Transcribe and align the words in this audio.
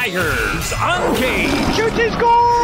Tigers 0.00 0.72
Uncaged. 0.78 1.76
Shoots 1.76 1.96
his 1.96 2.16
goal! 2.16 2.56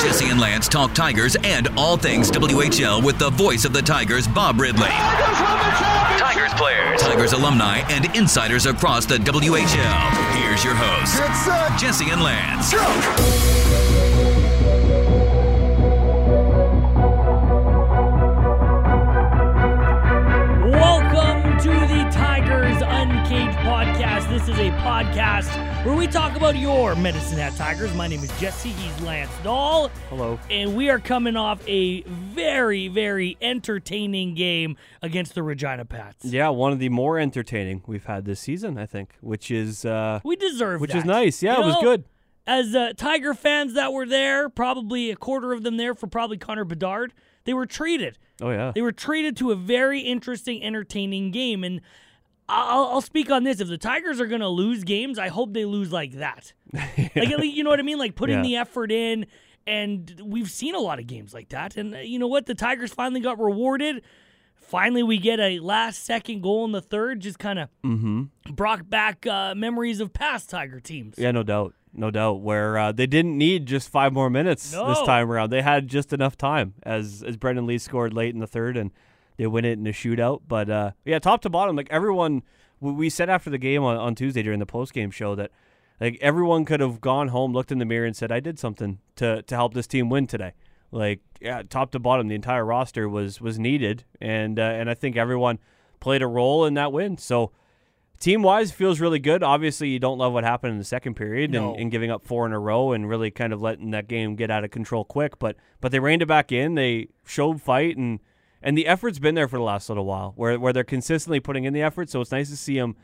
Jesse 0.00 0.28
and 0.28 0.40
Lance 0.40 0.66
talk 0.66 0.92
Tigers 0.92 1.36
and 1.44 1.68
all 1.76 1.96
things 1.96 2.32
WHL 2.32 3.04
with 3.04 3.16
the 3.16 3.30
voice 3.30 3.64
of 3.64 3.72
the 3.72 3.80
Tigers, 3.80 4.26
Bob 4.26 4.60
Ridley. 4.60 4.88
Tigers 4.88 6.52
players, 6.54 7.00
Tigers 7.00 7.32
alumni, 7.32 7.82
and 7.90 8.12
insiders 8.16 8.66
across 8.66 9.06
the 9.06 9.18
WHL. 9.18 10.42
Here's 10.42 10.64
your 10.64 10.74
host, 10.74 11.20
uh, 11.48 11.78
Jesse 11.78 12.10
and 12.10 12.24
Lance. 12.24 12.72
Welcome 12.72 14.09
This 24.40 24.58
is 24.58 24.58
a 24.58 24.70
podcast 24.78 25.84
where 25.84 25.94
we 25.94 26.06
talk 26.06 26.34
about 26.34 26.56
your 26.56 26.96
Medicine 26.96 27.36
Hat 27.36 27.54
Tigers. 27.56 27.94
My 27.94 28.08
name 28.08 28.20
is 28.20 28.40
Jesse. 28.40 28.70
He's 28.70 29.00
Lance 29.02 29.30
Dahl. 29.44 29.88
Hello. 30.08 30.40
And 30.48 30.74
we 30.74 30.88
are 30.88 30.98
coming 30.98 31.36
off 31.36 31.60
a 31.68 32.00
very, 32.04 32.88
very 32.88 33.36
entertaining 33.42 34.34
game 34.34 34.78
against 35.02 35.34
the 35.34 35.42
Regina 35.42 35.84
Pats. 35.84 36.24
Yeah, 36.24 36.48
one 36.48 36.72
of 36.72 36.78
the 36.78 36.88
more 36.88 37.18
entertaining 37.18 37.82
we've 37.86 38.06
had 38.06 38.24
this 38.24 38.40
season, 38.40 38.78
I 38.78 38.86
think, 38.86 39.14
which 39.20 39.50
is 39.50 39.84
uh, 39.84 40.20
We 40.24 40.36
deserve 40.36 40.80
which 40.80 40.92
that. 40.92 41.00
is 41.00 41.04
nice. 41.04 41.42
Yeah, 41.42 41.58
You 41.58 41.62
it 41.62 41.66
was 41.66 41.74
know, 41.74 41.82
good. 41.82 42.04
As 42.46 42.74
uh, 42.74 42.94
Tiger 42.96 43.34
fans 43.34 43.74
that 43.74 43.92
were 43.92 44.06
there, 44.06 44.48
probably 44.48 45.10
a 45.10 45.16
quarter 45.16 45.52
of 45.52 45.64
them 45.64 45.76
there 45.76 45.94
for 45.94 46.06
probably 46.06 46.38
Connor 46.38 46.64
Bedard, 46.64 47.12
they 47.44 47.52
were 47.52 47.66
treated. 47.66 48.16
Oh 48.40 48.50
yeah. 48.50 48.72
They 48.74 48.80
were 48.80 48.90
treated 48.92 49.36
to 49.36 49.50
a 49.50 49.56
very 49.56 50.00
interesting, 50.00 50.64
entertaining 50.64 51.30
game. 51.30 51.62
And 51.62 51.82
I'll, 52.50 52.84
I'll 52.86 53.00
speak 53.00 53.30
on 53.30 53.44
this. 53.44 53.60
If 53.60 53.68
the 53.68 53.78
Tigers 53.78 54.20
are 54.20 54.26
going 54.26 54.40
to 54.40 54.48
lose 54.48 54.84
games, 54.84 55.18
I 55.18 55.28
hope 55.28 55.52
they 55.52 55.64
lose 55.64 55.92
like 55.92 56.12
that. 56.14 56.52
Like, 56.72 57.16
at 57.16 57.38
least- 57.40 57.56
you 57.56 57.64
know 57.64 57.70
what 57.70 57.78
I 57.80 57.82
mean? 57.82 57.98
Like 57.98 58.14
putting 58.14 58.36
Yeah. 58.38 58.42
the 58.42 58.56
effort 58.56 58.92
in. 58.92 59.26
And 59.66 60.20
we've 60.24 60.50
seen 60.50 60.74
a 60.74 60.78
lot 60.78 60.98
of 60.98 61.06
games 61.06 61.32
like 61.34 61.50
that. 61.50 61.76
And 61.76 61.94
uh, 61.94 61.98
you 61.98 62.18
know 62.18 62.26
what? 62.26 62.46
The 62.46 62.54
Tigers 62.54 62.92
finally 62.92 63.20
got 63.20 63.38
rewarded. 63.38 64.02
Finally, 64.54 65.02
we 65.02 65.18
get 65.18 65.38
a 65.40 65.58
last 65.58 66.04
second 66.04 66.42
goal 66.42 66.64
in 66.64 66.72
the 66.72 66.80
third. 66.80 67.20
Just 67.20 67.38
kind 67.38 67.58
of 67.58 67.68
brought 68.54 68.88
back 68.88 69.26
uh, 69.26 69.54
memories 69.54 70.00
of 70.00 70.12
past 70.12 70.48
Tiger 70.50 70.80
teams. 70.80 71.16
Yeah, 71.18 71.30
no 71.32 71.42
doubt. 71.42 71.74
No 71.92 72.10
doubt. 72.10 72.40
Where 72.40 72.78
uh, 72.78 72.92
they 72.92 73.06
didn't 73.06 73.36
need 73.36 73.66
just 73.66 73.88
five 73.90 74.12
more 74.12 74.30
minutes 74.30 74.70
this 74.70 75.02
time 75.02 75.30
around. 75.30 75.50
They 75.50 75.62
had 75.62 75.88
just 75.88 76.12
enough 76.12 76.36
time 76.36 76.74
as 76.84 77.22
as 77.26 77.36
Brendan 77.36 77.66
Lee 77.66 77.78
scored 77.78 78.14
late 78.14 78.32
in 78.32 78.40
the 78.40 78.46
third 78.46 78.76
and 78.76 78.92
they 79.40 79.46
win 79.46 79.64
it 79.64 79.78
in 79.78 79.86
a 79.86 79.90
shootout. 79.90 80.42
But 80.46 80.68
uh, 80.68 80.90
yeah, 81.06 81.18
top 81.18 81.40
to 81.42 81.48
bottom, 81.48 81.74
like 81.74 81.88
everyone 81.90 82.42
we- 82.78 83.08
said 83.08 83.30
after 83.30 83.48
the 83.48 83.56
game 83.58 83.82
on, 83.82 83.96
on 83.96 84.14
Tuesday 84.14 84.42
during 84.42 84.58
the 84.58 84.66
post 84.66 84.92
game 84.92 85.10
show 85.10 85.34
that 85.34 85.50
like 85.98 86.18
everyone 86.20 86.66
could 86.66 86.80
have 86.80 87.00
gone 87.00 87.28
home, 87.28 87.52
looked 87.54 87.72
in 87.72 87.78
the 87.78 87.84
mirror 87.86 88.04
and 88.06 88.14
said, 88.14 88.30
I 88.30 88.40
did 88.40 88.58
something 88.58 88.98
to 89.16 89.42
to 89.42 89.54
help 89.54 89.72
this 89.72 89.86
team 89.86 90.10
win 90.10 90.26
today. 90.26 90.52
Like 90.92 91.20
yeah, 91.40 91.62
top 91.68 91.90
to 91.92 91.98
bottom, 91.98 92.28
the 92.28 92.34
entire 92.34 92.64
roster 92.66 93.08
was 93.08 93.40
was 93.40 93.58
needed 93.58 94.04
and 94.20 94.58
uh, 94.58 94.62
and 94.62 94.90
I 94.90 94.94
think 94.94 95.16
everyone 95.16 95.58
played 96.00 96.20
a 96.20 96.26
role 96.26 96.66
in 96.66 96.74
that 96.74 96.92
win. 96.92 97.16
So 97.16 97.52
team 98.18 98.42
wise 98.42 98.72
feels 98.72 99.00
really 99.00 99.18
good. 99.20 99.42
Obviously, 99.42 99.88
you 99.88 99.98
don't 99.98 100.18
love 100.18 100.32
what 100.34 100.44
happened 100.44 100.72
in 100.72 100.78
the 100.78 100.84
second 100.84 101.14
period 101.14 101.50
No. 101.52 101.70
and, 101.72 101.82
and 101.82 101.90
giving 101.90 102.10
up 102.10 102.24
four 102.26 102.44
in 102.44 102.52
a 102.52 102.58
row 102.58 102.92
and 102.92 103.08
really 103.08 103.30
kind 103.30 103.52
of 103.54 103.62
letting 103.62 103.92
that 103.92 104.06
game 104.08 104.36
get 104.36 104.50
out 104.50 104.64
of 104.64 104.70
control 104.70 105.04
quick. 105.04 105.38
But 105.38 105.56
but 105.80 105.92
they 105.92 105.98
reined 106.00 106.20
it 106.22 106.26
back 106.26 106.52
in. 106.52 106.74
They 106.74 107.08
showed 107.24 107.62
fight 107.62 107.96
and 107.96 108.20
and 108.62 108.76
the 108.76 108.86
effort's 108.86 109.18
been 109.18 109.34
there 109.34 109.48
for 109.48 109.56
the 109.56 109.62
last 109.64 109.88
little 109.88 110.04
while, 110.04 110.32
where 110.36 110.58
where 110.58 110.72
they're 110.72 110.84
consistently 110.84 111.40
putting 111.40 111.64
in 111.64 111.72
the 111.72 111.82
effort. 111.82 112.10
So 112.10 112.20
it's 112.20 112.32
nice 112.32 112.50
to 112.50 112.56
see 112.56 112.78
them 112.78 112.96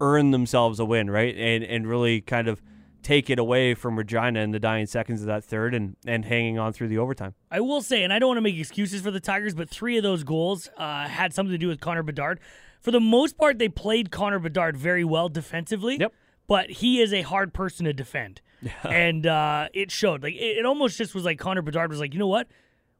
earn 0.00 0.30
themselves 0.30 0.78
a 0.78 0.84
win, 0.84 1.10
right? 1.10 1.34
And 1.36 1.64
and 1.64 1.86
really 1.86 2.20
kind 2.20 2.48
of 2.48 2.62
take 3.02 3.30
it 3.30 3.38
away 3.38 3.72
from 3.72 3.96
Regina 3.96 4.40
in 4.40 4.50
the 4.50 4.58
dying 4.58 4.86
seconds 4.86 5.20
of 5.20 5.28
that 5.28 5.44
third 5.44 5.74
and 5.74 5.96
and 6.06 6.24
hanging 6.24 6.58
on 6.58 6.72
through 6.72 6.88
the 6.88 6.98
overtime. 6.98 7.34
I 7.50 7.60
will 7.60 7.82
say, 7.82 8.02
and 8.02 8.12
I 8.12 8.18
don't 8.18 8.28
want 8.28 8.38
to 8.38 8.42
make 8.42 8.56
excuses 8.56 9.00
for 9.00 9.10
the 9.10 9.20
Tigers, 9.20 9.54
but 9.54 9.68
three 9.68 9.96
of 9.96 10.02
those 10.02 10.24
goals 10.24 10.68
uh, 10.76 11.06
had 11.06 11.32
something 11.32 11.52
to 11.52 11.58
do 11.58 11.68
with 11.68 11.80
Connor 11.80 12.02
Bedard. 12.02 12.40
For 12.80 12.90
the 12.90 13.00
most 13.00 13.38
part, 13.38 13.58
they 13.58 13.68
played 13.68 14.10
Connor 14.10 14.38
Bedard 14.38 14.76
very 14.76 15.04
well 15.04 15.28
defensively. 15.28 15.98
Yep. 15.98 16.12
But 16.48 16.70
he 16.70 17.00
is 17.00 17.12
a 17.12 17.22
hard 17.22 17.52
person 17.52 17.86
to 17.86 17.92
defend, 17.92 18.40
and 18.84 19.26
uh, 19.26 19.68
it 19.72 19.90
showed. 19.90 20.22
Like 20.22 20.34
it, 20.34 20.58
it 20.58 20.66
almost 20.66 20.98
just 20.98 21.14
was 21.14 21.24
like 21.24 21.38
Connor 21.38 21.62
Bedard 21.62 21.90
was 21.90 22.00
like, 22.00 22.12
you 22.12 22.18
know 22.18 22.28
what, 22.28 22.48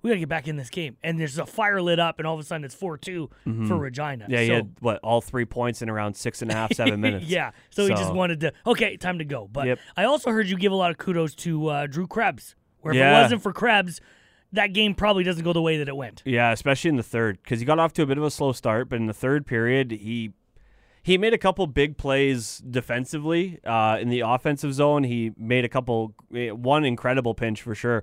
we 0.07 0.11
gotta 0.13 0.21
get 0.21 0.29
back 0.29 0.47
in 0.47 0.57
this 0.57 0.71
game. 0.71 0.97
And 1.03 1.19
there's 1.19 1.37
a 1.37 1.45
fire 1.47 1.83
lit 1.83 1.99
up, 1.99 2.19
and 2.21 2.27
all 2.29 2.35
of 2.35 2.41
a 2.41 2.45
sudden 2.45 2.65
it's 2.65 2.75
four 2.77 2.97
2 2.97 3.29
for 3.67 3.77
Regina. 3.77 4.25
Mm-hmm. 4.25 4.33
Yeah, 4.33 4.41
he 4.43 4.49
had 4.51 4.77
what 4.79 5.01
all 5.03 5.21
three 5.21 5.45
points 5.45 5.83
in 5.83 5.91
around 5.91 6.15
six 6.15 6.43
and 6.43 6.51
a 6.51 6.55
half, 6.55 6.73
seven 6.75 7.01
minutes. 7.03 7.27
yeah. 7.27 7.51
So, 7.71 7.83
he 7.87 7.91
just 7.91 8.15
wanted 8.15 8.39
to. 8.41 8.53
Okay, 8.67 8.97
time 8.97 9.19
to 9.19 9.25
go. 9.25 9.49
But 9.51 9.67
Yep. 9.67 9.79
I 9.97 10.05
also 10.05 10.31
heard 10.31 10.49
you 10.49 10.57
give 10.57 10.71
a 10.71 10.77
lot 10.77 10.93
of 10.93 10.99
kudos 10.99 11.35
to 11.37 11.67
uh, 11.67 11.87
Drew 11.89 12.07
Krebs. 12.07 12.55
Where 12.83 12.95
if 12.95 12.99
Yeah. 12.99 13.19
it 13.19 13.23
wasn't 13.23 13.43
for 13.43 13.53
Krebs, 13.53 14.01
that 14.53 14.73
game 14.73 14.95
probably 14.95 15.25
doesn't 15.25 15.43
go 15.43 15.53
the 15.53 15.61
way 15.61 15.77
that 15.79 15.89
it 15.89 15.97
went. 15.97 16.23
Yeah, 16.25 16.53
especially 16.53 16.91
in 16.91 16.97
the 16.97 17.03
third 17.03 17.39
because 17.43 17.59
he 17.59 17.67
got 17.67 17.81
off 17.81 17.93
to 17.95 18.03
a 18.03 18.07
bit 18.07 18.17
of 18.17 18.23
a 18.23 18.31
slow 18.31 18.53
start, 18.53 18.89
but 18.89 18.97
in 19.01 19.07
the 19.07 19.13
third 19.13 19.45
period 19.45 19.91
he 19.91 20.31
he 21.03 21.19
made 21.19 21.33
a 21.33 21.39
couple 21.39 21.67
big 21.67 21.97
plays 21.97 22.59
defensively. 22.59 23.59
Uh, 23.65 23.97
in 24.01 24.09
the 24.09 24.21
offensive 24.21 24.73
zone, 24.75 25.05
he 25.05 25.33
made 25.37 25.65
a 25.65 25.69
couple 25.69 26.15
eh, 26.35 26.51
one 26.51 26.85
incredible 26.85 27.35
pinch 27.35 27.61
for 27.63 27.75
sure 27.75 28.03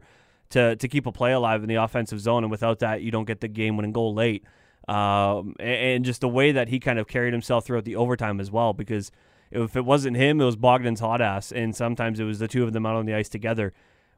to 0.50 0.76
to 0.76 0.88
keep 0.88 1.06
a 1.06 1.12
play 1.12 1.32
alive 1.32 1.62
in 1.64 1.70
the 1.70 1.76
offensive 1.76 2.20
zone, 2.20 2.44
and 2.44 2.52
without 2.52 2.80
that, 2.80 3.02
you 3.02 3.12
don't 3.12 3.26
get 3.26 3.42
the 3.42 3.48
game 3.48 3.78
winning 3.78 3.94
goal 3.94 4.14
late. 4.14 4.44
Um, 4.88 5.56
and, 5.62 6.04
just 6.04 6.20
the 6.20 6.28
way 6.28 6.52
that 6.52 6.68
he 6.68 6.78
kind 6.78 7.00
of 7.00 7.08
carried 7.08 7.32
himself 7.32 7.66
throughout 7.66 7.86
the 7.86 7.96
overtime 7.96 8.42
as 8.42 8.52
well, 8.52 8.74
because 8.74 9.12
if 9.50 9.78
it 9.78 9.86
wasn't 9.86 10.18
him, 10.18 10.42
it 10.42 10.46
was 10.46 10.58
Bogdan 10.58 10.98
Hodass, 10.98 11.54
and 11.54 11.74
sometimes 11.74 12.20
it 12.20 12.26
was 12.26 12.40
the 12.40 12.50
two 12.50 12.66
of 12.66 12.74
them 12.74 12.86
out 12.86 12.98
on 12.98 13.06
the 13.06 13.14
ice 13.14 13.30
together 13.30 13.74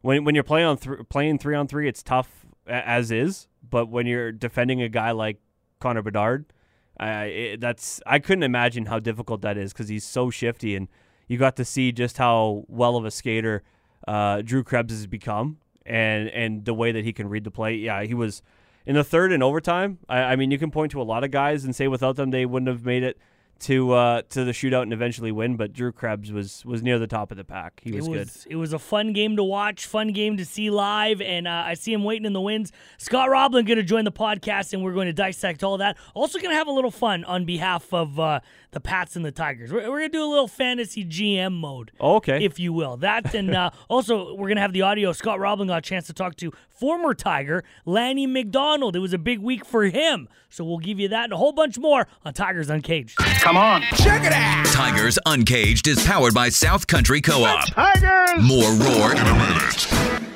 when 0.06 0.24
when 0.24 0.36
you're 0.36 0.44
playing 0.44 0.68
on 0.68 0.78
th- 0.78 1.10
playing 1.10 1.40
three 1.40 1.56
on 1.56 1.68
three, 1.68 1.88
it's 1.88 2.04
tough 2.04 2.46
as 2.68 3.12
is. 3.12 3.48
But 3.68 3.90
when 3.90 4.06
you're 4.06 4.32
defending 4.32 4.82
a 4.82 4.90
guy 4.90 5.12
like 5.12 5.40
Connor 5.80 6.04
Bedard, 6.04 6.46
I 7.00 7.24
it, 7.26 7.60
that's 7.60 8.02
I 8.06 8.20
couldn't 8.20 8.44
imagine 8.44 8.86
how 8.86 9.00
difficult 9.00 9.42
that 9.42 9.58
is 9.58 9.74
because 9.74 9.90
he's 9.90 10.04
so 10.04 10.30
shifty, 10.30 10.76
and 10.76 10.88
you 11.28 11.40
got 11.40 11.56
to 11.56 11.66
see 11.66 11.92
just 11.92 12.18
how 12.18 12.66
well 12.68 12.98
of 12.98 13.06
a 13.06 13.12
skater 13.12 13.64
uh, 14.08 14.44
Drew 14.44 14.64
Krebs 14.64 14.94
has 14.94 15.08
become, 15.08 15.58
and 15.86 16.30
and 16.30 16.66
the 16.66 16.74
way 16.74 16.92
that 16.92 17.04
he 17.04 17.14
can 17.14 17.30
read 17.30 17.44
the 17.44 17.52
play. 17.52 17.76
Yeah, 17.76 18.04
he 18.04 18.14
was 18.14 18.42
in 18.86 18.96
the 18.96 19.04
third 19.04 19.32
and 19.32 19.44
overtime. 19.44 20.00
I, 20.08 20.20
I 20.20 20.36
mean, 20.36 20.52
you 20.52 20.58
can 20.58 20.72
point 20.72 20.92
to 20.92 21.02
a 21.02 21.04
lot 21.04 21.24
of 21.24 21.32
guys 21.32 21.66
and 21.66 21.76
say 21.76 21.88
without 21.88 22.16
them 22.16 22.32
they 22.32 22.46
wouldn't 22.46 22.70
have 22.70 22.86
made 22.86 23.04
it 23.04 23.18
to 23.58 23.94
uh, 23.94 24.22
to 24.30 24.44
the 24.44 24.52
shootout 24.52 24.84
and 24.84 24.94
eventually 24.94 25.32
win. 25.32 25.56
But 25.56 25.74
Drew 25.74 25.92
Krebs 25.92 26.32
was 26.32 26.66
was 26.66 26.84
near 26.84 27.00
the 27.00 27.08
top 27.08 27.32
of 27.32 27.38
the 27.38 27.44
pack. 27.44 27.82
He 27.84 27.92
was, 27.92 28.08
it 28.08 28.12
good. 28.12 28.20
was 28.20 28.48
it 28.50 28.56
was 28.56 28.74
a 28.74 28.80
fun 28.80 29.14
game 29.14 29.36
to 29.38 29.44
watch, 29.44 29.86
fun 29.86 30.10
game 30.10 30.38
to 30.38 30.46
see 30.46 30.70
live, 30.70 31.22
and 31.22 31.48
uh, 31.48 31.64
I 31.66 31.76
see 31.76 31.94
him 31.94 32.04
waiting 32.04 32.26
in 32.26 32.34
the 32.34 32.42
wings. 32.42 32.72
Scott 32.98 33.30
Roblin 33.30 33.66
going 33.66 33.78
to 33.78 33.84
join 33.84 34.06
the 34.06 34.12
podcast, 34.12 34.74
and 34.74 34.84
we're 34.84 34.94
going 34.94 35.08
to 35.08 35.14
dissect 35.14 35.64
all 35.64 35.78
that. 35.78 35.98
Also, 36.14 36.40
going 36.40 36.52
to 36.52 36.58
have 36.58 36.68
a 36.68 36.72
little 36.72 36.92
fun 36.92 37.24
on 37.24 37.46
behalf 37.46 37.94
of 37.94 38.20
uh, 38.20 38.42
the 38.76 38.82
Pats 38.82 39.16
and 39.16 39.24
the 39.24 39.32
Tigers. 39.32 39.72
We're, 39.72 39.90
we're 39.90 40.00
going 40.00 40.12
to 40.12 40.18
do 40.18 40.24
a 40.24 40.28
little 40.30 40.50
fantasy 40.50 41.06
GM 41.06 41.54
mode. 41.54 41.92
Oh, 42.00 42.18
okay. 42.18 42.44
if 42.44 42.60
you 42.60 42.74
will. 42.74 42.98
That 42.98 43.34
and 43.34 43.56
uh, 43.56 43.72
also 43.90 44.36
we're 44.36 44.50
gonna 44.50 44.62
have 44.62 44.74
the 44.74 44.82
audio. 44.84 45.14
Scott 45.14 45.40
Roblin 45.40 45.70
got 45.70 45.78
a 45.78 45.82
chance 45.82 46.08
to 46.08 46.14
talk 46.14 46.36
to 46.38 46.52
former 46.70 47.14
Tiger 47.14 47.64
Lanny 47.86 48.28
McDonald. 48.28 48.96
It 48.96 49.00
was 49.00 49.14
a 49.14 49.18
big 49.18 49.40
week 49.40 49.66
for 49.66 49.86
him, 49.86 50.28
so 50.50 50.66
we'll 50.66 50.78
give 50.78 51.00
you 51.00 51.08
that 51.08 51.24
and 51.26 51.34
a 51.34 51.38
whole 51.38 51.54
bunch 51.54 51.80
more 51.80 52.06
on 52.26 52.34
Tigers 52.34 52.70
Uncaged. 52.70 53.16
Come 53.18 53.56
on. 53.56 53.82
Check 53.96 54.24
it 54.24 54.34
out. 54.34 54.66
Tigers 54.68 55.18
Uncaged 55.26 55.88
is 55.88 56.06
powered 56.06 56.34
by 56.34 56.50
South 56.50 56.86
Country 56.86 57.22
Co-op. 57.22 57.66
Tigers. 57.68 58.44
More 58.44 58.72
roar 58.74 59.12
in 59.14 59.20
a 59.20 59.34
minute. 59.34 60.35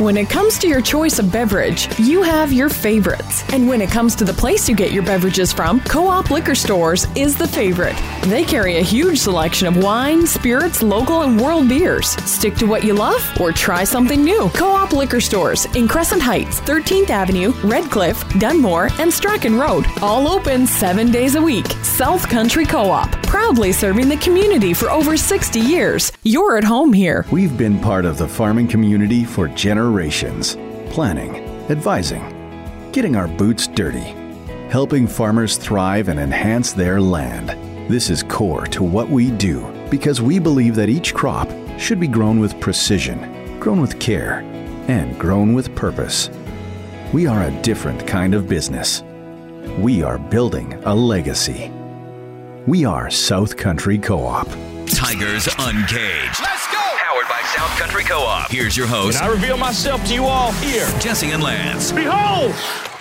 When 0.00 0.16
it 0.16 0.28
comes 0.28 0.58
to 0.58 0.66
your 0.66 0.80
choice 0.80 1.20
of 1.20 1.30
beverage, 1.30 1.88
you 2.00 2.20
have 2.20 2.52
your 2.52 2.68
favorites. 2.68 3.44
And 3.52 3.68
when 3.68 3.80
it 3.80 3.90
comes 3.90 4.16
to 4.16 4.24
the 4.24 4.32
place 4.32 4.68
you 4.68 4.74
get 4.74 4.90
your 4.90 5.04
beverages 5.04 5.52
from, 5.52 5.78
Co 5.82 6.08
op 6.08 6.32
Liquor 6.32 6.56
Stores 6.56 7.06
is 7.14 7.36
the 7.36 7.46
favorite. 7.46 7.94
They 8.24 8.42
carry 8.42 8.78
a 8.78 8.82
huge 8.82 9.20
selection 9.20 9.68
of 9.68 9.76
wine, 9.76 10.26
spirits, 10.26 10.82
local, 10.82 11.22
and 11.22 11.40
world 11.40 11.68
beers. 11.68 12.08
Stick 12.28 12.56
to 12.56 12.66
what 12.66 12.82
you 12.82 12.92
love 12.92 13.22
or 13.40 13.52
try 13.52 13.84
something 13.84 14.24
new. 14.24 14.48
Co 14.48 14.66
op 14.72 14.92
Liquor 14.92 15.20
Stores 15.20 15.66
in 15.76 15.86
Crescent 15.86 16.20
Heights, 16.22 16.58
13th 16.62 17.10
Avenue, 17.10 17.52
Redcliff, 17.62 18.40
Dunmore, 18.40 18.90
and 18.98 19.12
Strachan 19.12 19.54
Road. 19.54 19.86
All 20.02 20.26
open 20.26 20.66
seven 20.66 21.12
days 21.12 21.36
a 21.36 21.40
week. 21.40 21.68
South 21.84 22.28
Country 22.28 22.66
Co 22.66 22.90
op, 22.90 23.12
proudly 23.22 23.70
serving 23.70 24.08
the 24.08 24.16
community 24.16 24.74
for 24.74 24.90
over 24.90 25.16
60 25.16 25.60
years. 25.60 26.10
You're 26.24 26.56
at 26.56 26.64
home 26.64 26.92
here. 26.92 27.24
We've 27.30 27.56
been 27.56 27.78
part 27.78 28.04
of 28.04 28.18
the 28.18 28.26
farming 28.26 28.66
community 28.66 29.24
for 29.24 29.46
generations, 29.46 29.83
planning, 30.90 31.36
advising, 31.70 32.22
getting 32.92 33.16
our 33.16 33.28
boots 33.28 33.66
dirty, 33.66 34.14
helping 34.68 35.06
farmers 35.06 35.56
thrive 35.56 36.08
and 36.08 36.20
enhance 36.20 36.72
their 36.72 37.00
land. 37.00 37.48
This 37.90 38.10
is 38.10 38.22
core 38.22 38.66
to 38.68 38.82
what 38.82 39.08
we 39.08 39.30
do 39.30 39.66
because 39.90 40.22
we 40.22 40.38
believe 40.38 40.74
that 40.76 40.88
each 40.88 41.14
crop 41.14 41.50
should 41.78 42.00
be 42.00 42.06
grown 42.06 42.40
with 42.40 42.60
precision, 42.60 43.58
grown 43.60 43.80
with 43.80 43.98
care, 43.98 44.40
and 44.88 45.18
grown 45.18 45.54
with 45.54 45.74
purpose. 45.74 46.30
We 47.12 47.26
are 47.26 47.42
a 47.42 47.62
different 47.62 48.06
kind 48.06 48.34
of 48.34 48.48
business. 48.48 49.02
We 49.78 50.02
are 50.02 50.18
building 50.18 50.74
a 50.84 50.94
legacy. 50.94 51.70
We 52.66 52.84
are 52.84 53.10
South 53.10 53.56
Country 53.56 53.98
Co 53.98 54.24
op. 54.24 54.48
Tigers 54.86 55.48
Uncaged. 55.58 56.40
Let's 56.40 56.72
go! 56.72 56.83
Powered 57.14 57.28
by 57.28 57.42
South 57.42 57.78
Country 57.78 58.02
Co-op. 58.02 58.50
Here's 58.50 58.76
your 58.76 58.88
host, 58.88 59.22
I 59.22 59.28
reveal 59.28 59.56
myself 59.56 60.04
to 60.06 60.14
you 60.14 60.24
all 60.24 60.50
here. 60.54 60.84
Jesse 60.98 61.30
and 61.30 61.44
Lance. 61.44 61.92
Behold! 61.92 62.52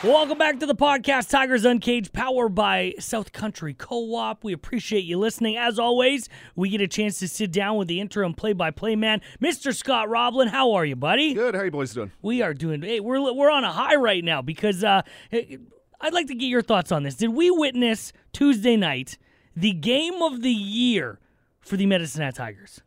Welcome 0.04 0.38
back 0.38 0.60
to 0.60 0.68
the 0.68 0.76
podcast, 0.76 1.32
Tigers 1.32 1.66
Uncaged, 1.66 2.14
powered 2.14 2.54
by 2.54 2.94
South 3.00 3.32
Country 3.32 3.74
Co-op. 3.74 4.44
We 4.44 4.54
appreciate 4.54 5.04
you 5.06 5.18
listening. 5.18 5.58
As 5.58 5.80
always, 5.80 6.30
we 6.56 6.70
get 6.70 6.80
a 6.80 6.88
chance 6.88 7.18
to 7.20 7.28
sit 7.28 7.52
down 7.52 7.76
with 7.78 7.88
the 7.88 8.00
interim 8.00 8.36
play-by-play 8.36 8.96
man, 8.98 9.20
Mr. 9.42 9.74
Scott 9.76 10.10
Roblin. 10.10 10.50
How 10.50 10.74
are 10.74 10.86
you, 10.86 10.96
buddy? 10.96 11.34
Good. 11.34 11.56
How 11.56 11.62
are 11.62 11.66
you 11.66 11.72
boys 11.72 11.92
doing? 11.92 12.12
We 12.22 12.44
are 12.44 12.54
doing. 12.54 12.84
Hey, 12.84 13.00
we're 13.00 13.34
we're 13.34 13.50
on 13.50 13.64
a 13.64 13.72
high 13.72 13.96
right 13.96 14.24
now 14.24 14.44
because 14.44 14.84
uh, 14.84 15.02
I'd 15.32 16.14
like 16.14 16.28
to 16.28 16.36
get 16.36 16.46
your 16.46 16.62
thoughts 16.62 16.92
on 16.92 17.02
this. 17.02 17.16
Did 17.16 17.30
we 17.30 17.50
witness 17.50 18.14
Tuesday 18.32 18.78
night 18.78 19.18
the 19.56 19.72
game 19.72 20.22
of 20.22 20.44
the 20.44 20.52
year 20.52 21.20
for 21.62 21.78
the 21.78 21.88
Medicine 21.88 22.22
Hat 22.22 22.36
Tigers? 22.36 22.80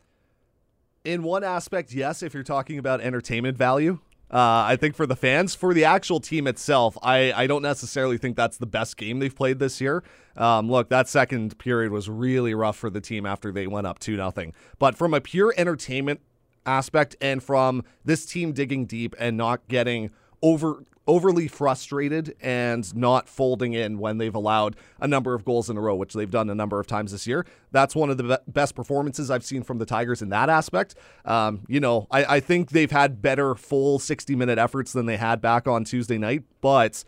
In 1.06 1.22
one 1.22 1.44
aspect, 1.44 1.92
yes. 1.94 2.20
If 2.20 2.34
you're 2.34 2.42
talking 2.42 2.80
about 2.80 3.00
entertainment 3.00 3.56
value, 3.56 4.00
uh, 4.28 4.66
I 4.66 4.74
think 4.74 4.96
for 4.96 5.06
the 5.06 5.14
fans, 5.14 5.54
for 5.54 5.72
the 5.72 5.84
actual 5.84 6.18
team 6.18 6.48
itself, 6.48 6.98
I, 7.00 7.32
I 7.32 7.46
don't 7.46 7.62
necessarily 7.62 8.18
think 8.18 8.36
that's 8.36 8.56
the 8.56 8.66
best 8.66 8.96
game 8.96 9.20
they've 9.20 9.34
played 9.34 9.60
this 9.60 9.80
year. 9.80 10.02
Um, 10.36 10.68
look, 10.68 10.88
that 10.88 11.08
second 11.08 11.58
period 11.58 11.92
was 11.92 12.10
really 12.10 12.54
rough 12.54 12.76
for 12.76 12.90
the 12.90 13.00
team 13.00 13.24
after 13.24 13.52
they 13.52 13.68
went 13.68 13.86
up 13.86 14.00
two 14.00 14.16
nothing. 14.16 14.52
But 14.80 14.96
from 14.96 15.14
a 15.14 15.20
pure 15.20 15.54
entertainment 15.56 16.22
aspect, 16.66 17.14
and 17.20 17.40
from 17.40 17.84
this 18.04 18.26
team 18.26 18.50
digging 18.50 18.84
deep 18.84 19.14
and 19.16 19.36
not 19.36 19.68
getting 19.68 20.10
over 20.42 20.82
overly 21.06 21.48
frustrated 21.48 22.34
and 22.40 22.94
not 22.94 23.28
folding 23.28 23.72
in 23.72 23.98
when 23.98 24.18
they've 24.18 24.34
allowed 24.34 24.76
a 25.00 25.06
number 25.06 25.34
of 25.34 25.44
goals 25.44 25.70
in 25.70 25.76
a 25.76 25.80
row, 25.80 25.94
which 25.94 26.14
they've 26.14 26.30
done 26.30 26.50
a 26.50 26.54
number 26.54 26.80
of 26.80 26.86
times 26.86 27.12
this 27.12 27.26
year. 27.26 27.46
That's 27.70 27.94
one 27.94 28.10
of 28.10 28.16
the 28.16 28.22
be- 28.24 28.52
best 28.52 28.74
performances 28.74 29.30
I've 29.30 29.44
seen 29.44 29.62
from 29.62 29.78
the 29.78 29.86
Tigers 29.86 30.22
in 30.22 30.30
that 30.30 30.48
aspect. 30.48 30.94
Um, 31.24 31.62
you 31.68 31.80
know, 31.80 32.06
I, 32.10 32.36
I 32.36 32.40
think 32.40 32.70
they've 32.70 32.90
had 32.90 33.22
better 33.22 33.54
full 33.54 33.98
60 33.98 34.34
minute 34.34 34.58
efforts 34.58 34.92
than 34.92 35.06
they 35.06 35.16
had 35.16 35.40
back 35.40 35.68
on 35.68 35.84
Tuesday 35.84 36.18
night, 36.18 36.42
but 36.60 37.04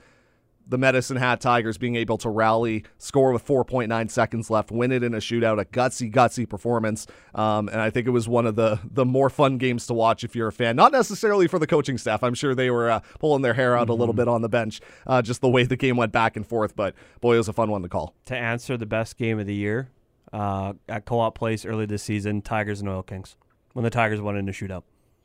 the 0.69 0.79
Medicine 0.79 1.17
Hat 1.17 1.41
Tigers 1.41 1.79
being 1.79 1.97
able 1.97 2.19
to 2.19 2.29
rally, 2.29 2.85
score 2.99 3.32
with 3.32 3.47
4.9 3.47 4.11
seconds 4.11 4.50
left, 4.50 4.70
win 4.70 4.93
it 4.93 5.03
in 5.03 5.15
a 5.15 5.19
shootout, 5.19 5.61
a 5.61 5.65
gutsy, 5.65 6.12
gutsy 6.12 6.49
performance. 6.49 7.06
Um, 7.35 7.69
and 7.69 7.81
I 7.81 7.91
think 7.91 8.06
it 8.06 8.11
was 8.11 8.29
one 8.29 8.47
of 8.47 8.56
the 8.56 8.79
the 8.85 9.05
more 9.05 9.31
fun 9.31 9.59
games 9.59 9.87
to 9.87 9.94
watch 9.94 10.25
if 10.25 10.37
you're 10.37 10.49
a 10.49 10.53
fan. 10.53 10.76
Not 10.76 10.93
necessarily 10.93 11.49
for 11.49 11.59
the 11.59 11.67
coaching 11.67 11.97
staff. 11.97 12.23
I'm 12.23 12.35
sure 12.35 12.55
they 12.55 12.70
were 12.70 12.91
uh, 12.91 13.00
pulling 13.19 13.43
their 13.43 13.55
hair 13.55 13.76
out 13.76 13.85
mm-hmm. 13.85 13.93
a 13.93 13.94
little 13.94 14.15
bit 14.15 14.29
on 14.29 14.43
the 14.43 14.49
bench, 14.49 14.81
uh, 15.06 15.23
just 15.23 15.41
the 15.41 15.49
way 15.49 15.65
the 15.65 15.76
game 15.76 15.97
went 15.97 16.12
back 16.12 16.37
and 16.37 16.47
forth. 16.47 16.76
But 16.76 16.94
boy, 17.21 17.35
it 17.35 17.38
was 17.38 17.49
a 17.49 17.53
fun 17.53 17.71
one 17.71 17.82
to 17.82 17.88
call. 17.88 18.14
To 18.26 18.37
answer 18.37 18.76
the 18.76 18.87
best 18.87 19.17
game 19.17 19.38
of 19.38 19.47
the 19.47 19.55
year 19.55 19.88
uh, 20.32 20.75
at 20.88 21.06
Co-op 21.06 21.37
Place 21.37 21.64
early 21.64 21.87
this 21.87 22.03
season, 22.03 22.43
Tigers 22.43 22.81
and 22.81 22.88
Oil 22.88 23.03
Kings, 23.03 23.37
when 23.73 23.85
the 23.85 23.91
Tigers 23.91 24.21
won 24.21 24.37
in 24.37 24.49
a 24.49 24.53
shootout. 24.53 24.82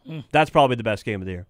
Mm. 0.08 0.24
That's 0.32 0.50
probably 0.50 0.76
the 0.76 0.84
best 0.84 1.06
game 1.06 1.22
of 1.22 1.26
the 1.26 1.34
year, 1.34 1.48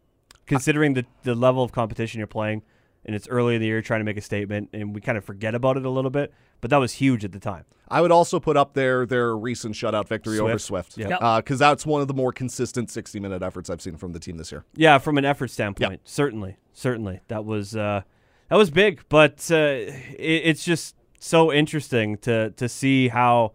considering 0.47 0.93
the 0.95 1.05
the 1.23 1.35
level 1.35 1.63
of 1.63 1.71
competition 1.71 2.19
you're 2.19 2.27
playing 2.27 2.63
and 3.05 3.15
it's 3.15 3.27
early 3.27 3.55
in 3.55 3.61
the 3.61 3.67
year 3.67 3.81
trying 3.81 3.99
to 3.99 4.05
make 4.05 4.17
a 4.17 4.21
statement, 4.21 4.69
and 4.73 4.93
we 4.95 5.01
kind 5.01 5.17
of 5.17 5.25
forget 5.25 5.55
about 5.55 5.77
it 5.77 5.85
a 5.85 5.89
little 5.89 6.11
bit. 6.11 6.33
But 6.61 6.69
that 6.69 6.77
was 6.77 6.93
huge 6.93 7.25
at 7.25 7.33
the 7.33 7.39
time. 7.39 7.65
I 7.89 8.01
would 8.01 8.11
also 8.11 8.39
put 8.39 8.55
up 8.55 8.73
their 8.73 9.05
their 9.05 9.35
recent 9.35 9.75
shutout 9.75 10.07
victory 10.07 10.37
Swift. 10.37 10.49
over 10.49 10.59
Swift, 10.59 10.97
yeah, 10.97 11.37
because 11.37 11.61
uh, 11.61 11.69
that's 11.69 11.85
one 11.85 12.01
of 12.01 12.07
the 12.07 12.13
more 12.13 12.31
consistent 12.31 12.89
sixty 12.89 13.19
minute 13.19 13.43
efforts 13.43 13.69
I've 13.69 13.81
seen 13.81 13.97
from 13.97 14.13
the 14.13 14.19
team 14.19 14.37
this 14.37 14.51
year. 14.51 14.63
Yeah, 14.75 14.97
from 14.97 15.17
an 15.17 15.25
effort 15.25 15.49
standpoint, 15.49 15.91
yep. 15.91 16.01
certainly, 16.05 16.57
certainly 16.73 17.21
that 17.27 17.45
was 17.45 17.75
uh, 17.75 18.01
that 18.49 18.55
was 18.55 18.69
big. 18.69 19.01
But 19.09 19.49
uh, 19.51 19.55
it, 19.55 20.41
it's 20.45 20.63
just 20.63 20.95
so 21.19 21.51
interesting 21.51 22.17
to 22.19 22.51
to 22.51 22.69
see 22.69 23.09
how 23.09 23.53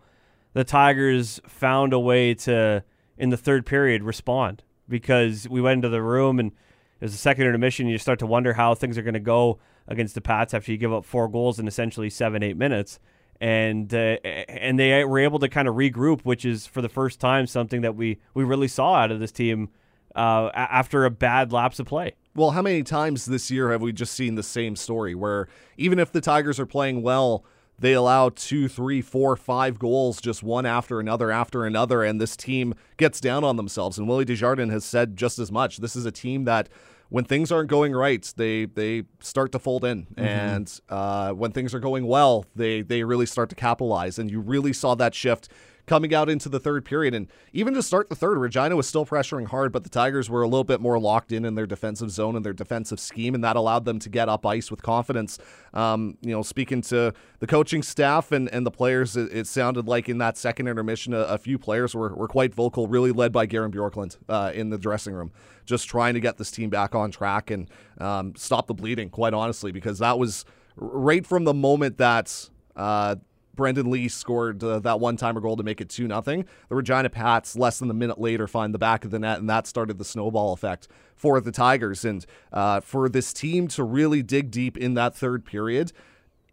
the 0.53 0.65
Tigers 0.65 1.41
found 1.47 1.93
a 1.93 1.99
way 1.99 2.35
to 2.35 2.85
in 3.17 3.31
the 3.31 3.37
third 3.37 3.65
period 3.65 4.03
respond 4.03 4.63
because 4.89 5.49
we 5.49 5.61
went 5.61 5.79
into 5.79 5.89
the 5.89 6.03
room 6.03 6.39
and 6.39 6.53
there's 7.01 7.15
a 7.15 7.19
second 7.19 7.47
intermission. 7.47 7.87
You 7.87 7.99
start 7.99 8.19
to 8.21 8.27
wonder 8.27 8.53
how 8.55 8.75
things 8.75 8.99
are 8.99 9.03
going 9.03 9.15
to 9.15 9.21
go 9.21 9.59
against 9.87 10.15
the 10.15 10.21
Pats 10.21 10.55
after 10.55 10.73
you 10.73 10.79
give 10.79 10.93
up 10.93 11.05
four 11.05 11.29
goals 11.29 11.59
in 11.59 11.67
essentially 11.67 12.11
seven, 12.11 12.43
eight 12.43 12.57
minutes. 12.57 12.99
And 13.41 13.95
uh, 13.95 14.17
and 14.25 14.81
they 14.81 15.05
were 15.05 15.21
able 15.21 15.39
to 15.39 15.49
kind 15.49 15.69
of 15.69 15.77
regroup, 15.77 16.23
which 16.23 16.45
is 16.45 16.67
for 16.67 16.83
the 16.83 16.89
first 16.89 17.21
time 17.21 17.47
something 17.47 17.83
that 17.83 17.95
we, 17.95 18.19
we 18.35 18.43
really 18.43 18.67
saw 18.67 18.95
out 18.95 19.13
of 19.13 19.21
this 19.21 19.31
team 19.31 19.71
uh, 20.17 20.51
after 20.55 21.05
a 21.05 21.11
bad 21.11 21.53
lapse 21.53 21.79
of 21.79 21.87
play. 21.87 22.15
Well, 22.35 22.51
how 22.51 22.63
many 22.63 22.83
times 22.83 23.27
this 23.27 23.51
year 23.51 23.71
have 23.71 23.81
we 23.81 23.93
just 23.93 24.15
seen 24.15 24.35
the 24.35 24.43
same 24.43 24.75
story 24.75 25.15
where 25.15 25.49
even 25.77 26.01
if 26.01 26.11
the 26.11 26.21
Tigers 26.21 26.59
are 26.59 26.67
playing 26.67 27.03
well, 27.03 27.45
they 27.79 27.93
allow 27.93 28.29
two, 28.31 28.69
three, 28.69 29.01
four, 29.01 29.37
five 29.37 29.79
goals 29.79 30.21
just 30.21 30.43
one 30.43 30.67
after 30.67 31.01
another 31.01 31.31
after 31.31 31.65
another, 31.65 32.03
and 32.03 32.21
this 32.21 32.37
team 32.37 32.75
gets 32.97 33.21
down 33.21 33.45
on 33.45 33.57
themselves. 33.57 33.99
And 33.99 34.09
Willie 34.09 34.25
Desjardins 34.25 34.73
has 34.73 34.85
said 34.85 35.17
just 35.17 35.39
as 35.39 35.53
much. 35.53 35.79
This 35.79 35.95
is 35.95 36.05
a 36.05 36.13
team 36.13 36.45
that 36.45 36.69
when 37.09 37.25
things 37.25 37.51
aren't 37.51 37.71
going 37.71 37.95
right, 37.95 38.33
they 38.37 38.67
they 38.67 39.05
start 39.21 39.53
to 39.53 39.59
fold 39.59 39.85
in, 39.85 40.05
mm-hmm. 40.07 40.25
and 40.25 40.81
uh, 40.89 41.33
when 41.33 41.53
things 41.53 41.75
are 41.75 41.81
going 41.81 42.07
well, 42.07 42.45
they 42.55 42.83
they 42.83 43.05
really 43.05 43.27
start 43.27 43.49
to 43.51 43.57
capitalize. 43.57 44.19
And 44.19 44.31
you 44.31 44.41
really 44.41 44.73
saw 44.73 44.95
that 44.97 45.15
shift 45.15 45.49
coming 45.89 46.15
out 46.15 46.29
into 46.29 46.49
the 46.49 46.61
third 46.61 46.85
period. 46.85 47.15
And 47.15 47.27
even 47.53 47.75
to 47.75 47.83
start 47.83 48.09
the 48.09 48.15
third, 48.15 48.39
Regina 48.39 48.77
was 48.77 48.87
still 48.87 49.05
pressuring 49.05 49.47
hard, 49.47 49.73
but 49.73 49.83
the 49.83 49.91
Tigers 49.91 50.31
were 50.31 50.43
a 50.43 50.47
little 50.47 50.65
bit 50.65 50.81
more 50.81 50.99
locked 51.01 51.33
in 51.33 51.45
in 51.45 51.55
their 51.55 51.67
defensive 51.67 52.11
zone 52.11 52.37
and 52.37 52.45
their 52.45 52.53
defensive 52.53 53.01
scheme, 53.01 53.35
and 53.35 53.43
that 53.43 53.57
allowed 53.57 53.85
them 53.85 53.99
to 53.99 54.09
get 54.09 54.29
up 54.29 54.47
ice 54.47 54.71
with 54.71 54.83
confidence. 54.83 55.39
Um, 55.75 56.17
you 56.21 56.31
know, 56.31 56.43
speaking 56.43 56.83
to 56.83 57.13
the 57.41 57.47
coaching 57.47 57.83
staff 57.83 58.31
and, 58.31 58.49
and 58.51 58.65
the 58.65 58.71
players, 58.71 59.17
it, 59.17 59.33
it 59.33 59.47
sounded 59.47 59.89
like 59.89 60.09
in 60.09 60.19
that 60.19 60.37
second 60.37 60.69
intermission, 60.69 61.15
a, 61.15 61.21
a, 61.21 61.39
few 61.39 61.59
players 61.59 61.95
were, 61.95 62.15
were 62.15 62.29
quite 62.29 62.55
vocal, 62.55 62.87
really 62.87 63.13
led 63.13 63.33
by 63.33 63.47
Garen 63.47 63.73
Bjorklund 63.73 64.17
uh, 64.29 64.53
in 64.55 64.71
the 64.71 64.79
dressing 64.79 65.15
room, 65.15 65.33
just 65.67 65.89
trying 65.89 66.15
to 66.15 66.21
get 66.21 66.37
this 66.37 66.51
team 66.51 66.71
back 66.71 66.95
on 66.95 67.11
track 67.11 67.51
and 67.51 67.69
um, 67.99 68.35
stop 68.37 68.67
the 68.67 68.75
bleeding, 68.75 69.11
quite 69.11 69.35
honestly, 69.35 69.73
because 69.73 69.99
that 69.99 70.19
was 70.19 70.45
right 70.77 71.27
from 71.27 71.45
the 71.45 71.55
moment 71.55 71.99
that 71.99 72.51
uh, 72.77 73.17
Brendan 73.59 73.91
Lee 73.91 74.07
scored 74.07 74.63
uh, 74.63 74.79
that 74.79 75.01
one 75.01 75.17
timer 75.17 75.41
goal 75.41 75.57
to 75.57 75.65
make 75.65 75.81
it 75.81 75.91
2 75.91 76.07
0. 76.07 76.23
The 76.23 76.45
Regina 76.71 77.11
Pats, 77.11 77.57
less 77.57 77.81
than 77.81 77.91
a 77.91 77.95
minute 77.95 78.19
later, 78.19 78.47
find 78.47 78.73
the 78.73 78.79
back 78.79 79.05
of 79.05 79.11
the 79.11 79.19
net, 79.19 79.41
and 79.41 79.51
that 79.51 79.67
started 79.67 79.99
the 79.99 80.05
snowball 80.05 80.53
effect 80.53 80.87
for 81.17 81.41
the 81.41 81.51
Tigers. 81.51 82.05
And 82.05 82.25
uh, 82.53 82.79
for 82.81 83.09
this 83.09 83.33
team 83.33 83.67
to 83.69 83.83
really 83.83 84.23
dig 84.23 84.53
deep 84.53 84.79
in 84.79 84.95
that 84.95 85.17
third 85.17 85.45
period, 85.45 85.93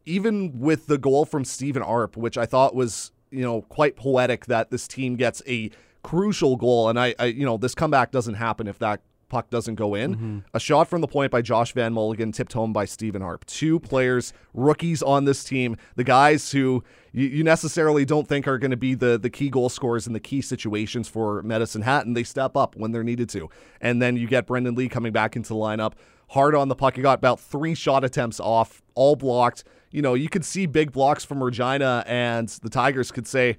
even 0.06 0.60
with 0.60 0.88
the 0.88 0.98
goal 0.98 1.26
from 1.26 1.46
Stephen 1.46 1.84
Arp, 1.84 2.18
which 2.18 2.40
I 2.40 2.48
thought 2.48 2.74
was, 2.74 3.12
you 3.30 3.44
know, 3.44 3.62
quite 3.62 3.96
poetic 3.96 4.48
that 4.48 4.72
this 4.72 4.88
team 4.88 5.16
gets 5.16 5.44
a 5.48 5.70
crucial 6.02 6.56
goal. 6.56 6.90
And 6.90 7.00
I, 7.00 7.14
I 7.20 7.26
you 7.26 7.46
know, 7.46 7.58
this 7.58 7.76
comeback 7.76 8.12
doesn't 8.12 8.34
happen 8.34 8.68
if 8.68 8.80
that 8.80 9.02
puck 9.30 9.50
doesn't 9.50 9.76
go 9.76 9.96
in. 9.96 10.16
Mm-hmm. 10.16 10.40
A 10.54 10.60
shot 10.60 10.88
from 10.88 11.02
the 11.02 11.08
point 11.08 11.32
by 11.32 11.42
Josh 11.42 11.74
Van 11.74 11.94
Mulligen, 11.94 12.34
tipped 12.34 12.54
home 12.54 12.74
by 12.74 12.86
Stephen 12.86 13.22
Arp. 13.22 13.46
Two 13.46 13.80
players, 13.80 14.34
rookies 14.54 15.02
on 15.02 15.26
this 15.26 15.44
team, 15.44 15.78
the 15.96 16.04
guys 16.04 16.52
who 16.52 16.84
you, 17.12 17.28
you 17.28 17.44
necessarily 17.44 18.06
don't 18.06 18.28
think 18.28 18.48
are 18.48 18.58
going 18.58 18.72
to 18.72 18.78
be 18.78 18.94
the, 18.94 19.18
the 19.18 19.30
key 19.30 19.50
goal 19.50 19.70
scorers 19.70 20.06
in 20.08 20.14
the 20.14 20.20
key 20.20 20.42
situations 20.42 21.08
for 21.08 21.42
Medicine 21.44 21.82
Hat, 21.82 22.06
and 22.06 22.16
they 22.16 22.24
step 22.24 22.56
up 22.58 22.76
when 22.76 22.92
they're 22.92 23.04
needed 23.04 23.30
to. 23.30 23.50
And 23.82 24.02
then 24.02 24.18
you 24.18 24.28
get 24.28 24.46
Brendan 24.46 24.76
Lee 24.76 24.90
coming 24.90 25.14
back 25.14 25.36
into 25.36 25.50
the 25.50 25.56
lineup, 25.56 25.94
hard 26.30 26.56
on 26.56 26.68
the 26.68 26.76
puck. 26.76 26.96
He 26.96 27.02
got 27.02 27.20
about 27.20 27.40
three 27.40 27.76
shot 27.76 28.04
attempts 28.04 28.40
off, 28.40 28.82
all 28.96 29.16
blocked. 29.16 29.64
You 29.92 30.02
know, 30.02 30.14
you 30.14 30.28
could 30.28 30.44
see 30.44 30.66
big 30.66 30.92
blocks 30.92 31.24
from 31.24 31.42
Regina, 31.42 32.04
and 32.06 32.50
the 32.50 32.70
Tigers 32.70 33.12
could 33.12 33.28
say, 33.28 33.58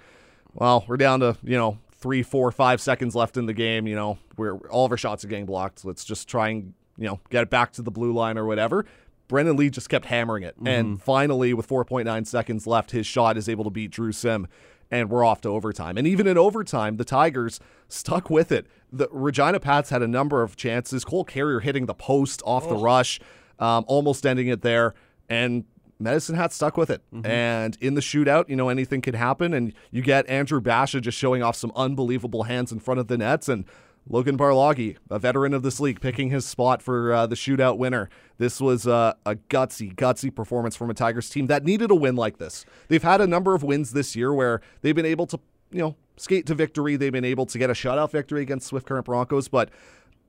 well, 0.52 0.84
we're 0.86 0.96
down 0.96 1.20
to, 1.20 1.36
you 1.42 1.56
know, 1.56 1.78
three, 2.06 2.22
four, 2.22 2.52
five 2.52 2.80
seconds 2.80 3.16
left 3.16 3.36
in 3.36 3.46
the 3.46 3.52
game. 3.52 3.88
You 3.88 3.96
know, 3.96 4.18
where 4.36 4.54
all 4.70 4.84
of 4.84 4.92
our 4.92 4.96
shots 4.96 5.24
are 5.24 5.28
getting 5.28 5.44
blocked. 5.44 5.84
Let's 5.84 6.04
just 6.04 6.28
try 6.28 6.50
and 6.50 6.72
you 6.96 7.06
know 7.06 7.18
get 7.30 7.42
it 7.42 7.50
back 7.50 7.72
to 7.72 7.82
the 7.82 7.90
blue 7.90 8.12
line 8.12 8.38
or 8.38 8.44
whatever. 8.44 8.86
Brendan 9.26 9.56
Lee 9.56 9.70
just 9.70 9.88
kept 9.88 10.06
hammering 10.06 10.44
it, 10.44 10.54
mm-hmm. 10.56 10.68
and 10.68 11.02
finally, 11.02 11.52
with 11.52 11.68
4.9 11.68 12.26
seconds 12.28 12.64
left, 12.64 12.92
his 12.92 13.08
shot 13.08 13.36
is 13.36 13.48
able 13.48 13.64
to 13.64 13.70
beat 13.70 13.90
Drew 13.90 14.12
Sim, 14.12 14.46
and 14.88 15.10
we're 15.10 15.24
off 15.24 15.40
to 15.40 15.48
overtime. 15.48 15.98
And 15.98 16.06
even 16.06 16.28
in 16.28 16.38
overtime, 16.38 16.96
the 16.96 17.04
Tigers 17.04 17.58
stuck 17.88 18.30
with 18.30 18.52
it. 18.52 18.68
The 18.92 19.08
Regina 19.10 19.58
Pats 19.58 19.90
had 19.90 20.00
a 20.00 20.06
number 20.06 20.44
of 20.44 20.54
chances. 20.54 21.04
Cole 21.04 21.24
Carrier 21.24 21.58
hitting 21.58 21.86
the 21.86 21.94
post 21.94 22.40
off 22.46 22.66
oh. 22.66 22.68
the 22.68 22.76
rush, 22.76 23.18
um, 23.58 23.84
almost 23.88 24.24
ending 24.24 24.46
it 24.46 24.62
there, 24.62 24.94
and 25.28 25.64
Medicine 25.98 26.36
Hat 26.36 26.52
stuck 26.52 26.76
with 26.76 26.90
it. 26.90 27.02
Mm-hmm. 27.12 27.26
And 27.26 27.76
in 27.80 27.94
the 27.94 28.00
shootout, 28.00 28.48
you 28.48 28.56
know, 28.56 28.68
anything 28.68 29.00
could 29.00 29.14
happen. 29.14 29.54
And 29.54 29.72
you 29.90 30.02
get 30.02 30.28
Andrew 30.28 30.60
Basha 30.60 31.00
just 31.00 31.16
showing 31.16 31.42
off 31.42 31.56
some 31.56 31.72
unbelievable 31.74 32.44
hands 32.44 32.72
in 32.72 32.78
front 32.78 33.00
of 33.00 33.08
the 33.08 33.16
nets. 33.18 33.48
And 33.48 33.64
Logan 34.08 34.36
Barlage, 34.36 34.94
a 35.10 35.18
veteran 35.18 35.52
of 35.52 35.62
this 35.62 35.80
league, 35.80 36.00
picking 36.00 36.30
his 36.30 36.46
spot 36.46 36.80
for 36.80 37.12
uh, 37.12 37.26
the 37.26 37.34
shootout 37.34 37.76
winner. 37.76 38.08
This 38.38 38.60
was 38.60 38.86
uh, 38.86 39.14
a 39.24 39.34
gutsy, 39.34 39.94
gutsy 39.94 40.34
performance 40.34 40.76
from 40.76 40.90
a 40.90 40.94
Tigers 40.94 41.28
team 41.28 41.46
that 41.46 41.64
needed 41.64 41.90
a 41.90 41.94
win 41.94 42.14
like 42.14 42.38
this. 42.38 42.64
They've 42.88 43.02
had 43.02 43.20
a 43.20 43.26
number 43.26 43.54
of 43.54 43.62
wins 43.62 43.92
this 43.92 44.14
year 44.14 44.32
where 44.32 44.60
they've 44.82 44.94
been 44.94 45.06
able 45.06 45.26
to, 45.26 45.40
you 45.72 45.80
know, 45.80 45.96
skate 46.16 46.46
to 46.46 46.54
victory. 46.54 46.96
They've 46.96 47.12
been 47.12 47.24
able 47.24 47.46
to 47.46 47.58
get 47.58 47.68
a 47.68 47.72
shutout 47.72 48.12
victory 48.12 48.42
against 48.42 48.68
Swift 48.68 48.86
Current 48.86 49.06
Broncos. 49.06 49.48
But 49.48 49.70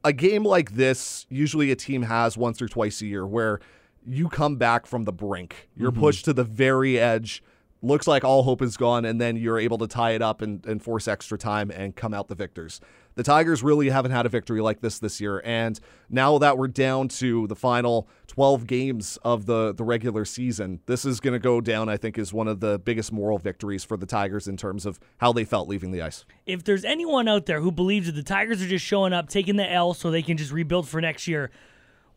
a 0.03 0.13
game 0.13 0.43
like 0.43 0.73
this, 0.73 1.27
usually 1.29 1.69
a 1.69 1.75
team 1.75 2.03
has 2.03 2.35
once 2.35 2.61
or 2.61 2.67
twice 2.67 3.01
a 3.01 3.05
year 3.05 3.27
where 3.27 3.59
you 4.07 4.29
come 4.29 4.55
back 4.55 4.85
from 4.85 5.03
the 5.03 5.11
brink. 5.11 5.69
You're 5.75 5.91
mm-hmm. 5.91 5.99
pushed 5.99 6.25
to 6.25 6.33
the 6.33 6.43
very 6.43 6.99
edge 6.99 7.43
looks 7.81 8.07
like 8.07 8.23
all 8.23 8.43
hope 8.43 8.61
is 8.61 8.77
gone, 8.77 9.05
and 9.05 9.19
then 9.19 9.35
you're 9.35 9.59
able 9.59 9.77
to 9.77 9.87
tie 9.87 10.11
it 10.11 10.21
up 10.21 10.41
and, 10.41 10.65
and 10.65 10.81
force 10.81 11.07
extra 11.07 11.37
time 11.37 11.71
and 11.71 11.95
come 11.95 12.13
out 12.13 12.27
the 12.27 12.35
victors. 12.35 12.81
The 13.15 13.23
Tigers 13.23 13.63
really 13.63 13.89
haven't 13.89 14.11
had 14.11 14.27
a 14.27 14.29
victory 14.29 14.61
like 14.61 14.81
this 14.81 14.99
this 14.99 15.19
year, 15.19 15.41
and 15.43 15.79
now 16.09 16.37
that 16.37 16.57
we're 16.57 16.67
down 16.67 17.07
to 17.09 17.47
the 17.47 17.55
final 17.55 18.07
12 18.27 18.67
games 18.67 19.17
of 19.23 19.47
the 19.47 19.73
the 19.73 19.83
regular 19.83 20.23
season, 20.23 20.81
this 20.85 21.03
is 21.03 21.19
going 21.19 21.33
to 21.33 21.39
go 21.39 21.59
down. 21.59 21.89
I 21.89 21.97
think 21.97 22.19
is 22.19 22.31
one 22.31 22.47
of 22.47 22.59
the 22.59 22.77
biggest 22.77 23.11
moral 23.11 23.39
victories 23.39 23.83
for 23.83 23.97
the 23.97 24.05
Tigers 24.05 24.47
in 24.47 24.55
terms 24.55 24.85
of 24.85 24.99
how 25.17 25.33
they 25.33 25.45
felt 25.45 25.67
leaving 25.67 25.91
the 25.91 26.01
ice. 26.01 26.25
If 26.45 26.63
there's 26.63 26.85
anyone 26.85 27.27
out 27.27 27.47
there 27.47 27.59
who 27.59 27.71
believes 27.71 28.05
that 28.05 28.13
the 28.13 28.23
Tigers 28.23 28.61
are 28.61 28.67
just 28.67 28.85
showing 28.85 29.13
up, 29.13 29.29
taking 29.29 29.55
the 29.55 29.71
L 29.71 29.95
so 29.95 30.11
they 30.11 30.21
can 30.21 30.37
just 30.37 30.51
rebuild 30.51 30.87
for 30.87 31.01
next 31.01 31.27
year, 31.27 31.49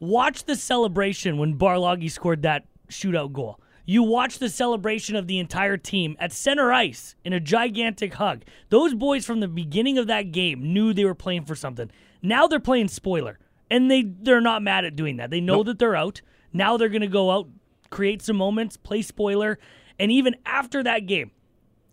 watch 0.00 0.44
the 0.44 0.56
celebration 0.56 1.38
when 1.38 1.54
Barlage 1.54 2.10
scored 2.10 2.42
that 2.42 2.64
shootout 2.88 3.32
goal. 3.32 3.60
You 3.84 4.02
watch 4.02 4.38
the 4.38 4.48
celebration 4.48 5.16
of 5.16 5.26
the 5.26 5.38
entire 5.38 5.76
team 5.76 6.16
at 6.18 6.32
center 6.32 6.72
ice 6.72 7.16
in 7.24 7.32
a 7.32 7.40
gigantic 7.40 8.14
hug. 8.14 8.44
Those 8.68 8.94
boys 8.94 9.24
from 9.26 9.40
the 9.40 9.48
beginning 9.48 9.98
of 9.98 10.06
that 10.06 10.32
game 10.32 10.72
knew 10.72 10.92
they 10.92 11.04
were 11.04 11.14
playing 11.14 11.44
for 11.44 11.54
something. 11.54 11.90
Now 12.22 12.46
they're 12.46 12.60
playing 12.60 12.88
spoiler, 12.88 13.38
and 13.70 13.90
they 13.90 14.02
they're 14.02 14.40
not 14.40 14.62
mad 14.62 14.84
at 14.84 14.96
doing 14.96 15.16
that. 15.16 15.30
They 15.30 15.40
know 15.40 15.56
nope. 15.56 15.66
that 15.66 15.78
they're 15.78 15.96
out. 15.96 16.20
Now 16.52 16.76
they're 16.76 16.88
going 16.88 17.00
to 17.02 17.08
go 17.08 17.30
out, 17.30 17.48
create 17.90 18.22
some 18.22 18.36
moments, 18.36 18.76
play 18.76 19.02
spoiler, 19.02 19.58
and 19.98 20.10
even 20.10 20.36
after 20.46 20.82
that 20.82 21.06
game, 21.06 21.30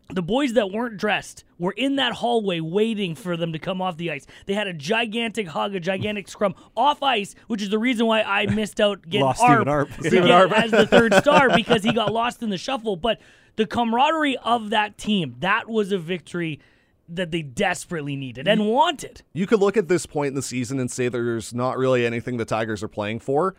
the 0.09 0.21
boys 0.21 0.53
that 0.53 0.71
weren't 0.71 0.97
dressed 0.97 1.43
were 1.59 1.73
in 1.73 1.97
that 1.97 2.13
hallway 2.13 2.59
waiting 2.59 3.15
for 3.15 3.35
them 3.35 3.51
to 3.53 3.59
come 3.59 3.81
off 3.81 3.97
the 3.97 4.11
ice. 4.11 4.25
They 4.45 4.53
had 4.53 4.67
a 4.67 4.73
gigantic 4.73 5.47
hug, 5.47 5.75
a 5.75 5.79
gigantic 5.79 6.27
scrum 6.29 6.55
off 6.75 7.03
ice, 7.03 7.35
which 7.47 7.61
is 7.61 7.69
the 7.69 7.79
reason 7.79 8.05
why 8.05 8.21
I 8.21 8.45
missed 8.45 8.79
out 8.79 9.01
getting 9.03 9.25
Lost 9.25 9.41
Arp, 9.41 9.67
Arp. 9.67 9.91
Arp. 9.91 10.51
as 10.51 10.71
the 10.71 10.87
third 10.87 11.13
star 11.21 11.53
because 11.55 11.83
he 11.83 11.91
got 11.91 12.13
lost 12.13 12.41
in 12.41 12.49
the 12.49 12.57
shuffle. 12.57 12.95
But 12.95 13.19
the 13.57 13.65
camaraderie 13.65 14.37
of 14.37 14.69
that 14.69 14.97
team, 14.97 15.35
that 15.39 15.67
was 15.67 15.91
a 15.91 15.97
victory 15.97 16.59
that 17.09 17.31
they 17.31 17.41
desperately 17.41 18.15
needed 18.15 18.47
and 18.47 18.67
wanted. 18.67 19.23
You 19.33 19.47
could 19.47 19.59
look 19.59 19.77
at 19.77 19.87
this 19.87 20.05
point 20.05 20.29
in 20.29 20.35
the 20.35 20.41
season 20.41 20.79
and 20.79 20.91
say 20.91 21.07
there's 21.07 21.53
not 21.53 21.77
really 21.77 22.05
anything 22.05 22.37
the 22.37 22.45
Tigers 22.45 22.83
are 22.83 22.89
playing 22.89 23.19
for. 23.19 23.55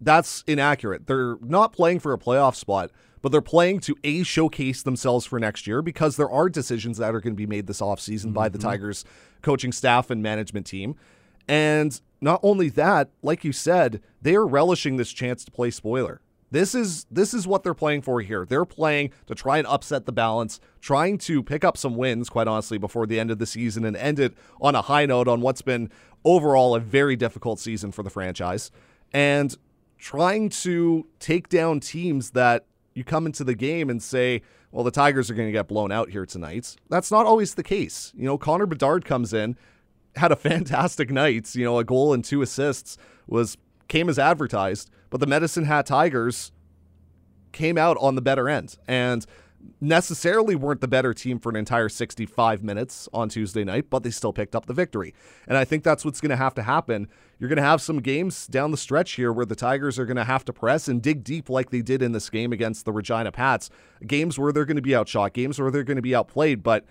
That's 0.00 0.44
inaccurate. 0.46 1.06
They're 1.06 1.36
not 1.40 1.72
playing 1.72 2.00
for 2.00 2.12
a 2.12 2.18
playoff 2.18 2.54
spot 2.54 2.90
but 3.24 3.32
they're 3.32 3.40
playing 3.40 3.80
to 3.80 3.96
A, 4.04 4.22
showcase 4.22 4.82
themselves 4.82 5.24
for 5.24 5.40
next 5.40 5.66
year 5.66 5.80
because 5.80 6.18
there 6.18 6.28
are 6.28 6.50
decisions 6.50 6.98
that 6.98 7.14
are 7.14 7.22
going 7.22 7.32
to 7.32 7.38
be 7.38 7.46
made 7.46 7.66
this 7.66 7.80
offseason 7.80 8.26
mm-hmm. 8.26 8.32
by 8.34 8.50
the 8.50 8.58
mm-hmm. 8.58 8.68
Tigers 8.68 9.02
coaching 9.40 9.72
staff 9.72 10.10
and 10.10 10.22
management 10.22 10.66
team. 10.66 10.94
And 11.48 11.98
not 12.20 12.40
only 12.42 12.68
that, 12.68 13.08
like 13.22 13.42
you 13.42 13.50
said, 13.50 14.02
they 14.20 14.34
are 14.34 14.46
relishing 14.46 14.98
this 14.98 15.10
chance 15.10 15.42
to 15.46 15.50
play 15.50 15.70
spoiler. 15.70 16.20
This 16.50 16.74
is 16.74 17.06
this 17.10 17.32
is 17.32 17.46
what 17.46 17.62
they're 17.62 17.72
playing 17.72 18.02
for 18.02 18.20
here. 18.20 18.44
They're 18.44 18.66
playing 18.66 19.10
to 19.26 19.34
try 19.34 19.56
and 19.56 19.66
upset 19.68 20.04
the 20.04 20.12
balance, 20.12 20.60
trying 20.82 21.16
to 21.20 21.42
pick 21.42 21.64
up 21.64 21.78
some 21.78 21.96
wins, 21.96 22.28
quite 22.28 22.46
honestly, 22.46 22.76
before 22.76 23.06
the 23.06 23.18
end 23.18 23.30
of 23.30 23.38
the 23.38 23.46
season 23.46 23.86
and 23.86 23.96
end 23.96 24.18
it 24.20 24.34
on 24.60 24.74
a 24.74 24.82
high 24.82 25.06
note 25.06 25.28
on 25.28 25.40
what's 25.40 25.62
been 25.62 25.90
overall 26.24 26.74
a 26.74 26.80
very 26.80 27.16
difficult 27.16 27.58
season 27.58 27.90
for 27.90 28.02
the 28.02 28.10
franchise. 28.10 28.70
And 29.14 29.56
trying 29.96 30.50
to 30.50 31.06
take 31.20 31.48
down 31.48 31.80
teams 31.80 32.32
that 32.32 32.66
you 32.94 33.04
come 33.04 33.26
into 33.26 33.44
the 33.44 33.54
game 33.54 33.90
and 33.90 34.02
say, 34.02 34.42
well, 34.70 34.84
the 34.84 34.90
Tigers 34.90 35.30
are 35.30 35.34
going 35.34 35.48
to 35.48 35.52
get 35.52 35.68
blown 35.68 35.92
out 35.92 36.10
here 36.10 36.24
tonight. 36.24 36.76
That's 36.88 37.10
not 37.10 37.26
always 37.26 37.54
the 37.54 37.62
case. 37.62 38.12
You 38.16 38.24
know, 38.24 38.38
Connor 38.38 38.66
Bedard 38.66 39.04
comes 39.04 39.32
in, 39.32 39.56
had 40.16 40.32
a 40.32 40.36
fantastic 40.50 41.10
night, 41.10 41.54
you 41.54 41.64
know, 41.64 41.78
a 41.78 41.84
goal 41.84 42.12
and 42.12 42.24
two 42.24 42.42
assists 42.42 42.96
was 43.26 43.56
came 43.88 44.08
as 44.08 44.18
advertised, 44.18 44.90
but 45.10 45.20
the 45.20 45.26
Medicine 45.26 45.64
Hat 45.64 45.86
Tigers 45.86 46.52
came 47.52 47.78
out 47.78 47.96
on 48.00 48.14
the 48.14 48.22
better 48.22 48.48
end. 48.48 48.76
And 48.88 49.26
necessarily 49.80 50.54
weren't 50.54 50.80
the 50.80 50.88
better 50.88 51.14
team 51.14 51.38
for 51.38 51.50
an 51.50 51.56
entire 51.56 51.88
65 51.88 52.62
minutes 52.62 53.08
on 53.12 53.28
Tuesday 53.28 53.64
night, 53.64 53.90
but 53.90 54.02
they 54.02 54.10
still 54.10 54.32
picked 54.32 54.54
up 54.54 54.66
the 54.66 54.72
victory. 54.72 55.14
And 55.46 55.56
I 55.56 55.64
think 55.64 55.84
that's 55.84 56.04
what's 56.04 56.20
going 56.20 56.30
to 56.30 56.36
have 56.36 56.54
to 56.54 56.62
happen. 56.62 57.08
You're 57.38 57.48
going 57.48 57.56
to 57.56 57.62
have 57.62 57.82
some 57.82 58.00
games 58.00 58.46
down 58.46 58.70
the 58.70 58.76
stretch 58.76 59.12
here 59.12 59.32
where 59.32 59.46
the 59.46 59.56
Tigers 59.56 59.98
are 59.98 60.06
going 60.06 60.16
to 60.16 60.24
have 60.24 60.44
to 60.46 60.52
press 60.52 60.88
and 60.88 61.02
dig 61.02 61.24
deep 61.24 61.48
like 61.48 61.70
they 61.70 61.82
did 61.82 62.02
in 62.02 62.12
this 62.12 62.30
game 62.30 62.52
against 62.52 62.84
the 62.84 62.92
Regina 62.92 63.32
Pats. 63.32 63.70
Games 64.06 64.38
where 64.38 64.52
they're 64.52 64.64
going 64.64 64.76
to 64.76 64.82
be 64.82 64.94
outshot, 64.94 65.32
games 65.32 65.58
where 65.58 65.70
they're 65.70 65.84
going 65.84 65.96
to 65.96 66.02
be 66.02 66.14
outplayed, 66.14 66.62
but 66.62 66.84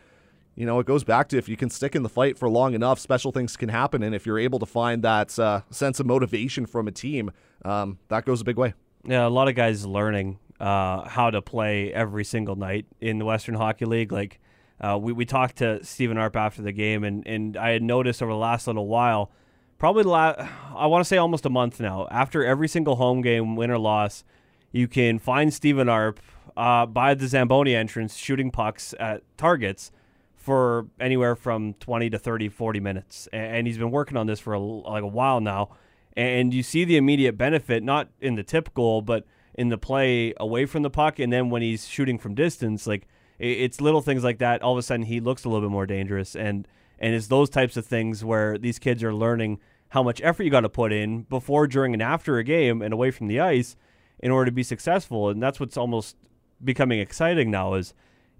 you 0.55 0.65
know, 0.67 0.79
it 0.79 0.85
goes 0.85 1.03
back 1.03 1.29
to 1.29 1.37
if 1.37 1.49
you 1.49 1.57
can 1.57 1.69
stick 1.69 1.95
in 1.95 2.03
the 2.03 2.09
fight 2.09 2.37
for 2.37 2.47
long 2.47 2.75
enough, 2.75 2.99
special 2.99 3.31
things 3.31 3.57
can 3.57 3.69
happen. 3.69 4.03
And 4.03 4.13
if 4.13 4.25
you're 4.25 4.37
able 4.37 4.59
to 4.59 4.67
find 4.67 5.03
that 5.03 5.37
uh, 5.39 5.61
sense 5.71 5.99
of 5.99 6.05
motivation 6.05 6.67
from 6.67 6.87
a 6.87 6.91
team, 6.91 7.31
um, 7.65 7.97
that 8.09 8.25
goes 8.25 8.41
a 8.41 8.43
big 8.43 8.57
way. 8.57 8.75
Yeah, 9.03 9.25
a 9.25 9.29
lot 9.29 9.47
of 9.47 9.55
guys 9.55 9.85
learning 9.85 10.37
uh, 10.63 11.09
how 11.09 11.29
to 11.29 11.41
play 11.41 11.93
every 11.93 12.23
single 12.23 12.55
night 12.55 12.85
in 13.01 13.19
the 13.19 13.25
Western 13.25 13.55
Hockey 13.55 13.83
League. 13.83 14.13
Like 14.13 14.39
uh, 14.79 14.97
we 14.99 15.11
we 15.11 15.25
talked 15.25 15.57
to 15.57 15.83
Stephen 15.83 16.17
Arp 16.17 16.37
after 16.37 16.61
the 16.61 16.71
game, 16.71 17.03
and 17.03 17.27
and 17.27 17.57
I 17.57 17.71
had 17.71 17.83
noticed 17.83 18.23
over 18.23 18.31
the 18.31 18.37
last 18.37 18.65
little 18.65 18.87
while, 18.87 19.29
probably 19.77 20.03
the 20.03 20.09
last, 20.09 20.39
I 20.73 20.87
want 20.87 21.03
to 21.03 21.07
say 21.07 21.17
almost 21.17 21.45
a 21.45 21.49
month 21.49 21.81
now, 21.81 22.07
after 22.09 22.45
every 22.45 22.69
single 22.69 22.95
home 22.95 23.21
game, 23.21 23.57
win 23.57 23.71
or 23.71 23.77
loss, 23.77 24.23
you 24.71 24.87
can 24.87 25.19
find 25.19 25.53
Stephen 25.53 25.89
Arp 25.89 26.21
uh, 26.55 26.85
by 26.85 27.13
the 27.13 27.27
Zamboni 27.27 27.75
entrance 27.75 28.15
shooting 28.15 28.49
pucks 28.49 28.95
at 29.01 29.21
targets 29.35 29.91
for 30.33 30.87
anywhere 30.97 31.35
from 31.35 31.73
20 31.75 32.09
to 32.09 32.19
30 32.19 32.49
40 32.49 32.79
minutes 32.81 33.29
and 33.31 33.65
he's 33.65 33.77
been 33.77 33.91
working 33.91 34.17
on 34.17 34.27
this 34.27 34.41
for 34.41 34.51
a, 34.51 34.59
like 34.59 35.01
a 35.01 35.07
while 35.07 35.39
now 35.39 35.69
and 36.17 36.53
you 36.53 36.61
see 36.61 36.83
the 36.83 36.97
immediate 36.97 37.37
benefit 37.37 37.81
not 37.81 38.09
in 38.19 38.35
the 38.35 38.43
tip 38.43 38.73
goal 38.73 39.01
but 39.01 39.25
in 39.55 39.69
the 39.69 39.77
play 39.77 40.33
away 40.37 40.65
from 40.65 40.83
the 40.83 40.89
puck, 40.89 41.19
and 41.19 41.31
then 41.31 41.49
when 41.49 41.61
he's 41.61 41.87
shooting 41.87 42.17
from 42.17 42.35
distance, 42.35 42.87
like 42.87 43.07
it's 43.39 43.81
little 43.81 44.01
things 44.01 44.23
like 44.23 44.39
that. 44.39 44.61
All 44.61 44.73
of 44.73 44.77
a 44.77 44.81
sudden, 44.81 45.05
he 45.05 45.19
looks 45.19 45.43
a 45.43 45.49
little 45.49 45.67
bit 45.67 45.71
more 45.71 45.85
dangerous, 45.85 46.35
and 46.35 46.67
and 46.99 47.13
it's 47.13 47.27
those 47.27 47.49
types 47.49 47.77
of 47.77 47.85
things 47.85 48.23
where 48.23 48.57
these 48.57 48.79
kids 48.79 49.03
are 49.03 49.13
learning 49.13 49.59
how 49.89 50.01
much 50.01 50.21
effort 50.23 50.43
you 50.43 50.49
got 50.49 50.61
to 50.61 50.69
put 50.69 50.91
in 50.91 51.23
before, 51.23 51.67
during, 51.67 51.93
and 51.93 52.01
after 52.01 52.37
a 52.37 52.43
game, 52.43 52.81
and 52.81 52.93
away 52.93 53.11
from 53.11 53.27
the 53.27 53.39
ice, 53.39 53.75
in 54.19 54.31
order 54.31 54.45
to 54.45 54.51
be 54.51 54.63
successful. 54.63 55.29
And 55.29 55.41
that's 55.41 55.59
what's 55.59 55.77
almost 55.77 56.15
becoming 56.63 56.99
exciting 56.99 57.51
now. 57.51 57.75
Is 57.75 57.93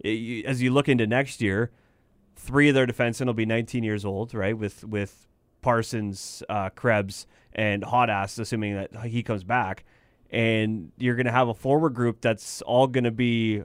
as 0.03 0.61
you 0.61 0.71
look 0.71 0.89
into 0.89 1.05
next 1.05 1.41
year, 1.41 1.71
three 2.35 2.69
of 2.69 2.75
their 2.75 2.87
defensemen 2.87 3.27
will 3.27 3.33
be 3.33 3.45
19 3.45 3.83
years 3.83 4.05
old, 4.05 4.33
right? 4.33 4.57
With 4.57 4.83
with 4.83 5.27
Parsons, 5.61 6.43
uh, 6.49 6.69
Krebs, 6.69 7.27
and 7.53 7.83
Hodass, 7.83 8.39
assuming 8.39 8.75
that 8.75 9.05
he 9.05 9.21
comes 9.21 9.43
back 9.43 9.83
and 10.33 10.91
you're 10.97 11.15
going 11.15 11.27
to 11.27 11.31
have 11.31 11.47
a 11.47 11.53
forward 11.53 11.93
group 11.93 12.19
that's 12.19 12.63
all 12.63 12.87
going 12.87 13.03
to 13.03 13.11
be 13.11 13.63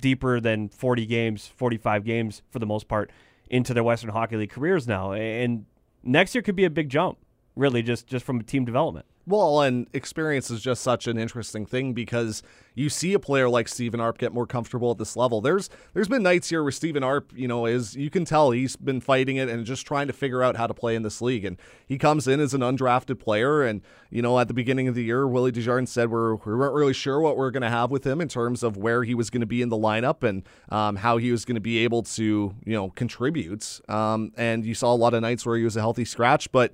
deeper 0.00 0.38
than 0.38 0.68
40 0.68 1.06
games, 1.06 1.46
45 1.46 2.04
games 2.04 2.42
for 2.50 2.58
the 2.58 2.66
most 2.66 2.88
part 2.88 3.10
into 3.48 3.72
their 3.72 3.82
Western 3.82 4.10
Hockey 4.10 4.36
League 4.36 4.50
careers 4.50 4.86
now. 4.86 5.12
And 5.12 5.64
next 6.02 6.34
year 6.34 6.42
could 6.42 6.56
be 6.56 6.64
a 6.64 6.70
big 6.70 6.90
jump, 6.90 7.18
really, 7.56 7.82
just 7.82 8.06
just 8.06 8.24
from 8.24 8.42
team 8.42 8.66
development. 8.66 9.06
Well, 9.26 9.62
and 9.62 9.86
experience 9.94 10.50
is 10.50 10.60
just 10.60 10.82
such 10.82 11.06
an 11.06 11.16
interesting 11.16 11.64
thing 11.64 11.94
because 11.94 12.42
you 12.74 12.90
see 12.90 13.14
a 13.14 13.18
player 13.18 13.48
like 13.48 13.68
Stephen 13.68 13.98
Arp 13.98 14.18
get 14.18 14.34
more 14.34 14.46
comfortable 14.46 14.90
at 14.90 14.98
this 14.98 15.16
level. 15.16 15.40
There's 15.40 15.70
there's 15.94 16.08
been 16.08 16.22
nights 16.22 16.50
here 16.50 16.62
where 16.62 16.72
Stephen 16.72 17.02
Arp, 17.02 17.32
you 17.34 17.48
know, 17.48 17.64
is 17.64 17.96
you 17.96 18.10
can 18.10 18.26
tell 18.26 18.50
he's 18.50 18.76
been 18.76 19.00
fighting 19.00 19.36
it 19.36 19.48
and 19.48 19.64
just 19.64 19.86
trying 19.86 20.08
to 20.08 20.12
figure 20.12 20.42
out 20.42 20.56
how 20.56 20.66
to 20.66 20.74
play 20.74 20.94
in 20.94 21.02
this 21.02 21.22
league. 21.22 21.46
And 21.46 21.56
he 21.86 21.96
comes 21.96 22.28
in 22.28 22.38
as 22.38 22.52
an 22.52 22.60
undrafted 22.60 23.18
player, 23.18 23.62
and 23.62 23.80
you 24.10 24.20
know, 24.20 24.38
at 24.38 24.48
the 24.48 24.54
beginning 24.54 24.88
of 24.88 24.94
the 24.94 25.04
year, 25.04 25.26
Willie 25.26 25.52
Desjardins 25.52 25.90
said 25.90 26.10
we're 26.10 26.34
we 26.34 26.54
weren't 26.54 26.74
really 26.74 26.92
sure 26.92 27.18
what 27.20 27.38
we're 27.38 27.50
going 27.50 27.62
to 27.62 27.70
have 27.70 27.90
with 27.90 28.06
him 28.06 28.20
in 28.20 28.28
terms 28.28 28.62
of 28.62 28.76
where 28.76 29.04
he 29.04 29.14
was 29.14 29.30
going 29.30 29.40
to 29.40 29.46
be 29.46 29.62
in 29.62 29.70
the 29.70 29.78
lineup 29.78 30.22
and 30.22 30.42
um, 30.68 30.96
how 30.96 31.16
he 31.16 31.32
was 31.32 31.46
going 31.46 31.56
to 31.56 31.62
be 31.62 31.78
able 31.78 32.02
to 32.02 32.54
you 32.62 32.72
know 32.74 32.90
contribute. 32.90 33.80
Um, 33.88 34.32
and 34.36 34.66
you 34.66 34.74
saw 34.74 34.92
a 34.92 34.96
lot 34.96 35.14
of 35.14 35.22
nights 35.22 35.46
where 35.46 35.56
he 35.56 35.64
was 35.64 35.76
a 35.76 35.80
healthy 35.80 36.04
scratch, 36.04 36.52
but 36.52 36.72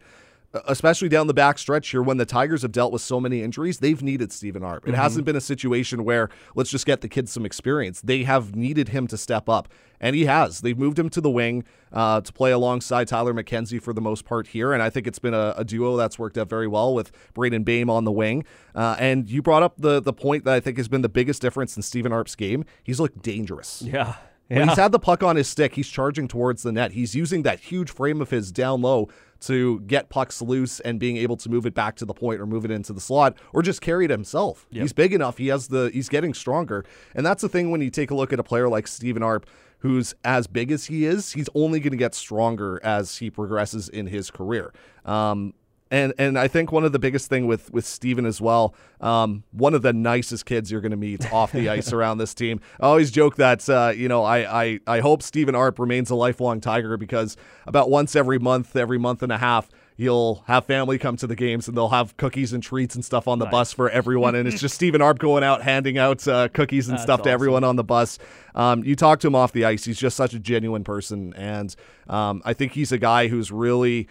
especially 0.66 1.08
down 1.08 1.26
the 1.26 1.34
back 1.34 1.58
stretch 1.58 1.88
here 1.88 2.02
when 2.02 2.16
the 2.16 2.26
Tigers 2.26 2.62
have 2.62 2.72
dealt 2.72 2.92
with 2.92 3.02
so 3.02 3.20
many 3.20 3.42
injuries, 3.42 3.78
they've 3.78 4.02
needed 4.02 4.32
Stephen 4.32 4.64
Arp. 4.64 4.84
It 4.84 4.92
mm-hmm. 4.92 5.00
hasn't 5.00 5.24
been 5.24 5.36
a 5.36 5.40
situation 5.40 6.04
where 6.04 6.28
let's 6.54 6.70
just 6.70 6.86
get 6.86 7.00
the 7.00 7.08
kid 7.08 7.28
some 7.28 7.46
experience. 7.46 8.00
They 8.00 8.24
have 8.24 8.56
needed 8.56 8.88
him 8.88 9.06
to 9.08 9.16
step 9.16 9.48
up, 9.48 9.68
and 10.00 10.16
he 10.16 10.24
has. 10.26 10.60
They've 10.60 10.78
moved 10.78 10.98
him 10.98 11.08
to 11.10 11.20
the 11.20 11.30
wing 11.30 11.64
uh, 11.92 12.20
to 12.22 12.32
play 12.32 12.50
alongside 12.50 13.06
Tyler 13.06 13.32
McKenzie 13.32 13.80
for 13.80 13.92
the 13.92 14.00
most 14.00 14.24
part 14.24 14.48
here, 14.48 14.72
and 14.72 14.82
I 14.82 14.90
think 14.90 15.06
it's 15.06 15.20
been 15.20 15.34
a, 15.34 15.54
a 15.56 15.64
duo 15.64 15.96
that's 15.96 16.18
worked 16.18 16.36
out 16.36 16.48
very 16.48 16.66
well 16.66 16.94
with 16.94 17.12
Brayden 17.34 17.64
Bame 17.64 17.88
on 17.88 18.04
the 18.04 18.12
wing. 18.12 18.44
Uh, 18.74 18.96
and 18.98 19.28
you 19.30 19.42
brought 19.42 19.62
up 19.62 19.74
the 19.78 20.00
the 20.00 20.12
point 20.12 20.44
that 20.44 20.54
I 20.54 20.60
think 20.60 20.78
has 20.78 20.88
been 20.88 21.02
the 21.02 21.08
biggest 21.08 21.40
difference 21.40 21.76
in 21.76 21.82
Stephen 21.82 22.12
Arp's 22.12 22.34
game. 22.34 22.64
He's 22.82 22.98
looked 22.98 23.22
dangerous. 23.22 23.82
Yeah. 23.82 24.16
When 24.48 24.68
he's 24.68 24.78
had 24.78 24.90
the 24.90 24.98
puck 24.98 25.22
on 25.22 25.36
his 25.36 25.46
stick, 25.46 25.76
he's 25.76 25.88
charging 25.88 26.26
towards 26.26 26.64
the 26.64 26.72
net. 26.72 26.90
He's 26.90 27.14
using 27.14 27.44
that 27.44 27.60
huge 27.60 27.88
frame 27.88 28.20
of 28.20 28.30
his 28.30 28.50
down 28.50 28.82
low 28.82 29.08
to 29.40 29.80
get 29.80 30.08
pucks 30.08 30.40
loose 30.42 30.80
and 30.80 31.00
being 31.00 31.16
able 31.16 31.36
to 31.38 31.48
move 31.48 31.66
it 31.66 31.74
back 31.74 31.96
to 31.96 32.04
the 32.04 32.14
point 32.14 32.40
or 32.40 32.46
move 32.46 32.64
it 32.64 32.70
into 32.70 32.92
the 32.92 33.00
slot 33.00 33.36
or 33.52 33.62
just 33.62 33.80
carry 33.80 34.04
it 34.04 34.10
himself. 34.10 34.66
Yep. 34.70 34.82
He's 34.82 34.92
big 34.92 35.12
enough. 35.12 35.38
He 35.38 35.48
has 35.48 35.68
the 35.68 35.90
he's 35.92 36.08
getting 36.08 36.34
stronger. 36.34 36.84
And 37.14 37.24
that's 37.24 37.42
the 37.42 37.48
thing 37.48 37.70
when 37.70 37.80
you 37.80 37.90
take 37.90 38.10
a 38.10 38.14
look 38.14 38.32
at 38.32 38.40
a 38.40 38.44
player 38.44 38.68
like 38.68 38.86
Stephen 38.86 39.22
Arp 39.22 39.46
who's 39.80 40.14
as 40.24 40.46
big 40.46 40.70
as 40.70 40.86
he 40.86 41.04
is, 41.04 41.32
he's 41.32 41.48
only 41.54 41.80
going 41.80 41.90
to 41.90 41.96
get 41.96 42.14
stronger 42.14 42.78
as 42.84 43.16
he 43.16 43.30
progresses 43.30 43.88
in 43.88 44.06
his 44.06 44.30
career. 44.30 44.72
Um, 45.04 45.54
and 45.90 46.14
and 46.18 46.38
I 46.38 46.46
think 46.48 46.70
one 46.70 46.84
of 46.84 46.92
the 46.92 46.98
biggest 46.98 47.28
thing 47.28 47.46
with 47.46 47.72
with 47.72 47.84
Steven 47.84 48.24
as 48.24 48.40
well, 48.40 48.74
um, 49.00 49.42
one 49.50 49.74
of 49.74 49.82
the 49.82 49.92
nicest 49.92 50.46
kids 50.46 50.70
you're 50.70 50.80
going 50.80 50.92
to 50.92 50.96
meet 50.96 51.32
off 51.32 51.52
the 51.52 51.68
ice 51.68 51.92
around 51.92 52.18
this 52.18 52.32
team. 52.32 52.60
I 52.78 52.86
always 52.86 53.10
joke 53.10 53.36
that 53.36 53.68
uh, 53.68 53.92
you 53.94 54.08
know 54.08 54.22
I, 54.22 54.62
I 54.62 54.80
I 54.86 55.00
hope 55.00 55.22
Steven 55.22 55.54
Arp 55.54 55.78
remains 55.78 56.10
a 56.10 56.14
lifelong 56.14 56.60
Tiger 56.60 56.96
because 56.96 57.36
about 57.66 57.90
once 57.90 58.14
every 58.14 58.38
month, 58.38 58.76
every 58.76 58.98
month 58.98 59.22
and 59.22 59.32
a 59.32 59.38
half. 59.38 59.68
You'll 59.96 60.44
have 60.46 60.64
family 60.64 60.96
come 60.96 61.18
to 61.18 61.26
the 61.26 61.36
games 61.36 61.68
and 61.68 61.76
they'll 61.76 61.90
have 61.90 62.16
cookies 62.16 62.54
and 62.54 62.62
treats 62.62 62.94
and 62.94 63.04
stuff 63.04 63.28
on 63.28 63.38
the 63.38 63.44
bus 63.44 63.74
for 63.74 63.90
everyone. 63.90 64.34
And 64.34 64.48
it's 64.48 64.58
just 64.58 64.74
Stephen 64.74 65.02
Arp 65.02 65.18
going 65.18 65.44
out 65.44 65.60
handing 65.60 65.98
out 65.98 66.26
uh, 66.26 66.48
cookies 66.48 66.88
and 66.88 66.94
That's 66.94 67.02
stuff 67.02 67.18
to 67.18 67.28
awesome. 67.28 67.34
everyone 67.34 67.64
on 67.64 67.76
the 67.76 67.84
bus. 67.84 68.18
Um, 68.54 68.82
you 68.82 68.96
talk 68.96 69.20
to 69.20 69.26
him 69.26 69.34
off 69.34 69.52
the 69.52 69.66
ice, 69.66 69.84
he's 69.84 69.98
just 69.98 70.16
such 70.16 70.32
a 70.32 70.38
genuine 70.38 70.84
person. 70.84 71.34
And 71.34 71.76
um, 72.08 72.40
I 72.46 72.54
think 72.54 72.72
he's 72.72 72.92
a 72.92 72.98
guy 72.98 73.28
who's 73.28 73.52
really 73.52 74.08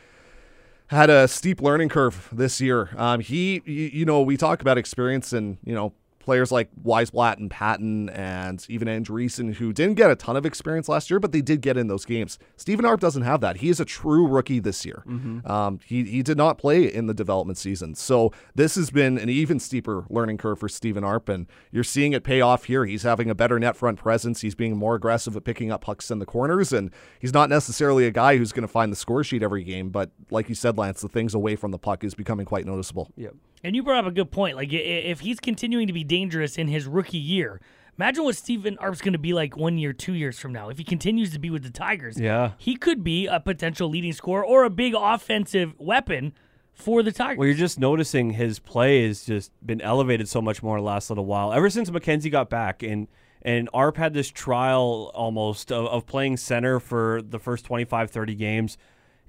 had 0.90 1.10
a 1.10 1.28
steep 1.28 1.62
learning 1.62 1.90
curve 1.90 2.30
this 2.32 2.60
year. 2.60 2.90
Um, 2.98 3.20
he, 3.20 3.62
you, 3.66 3.90
you 3.94 4.06
know, 4.06 4.22
we 4.22 4.38
talk 4.38 4.62
about 4.62 4.78
experience 4.78 5.34
and 5.34 5.58
you 5.64 5.74
know 5.74 5.94
players 6.30 6.52
like 6.52 6.70
Wiesblatt 6.86 7.38
and 7.38 7.50
Patton 7.50 8.08
and 8.10 8.64
even 8.70 8.88
Andreessen 8.88 9.56
who 9.56 9.74
didn't 9.74 9.96
get 9.96 10.12
a 10.12 10.16
ton 10.16 10.38
of 10.38 10.46
experience 10.46 10.88
last 10.88 11.10
year, 11.10 11.20
but 11.20 11.32
they 11.32 11.42
did 11.42 11.60
get 11.60 11.76
in 11.76 11.88
those 11.88 12.06
games. 12.06 12.38
Stephen 12.56 12.86
Arp 12.86 13.00
doesn't 13.00 13.24
have 13.24 13.42
that. 13.42 13.58
He 13.58 13.70
is 13.70 13.80
a 13.80 13.86
true 13.86 14.28
rookie 14.28 14.60
this 14.60 14.86
year. 14.86 15.02
Um, 15.44 15.80
he 15.84 16.04
he 16.04 16.22
did 16.22 16.38
not 16.38 16.60
play 16.60 16.84
in 16.84 17.08
the 17.08 17.16
development 17.16 17.58
season, 17.58 17.96
so 17.96 18.32
this 18.54 18.76
has 18.76 18.92
been 18.92 19.18
an 19.18 19.28
even 19.28 19.60
steeper 19.60 20.06
learning 20.08 20.38
curve 20.38 20.60
for 20.60 20.70
Stephen 20.70 21.04
Arp, 21.04 21.30
and 21.30 21.48
you're 21.72 21.84
seeing 21.84 22.14
it 22.14 22.24
pay 22.24 22.42
off 22.42 22.66
here. 22.66 22.86
He's 22.86 23.02
having 23.02 23.32
a 23.32 23.36
better 23.36 23.58
net 23.58 23.76
front 23.76 23.98
presence. 23.98 24.42
He's 24.42 24.54
being 24.54 24.78
more 24.78 24.94
aggressive 24.94 25.36
at 25.36 25.44
picking 25.44 25.72
up 25.72 25.82
pucks 25.82 26.12
in 26.12 26.20
the 26.20 26.28
corners, 26.28 26.72
and 26.72 26.92
he's 27.20 27.34
not 27.34 27.50
necessarily 27.50 28.06
a 28.06 28.12
guy 28.12 28.38
who's 28.38 28.52
going 28.52 28.68
to 28.68 28.72
find 28.72 28.92
the 28.92 28.96
score 28.96 29.24
sheet 29.24 29.42
every 29.42 29.64
game. 29.64 29.90
But 29.90 30.12
like 30.30 30.48
you 30.48 30.54
said, 30.54 30.78
Lance, 30.78 31.02
the 31.02 31.10
things 31.10 31.34
away 31.34 31.56
from 31.56 31.72
the 31.72 31.80
puck 31.80 32.04
is 32.04 32.14
becoming 32.14 32.46
quite 32.46 32.68
noticeable. 32.68 33.10
Yep. 33.16 33.34
And 33.64 33.76
you 33.76 33.84
brought 33.84 34.04
up 34.06 34.10
a 34.12 34.14
good 34.14 34.32
point. 34.32 34.56
Like, 34.56 34.70
if 34.72 35.20
he's 35.22 35.40
continuing 35.40 35.88
to 35.88 35.94
be 35.94 36.04
dangerous 36.04 36.58
in 36.58 36.68
his 36.68 36.86
rookie 36.86 37.18
year, 37.18 37.60
imagine 37.98 38.24
what 38.24 38.36
Stephen 38.36 38.78
Arp's 38.80 39.02
going 39.02 39.14
to 39.14 39.20
be 39.20 39.34
like 39.34 39.58
one 39.58 39.78
year, 39.78 39.92
two 39.94 40.14
years 40.14 40.40
from 40.40 40.54
now. 40.54 40.70
If 40.70 40.78
he 40.78 40.84
continues 40.84 41.32
to 41.34 41.40
be 41.40 41.50
with 41.50 41.64
the 41.64 41.70
Tigers, 41.70 42.20
Yeah. 42.20 42.52
he 42.58 42.76
could 42.76 43.04
be 43.04 43.28
a 43.28 43.40
potential 43.40 43.90
leading 43.90 44.14
scorer 44.14 44.46
or 44.46 44.64
a 44.64 44.70
big 44.70 44.94
offensive 44.98 45.74
weapon 45.78 46.34
for 46.72 47.04
the 47.04 47.12
Tigers. 47.12 47.38
Well, 47.38 47.48
you're 47.48 47.58
just 47.58 47.80
noticing 47.80 48.32
his 48.32 48.60
play 48.60 49.06
has 49.06 49.26
just 49.26 49.52
been 49.66 49.82
elevated 49.82 50.30
so 50.30 50.42
much 50.42 50.64
more 50.64 50.78
the 50.78 50.84
last 50.84 51.10
little 51.10 51.26
while. 51.26 51.52
Ever 51.52 51.70
since 51.70 51.90
McKenzie 51.90 52.32
got 52.32 52.50
back 52.50 52.82
and 52.84 53.08
and 53.42 53.70
Arp 53.74 53.96
had 53.96 54.14
this 54.14 54.30
trial 54.30 55.12
almost 55.14 55.72
of, 55.72 55.86
of 55.86 56.06
playing 56.06 56.36
center 56.36 56.78
for 56.78 57.22
the 57.22 57.40
first 57.40 57.64
25, 57.64 58.12
30 58.12 58.36
games. 58.36 58.78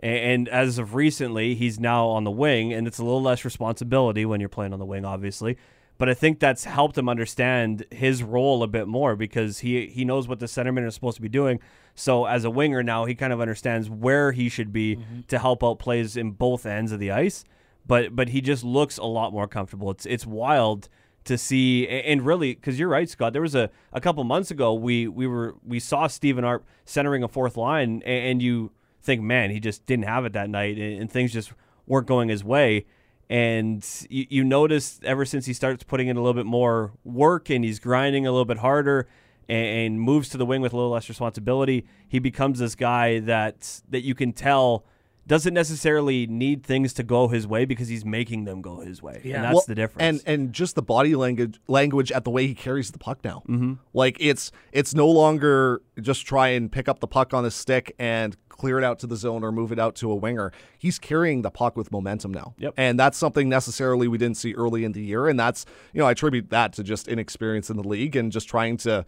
And, 0.01 0.17
and 0.17 0.49
as 0.49 0.79
of 0.79 0.95
recently, 0.95 1.55
he's 1.55 1.79
now 1.79 2.09
on 2.09 2.25
the 2.25 2.31
wing, 2.31 2.73
and 2.73 2.87
it's 2.87 2.99
a 2.99 3.05
little 3.05 3.23
less 3.23 3.45
responsibility 3.45 4.25
when 4.25 4.41
you're 4.41 4.49
playing 4.49 4.73
on 4.73 4.79
the 4.79 4.87
wing, 4.87 5.05
obviously. 5.05 5.57
But 5.99 6.09
I 6.09 6.15
think 6.15 6.41
that's 6.41 6.65
helped 6.65 6.97
him 6.97 7.09
understand 7.09 7.85
his 7.91 8.23
role 8.23 8.63
a 8.63 8.67
bit 8.67 8.89
more 8.89 9.17
because 9.17 9.59
he 9.59 9.87
he 9.87 10.05
knows 10.05 10.27
what 10.27 10.41
the 10.41 10.47
centerman 10.47 10.87
is 10.87 10.95
supposed 10.95 11.17
to 11.17 11.23
be 11.23 11.29
doing. 11.29 11.61
So 11.95 12.25
as 12.25 12.45
a 12.45 12.51
winger 12.51 12.83
now, 12.83 13.05
he 13.05 13.15
kind 13.15 13.35
of 13.35 13.41
understands 13.41 13.91
where 13.91 14.33
he 14.33 14.49
should 14.49 14.73
be 14.73 14.97
mm-hmm. 14.97 15.21
to 15.29 15.39
help 15.39 15.63
out 15.63 15.79
plays 15.79 16.17
in 16.17 16.31
both 16.31 16.65
ends 16.65 16.91
of 16.91 17.01
the 17.01 17.11
ice 17.11 17.45
but 17.87 18.15
but 18.15 18.29
he 18.29 18.41
just 18.41 18.65
looks 18.65 18.99
a 18.99 19.05
lot 19.05 19.33
more 19.33 19.49
comfortable. 19.49 19.91
It's 19.91 20.07
it's 20.07 20.27
wild 20.27 20.89
to 21.25 21.37
see, 21.37 21.87
and 21.89 22.25
really, 22.25 22.55
because 22.55 22.79
you're 22.79 22.89
right, 22.89 23.09
Scott. 23.09 23.33
There 23.33 23.43
was 23.43 23.55
a, 23.55 23.69
a 23.93 24.01
couple 24.01 24.23
months 24.25 24.51
ago 24.51 24.75
we 24.75 25.09
we 25.09 25.27
were 25.27 25.57
we 25.67 25.81
saw 25.81 26.07
Stephen 26.07 26.45
Arp 26.45 26.65
centering 26.85 27.23
a 27.23 27.29
fourth 27.29 27.57
line, 27.57 28.03
a- 28.07 28.31
and 28.31 28.41
you 28.41 28.71
think, 29.03 29.23
man, 29.23 29.51
he 29.51 29.61
just 29.61 29.87
didn't 29.87 30.05
have 30.05 30.25
it 30.25 30.33
that 30.35 30.51
night, 30.51 30.77
and, 30.77 31.01
and 31.03 31.11
things 31.11 31.33
just 31.33 31.53
weren't 31.87 32.07
going 32.07 32.29
his 32.29 32.45
way. 32.45 32.87
And 33.29 33.87
you, 34.09 34.27
you 34.29 34.45
notice 34.45 34.99
ever 35.05 35.25
since 35.25 35.47
he 35.47 35.53
starts 35.53 35.85
putting 35.85 36.09
in 36.09 36.17
a 36.17 36.21
little 36.21 36.35
bit 36.35 36.47
more 36.47 36.93
work 37.05 37.49
and 37.49 37.65
he's 37.65 37.79
grinding 37.79 38.27
a 38.27 38.33
little 38.33 38.45
bit 38.45 38.59
harder 38.59 39.07
and, 39.49 39.67
and 39.67 40.01
moves 40.01 40.29
to 40.31 40.37
the 40.37 40.45
wing 40.45 40.61
with 40.63 40.73
a 40.73 40.77
little 40.77 40.91
less 40.91 41.09
responsibility, 41.09 41.87
he 42.09 42.19
becomes 42.19 42.59
this 42.59 42.75
guy 42.75 43.21
that 43.21 43.83
that 43.89 44.01
you 44.01 44.17
can 44.17 44.33
tell 44.33 44.85
doesn't 45.29 45.55
necessarily 45.55 46.27
need 46.27 46.65
things 46.65 46.93
to 46.95 47.05
go 47.05 47.29
his 47.29 47.47
way 47.47 47.65
because 47.65 47.87
he's 47.87 48.05
making 48.05 48.47
them 48.47 48.61
go 48.61 48.81
his 48.81 49.01
way. 49.01 49.21
Yeah. 49.23 49.37
And 49.37 49.45
that's 49.45 49.55
Well, 49.55 49.65
the 49.69 49.75
difference. 49.77 50.03
And 50.03 50.23
and 50.27 50.53
just 50.53 50.75
the 50.75 50.83
body 50.83 51.15
language 51.15 51.61
language 51.69 52.11
at 52.11 52.25
the 52.25 52.31
way 52.31 52.49
he 52.49 52.55
carries 52.55 52.91
the 52.91 52.99
puck 52.99 53.23
now. 53.23 53.45
Mm-hmm. 53.49 53.75
Like 53.93 54.17
it's 54.19 54.51
it's 54.73 54.93
no 54.93 55.07
longer 55.09 55.83
just 56.01 56.27
try 56.27 56.49
and 56.49 56.71
pick 56.73 56.89
up 56.89 56.99
the 56.99 57.07
puck 57.07 57.33
on 57.33 57.45
his 57.45 57.55
stick 57.55 57.95
and 57.97 58.37
clear 58.61 58.77
it 58.79 58.85
out 58.85 58.99
to 58.99 59.07
the 59.07 59.17
zone 59.17 59.43
or 59.43 59.51
move 59.51 59.73
it 59.73 59.79
out 59.79 59.95
to 59.97 60.11
a 60.13 60.15
winger. 60.15 60.53
He's 60.79 60.99
carrying 60.99 61.41
the 61.41 61.51
puck 61.51 61.77
with 61.79 61.91
momentum 61.91 62.33
now. 62.33 62.55
Yep. 62.59 62.75
And 62.77 63.01
that's 63.01 63.17
something 63.17 63.49
necessarily 63.49 64.07
we 64.07 64.19
didn't 64.19 64.37
see 64.37 64.53
early 64.55 64.85
in 64.85 64.93
the 64.93 65.03
year. 65.03 65.29
And 65.29 65.41
that's 65.41 65.65
you 65.95 66.01
know, 66.01 66.07
I 66.07 66.11
attribute 66.11 66.51
that 66.51 66.75
to 66.75 66.83
just 66.83 67.09
inexperience 67.09 67.71
in 67.71 67.77
the 67.79 67.89
league 67.89 68.17
and 68.17 68.31
just 68.31 68.49
trying 68.49 68.77
to 68.79 69.07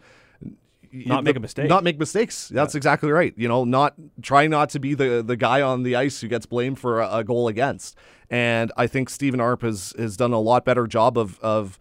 Not 0.91 1.23
make 1.23 1.35
a 1.35 1.39
mistake. 1.39 1.69
Not 1.69 1.83
make 1.83 1.99
mistakes. 1.99 2.49
That's 2.49 2.73
exactly 2.73 3.11
right. 3.11 3.33
You 3.37 3.47
know, 3.47 3.63
not 3.63 3.93
try 4.23 4.47
not 4.47 4.69
to 4.71 4.79
be 4.79 4.95
the 4.95 5.23
the 5.23 5.35
guy 5.35 5.61
on 5.61 5.83
the 5.83 5.95
ice 5.95 6.21
who 6.21 6.27
gets 6.27 6.47
blamed 6.47 6.79
for 6.79 6.99
a, 6.99 7.17
a 7.17 7.23
goal 7.23 7.47
against. 7.47 7.95
And 8.31 8.71
I 8.75 8.87
think 8.87 9.09
Stephen 9.09 9.39
Arp 9.39 9.61
has 9.61 9.93
has 9.99 10.17
done 10.17 10.33
a 10.33 10.39
lot 10.39 10.65
better 10.65 10.87
job 10.87 11.17
of 11.17 11.39
of 11.41 11.77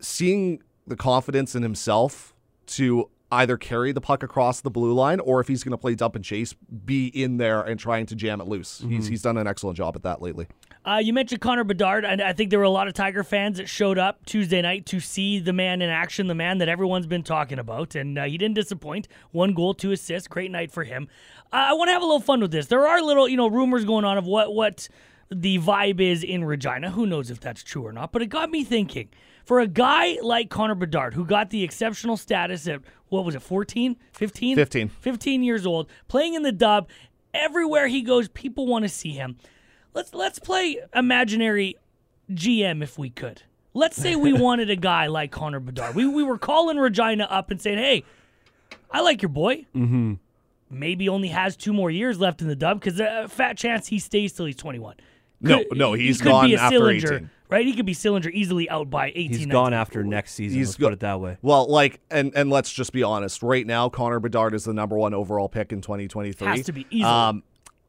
seeing 0.00 0.62
the 0.86 0.96
confidence 0.96 1.54
in 1.54 1.62
himself 1.62 2.34
to 2.66 3.10
either 3.30 3.56
carry 3.56 3.92
the 3.92 4.00
puck 4.00 4.22
across 4.22 4.60
the 4.60 4.70
blue 4.70 4.92
line 4.92 5.20
or 5.20 5.40
if 5.40 5.48
he's 5.48 5.62
going 5.62 5.72
to 5.72 5.78
play 5.78 5.94
dump 5.94 6.16
and 6.16 6.24
chase, 6.24 6.54
be 6.84 7.08
in 7.08 7.36
there 7.36 7.60
and 7.60 7.78
trying 7.78 8.06
to 8.06 8.14
jam 8.14 8.40
it 8.40 8.46
loose. 8.46 8.84
He's 8.88 9.06
he's 9.06 9.22
done 9.22 9.36
an 9.36 9.46
excellent 9.46 9.76
job 9.76 9.96
at 9.96 10.02
that 10.02 10.22
lately. 10.22 10.46
Uh, 10.84 10.98
you 10.98 11.12
mentioned 11.12 11.40
Connor 11.42 11.64
Bedard, 11.64 12.06
and 12.06 12.22
I 12.22 12.32
think 12.32 12.48
there 12.48 12.58
were 12.58 12.64
a 12.64 12.70
lot 12.70 12.88
of 12.88 12.94
Tiger 12.94 13.22
fans 13.22 13.58
that 13.58 13.68
showed 13.68 13.98
up 13.98 14.24
Tuesday 14.24 14.62
night 14.62 14.86
to 14.86 15.00
see 15.00 15.38
the 15.38 15.52
man 15.52 15.82
in 15.82 15.90
action, 15.90 16.28
the 16.28 16.34
man 16.34 16.58
that 16.58 16.68
everyone's 16.68 17.06
been 17.06 17.22
talking 17.22 17.58
about, 17.58 17.94
and 17.94 18.18
uh, 18.18 18.24
he 18.24 18.38
didn't 18.38 18.54
disappoint. 18.54 19.06
One 19.30 19.52
goal, 19.52 19.74
two 19.74 19.92
assists, 19.92 20.28
great 20.28 20.50
night 20.50 20.72
for 20.72 20.84
him. 20.84 21.08
Uh, 21.52 21.56
I 21.56 21.72
want 21.74 21.88
to 21.88 21.92
have 21.92 22.00
a 22.00 22.06
little 22.06 22.20
fun 22.20 22.40
with 22.40 22.52
this. 22.52 22.68
There 22.68 22.86
are 22.86 23.02
little, 23.02 23.28
you 23.28 23.36
know, 23.36 23.48
rumors 23.48 23.84
going 23.84 24.06
on 24.06 24.16
of 24.16 24.24
what 24.24 24.54
what 24.54 24.88
the 25.30 25.58
vibe 25.58 26.00
is 26.00 26.22
in 26.22 26.44
Regina. 26.44 26.90
Who 26.90 27.04
knows 27.04 27.30
if 27.30 27.38
that's 27.38 27.62
true 27.62 27.86
or 27.86 27.92
not? 27.92 28.12
But 28.12 28.22
it 28.22 28.26
got 28.26 28.50
me 28.50 28.64
thinking. 28.64 29.10
For 29.48 29.60
a 29.60 29.66
guy 29.66 30.18
like 30.20 30.50
Connor 30.50 30.74
Bedard, 30.74 31.14
who 31.14 31.24
got 31.24 31.48
the 31.48 31.64
exceptional 31.64 32.18
status 32.18 32.68
at 32.68 32.82
what 33.08 33.24
was 33.24 33.34
it, 33.34 33.40
14, 33.40 33.96
15? 34.12 34.56
15. 34.56 34.88
15 34.90 35.42
years 35.42 35.64
old, 35.64 35.88
playing 36.06 36.34
in 36.34 36.42
the 36.42 36.52
dub. 36.52 36.86
Everywhere 37.32 37.88
he 37.88 38.02
goes, 38.02 38.28
people 38.28 38.66
want 38.66 38.82
to 38.82 38.90
see 38.90 39.12
him. 39.12 39.38
Let's 39.94 40.12
let's 40.12 40.38
play 40.38 40.76
imaginary 40.94 41.76
GM 42.30 42.82
if 42.82 42.98
we 42.98 43.08
could. 43.08 43.40
Let's 43.72 43.96
say 43.96 44.16
we 44.16 44.32
wanted 44.38 44.68
a 44.68 44.76
guy 44.76 45.06
like 45.06 45.30
Connor 45.32 45.60
Bedard. 45.60 45.94
We 45.94 46.06
we 46.06 46.22
were 46.22 46.36
calling 46.36 46.76
Regina 46.76 47.24
up 47.24 47.50
and 47.50 47.58
saying, 47.58 47.78
"Hey, 47.78 48.04
I 48.90 49.00
like 49.00 49.22
your 49.22 49.30
boy. 49.30 49.64
Mm-hmm. 49.74 50.14
Maybe 50.68 51.08
only 51.08 51.28
has 51.28 51.56
two 51.56 51.72
more 51.72 51.90
years 51.90 52.20
left 52.20 52.42
in 52.42 52.48
the 52.48 52.56
dub 52.56 52.80
because 52.80 53.00
a 53.00 53.26
fat 53.28 53.56
chance 53.56 53.86
he 53.86 53.98
stays 53.98 54.34
till 54.34 54.44
he's 54.44 54.56
21. 54.56 54.96
No, 55.40 55.64
Could- 55.64 55.78
no, 55.78 55.94
he 55.94 56.08
he's 56.08 56.18
could 56.20 56.28
gone 56.32 56.52
after 56.52 56.78
Sillinger, 56.80 57.12
18. 57.16 57.30
Right? 57.48 57.66
He 57.66 57.74
could 57.74 57.86
be 57.86 57.94
Sillinger 57.94 58.30
easily 58.32 58.68
out 58.70 58.90
by 58.90 59.08
18. 59.08 59.28
he's 59.28 59.38
19. 59.40 59.48
gone 59.48 59.74
after 59.74 60.02
next 60.04 60.34
season. 60.34 60.58
He's 60.58 60.68
let's 60.68 60.76
go- 60.76 60.86
put 60.86 60.92
it 60.94 61.00
that 61.00 61.20
way. 61.20 61.38
Well, 61.42 61.68
like, 61.68 62.00
and 62.10 62.32
and 62.34 62.50
let's 62.50 62.72
just 62.72 62.92
be 62.92 63.02
honest. 63.02 63.42
Right 63.42 63.66
now, 63.66 63.88
Connor 63.88 64.20
Bedard 64.20 64.54
is 64.54 64.64
the 64.64 64.74
number 64.74 64.96
one 64.96 65.14
overall 65.14 65.48
pick 65.48 65.72
in 65.72 65.80
2023. 65.80 66.46
Has 66.46 66.66
to 66.66 66.72
be, 66.72 66.86
easily. 66.90 67.04
Um, 67.04 67.42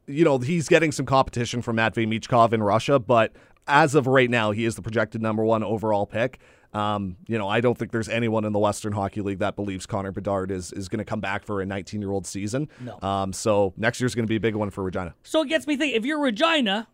you 0.08 0.26
know, 0.26 0.40
he's 0.40 0.68
getting 0.68 0.92
some 0.92 1.06
competition 1.06 1.62
from 1.62 1.76
Matvey 1.76 2.08
Michkov 2.08 2.52
in 2.54 2.64
Russia, 2.64 2.98
but 2.98 3.34
as 3.68 3.94
of 3.94 4.08
right 4.08 4.30
now, 4.30 4.52
he 4.52 4.66
is 4.66 4.76
the 4.76 4.82
projected 4.82 5.22
number 5.22 5.44
one 5.44 5.64
overall 5.64 6.06
pick. 6.08 6.40
Um, 6.74 7.18
you 7.28 7.38
know, 7.38 7.48
I 7.48 7.62
don't 7.62 7.78
think 7.78 7.92
there's 7.92 8.10
anyone 8.10 8.46
in 8.46 8.54
the 8.54 8.60
Western 8.60 8.94
Hockey 8.94 9.22
League 9.22 9.40
that 9.40 9.56
believes 9.56 9.86
Connor 9.86 10.12
Bedard 10.12 10.52
is 10.52 10.72
is 10.74 10.88
going 10.88 11.00
to 11.00 11.06
come 11.06 11.20
back 11.20 11.44
for 11.44 11.62
a 11.62 11.66
19 11.66 12.02
year 12.02 12.12
old 12.12 12.28
season. 12.28 12.70
No. 12.80 13.00
Um, 13.02 13.34
so 13.34 13.74
next 13.76 14.00
year's 14.00 14.14
going 14.14 14.26
to 14.26 14.30
be 14.30 14.36
a 14.36 14.40
big 14.40 14.56
one 14.56 14.70
for 14.70 14.84
Regina. 14.84 15.16
So 15.24 15.42
it 15.42 15.50
gets 15.50 15.66
me 15.66 15.78
thinking: 15.78 15.98
if 15.98 16.06
you're 16.06 16.20
Regina, 16.20 16.88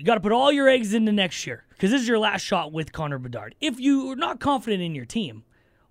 you 0.00 0.06
got 0.06 0.14
to 0.14 0.20
put 0.20 0.32
all 0.32 0.50
your 0.50 0.66
eggs 0.66 0.94
into 0.94 1.12
next 1.12 1.46
year 1.46 1.62
because 1.68 1.90
this 1.90 2.00
is 2.00 2.08
your 2.08 2.18
last 2.18 2.40
shot 2.40 2.72
with 2.72 2.90
Connor 2.90 3.18
Bedard. 3.18 3.54
If 3.60 3.78
you're 3.78 4.16
not 4.16 4.40
confident 4.40 4.82
in 4.82 4.94
your 4.94 5.04
team, 5.04 5.44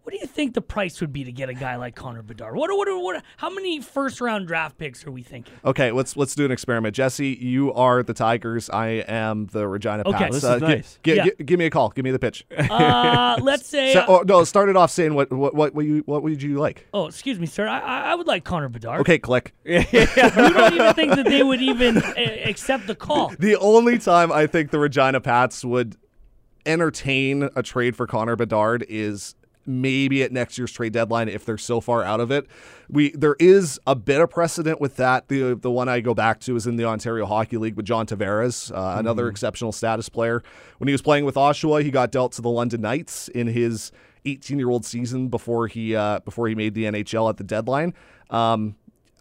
what 0.09 0.13
do 0.15 0.19
you 0.21 0.25
think 0.25 0.55
the 0.55 0.61
price 0.61 0.99
would 1.01 1.13
be 1.13 1.23
to 1.23 1.31
get 1.31 1.49
a 1.49 1.53
guy 1.53 1.75
like 1.75 1.93
Connor 1.95 2.23
Bedard? 2.23 2.55
What, 2.55 2.71
what, 2.75 2.87
what, 2.99 3.23
how 3.37 3.51
many 3.51 3.79
first 3.79 4.19
round 4.19 4.47
draft 4.47 4.75
picks 4.79 5.05
are 5.05 5.11
we 5.11 5.21
thinking? 5.21 5.53
Okay, 5.63 5.91
let's 5.91 6.17
let's 6.17 6.33
do 6.33 6.45
an 6.45 6.51
experiment. 6.51 6.95
Jesse, 6.95 7.37
you 7.39 7.71
are 7.73 8.01
the 8.01 8.15
Tigers. 8.15 8.71
I 8.71 8.87
am 9.07 9.45
the 9.51 9.67
Regina 9.67 10.01
Okay. 10.07 10.17
Pats. 10.17 10.33
This 10.37 10.43
Uh, 10.43 10.55
is 10.55 10.61
gi- 10.61 10.67
nice. 10.67 10.99
gi- 11.03 11.13
Yeah. 11.13 11.23
gi- 11.25 11.43
give 11.43 11.59
me 11.59 11.65
a 11.67 11.69
call. 11.69 11.89
Give 11.91 12.03
me 12.03 12.09
the 12.09 12.17
pitch. 12.17 12.43
Uh, 12.57 13.37
let's 13.43 13.67
say. 13.67 13.93
So- 13.93 14.05
oh, 14.07 14.23
no, 14.25 14.43
start 14.45 14.69
it 14.69 14.75
off 14.75 14.89
saying 14.89 15.13
what 15.13 15.31
what 15.31 15.53
what 15.53 15.75
would 15.75 15.85
you 15.85 16.01
what 16.07 16.23
would 16.23 16.41
you 16.41 16.57
like? 16.57 16.87
oh, 16.91 17.05
excuse 17.05 17.39
me, 17.39 17.45
sir. 17.45 17.67
I, 17.67 17.77
I 17.79 17.99
I 18.11 18.15
would 18.15 18.25
like 18.25 18.43
Connor 18.43 18.69
Bedard. 18.69 19.01
Okay, 19.01 19.19
click. 19.19 19.53
You 19.63 19.83
don't 19.83 20.73
even 20.73 20.93
think 20.95 21.13
that 21.17 21.25
they 21.25 21.43
would 21.43 21.61
even 21.61 21.97
uh, 21.99 22.13
accept 22.45 22.87
the 22.87 22.95
call. 22.95 23.31
The 23.37 23.57
only 23.57 23.99
time 23.99 24.31
I 24.31 24.47
think 24.47 24.71
the 24.71 24.79
Regina 24.79 25.21
Pats 25.21 25.63
would 25.63 25.97
entertain 26.65 27.49
a 27.55 27.61
trade 27.63 27.95
for 27.95 28.07
Connor 28.07 28.35
Bedard 28.35 28.85
is 28.89 29.35
maybe 29.69 30.23
at 30.23 30.31
next 30.31 30.57
year's 30.57 30.71
trade 30.71 30.91
deadline 30.93 31.29
if 31.29 31.45
they're 31.45 31.57
so 31.57 31.79
far 31.79 32.03
out 32.03 32.19
of 32.19 32.31
it. 32.31 32.47
We 32.89 33.11
there 33.11 33.35
is 33.39 33.79
a 33.85 33.95
bit 33.95 34.19
of 34.19 34.29
precedent 34.29 34.81
with 34.81 34.95
that. 34.97 35.27
The 35.27 35.53
the 35.53 35.71
one 35.71 35.87
I 35.87 35.99
go 35.99 36.13
back 36.13 36.39
to 36.41 36.55
is 36.55 36.65
in 36.65 36.75
the 36.75 36.85
Ontario 36.85 37.25
Hockey 37.25 37.57
League 37.57 37.75
with 37.75 37.85
John 37.85 38.07
Tavares, 38.07 38.75
uh, 38.75 38.99
another 38.99 39.27
exceptional 39.27 39.71
status 39.71 40.09
player. 40.09 40.43
When 40.79 40.87
he 40.87 40.91
was 40.91 41.01
playing 41.01 41.25
with 41.25 41.35
Oshawa, 41.35 41.83
he 41.83 41.91
got 41.91 42.11
dealt 42.11 42.31
to 42.33 42.41
the 42.41 42.49
London 42.49 42.81
Knights 42.81 43.27
in 43.29 43.47
his 43.47 43.91
18 44.25 44.57
year 44.57 44.69
old 44.69 44.85
season 44.85 45.27
before 45.27 45.67
he 45.67 45.95
uh, 45.95 46.19
before 46.21 46.47
he 46.47 46.55
made 46.55 46.73
the 46.73 46.85
NHL 46.85 47.29
at 47.29 47.37
the 47.37 47.43
deadline. 47.43 47.93
Um, 48.29 48.75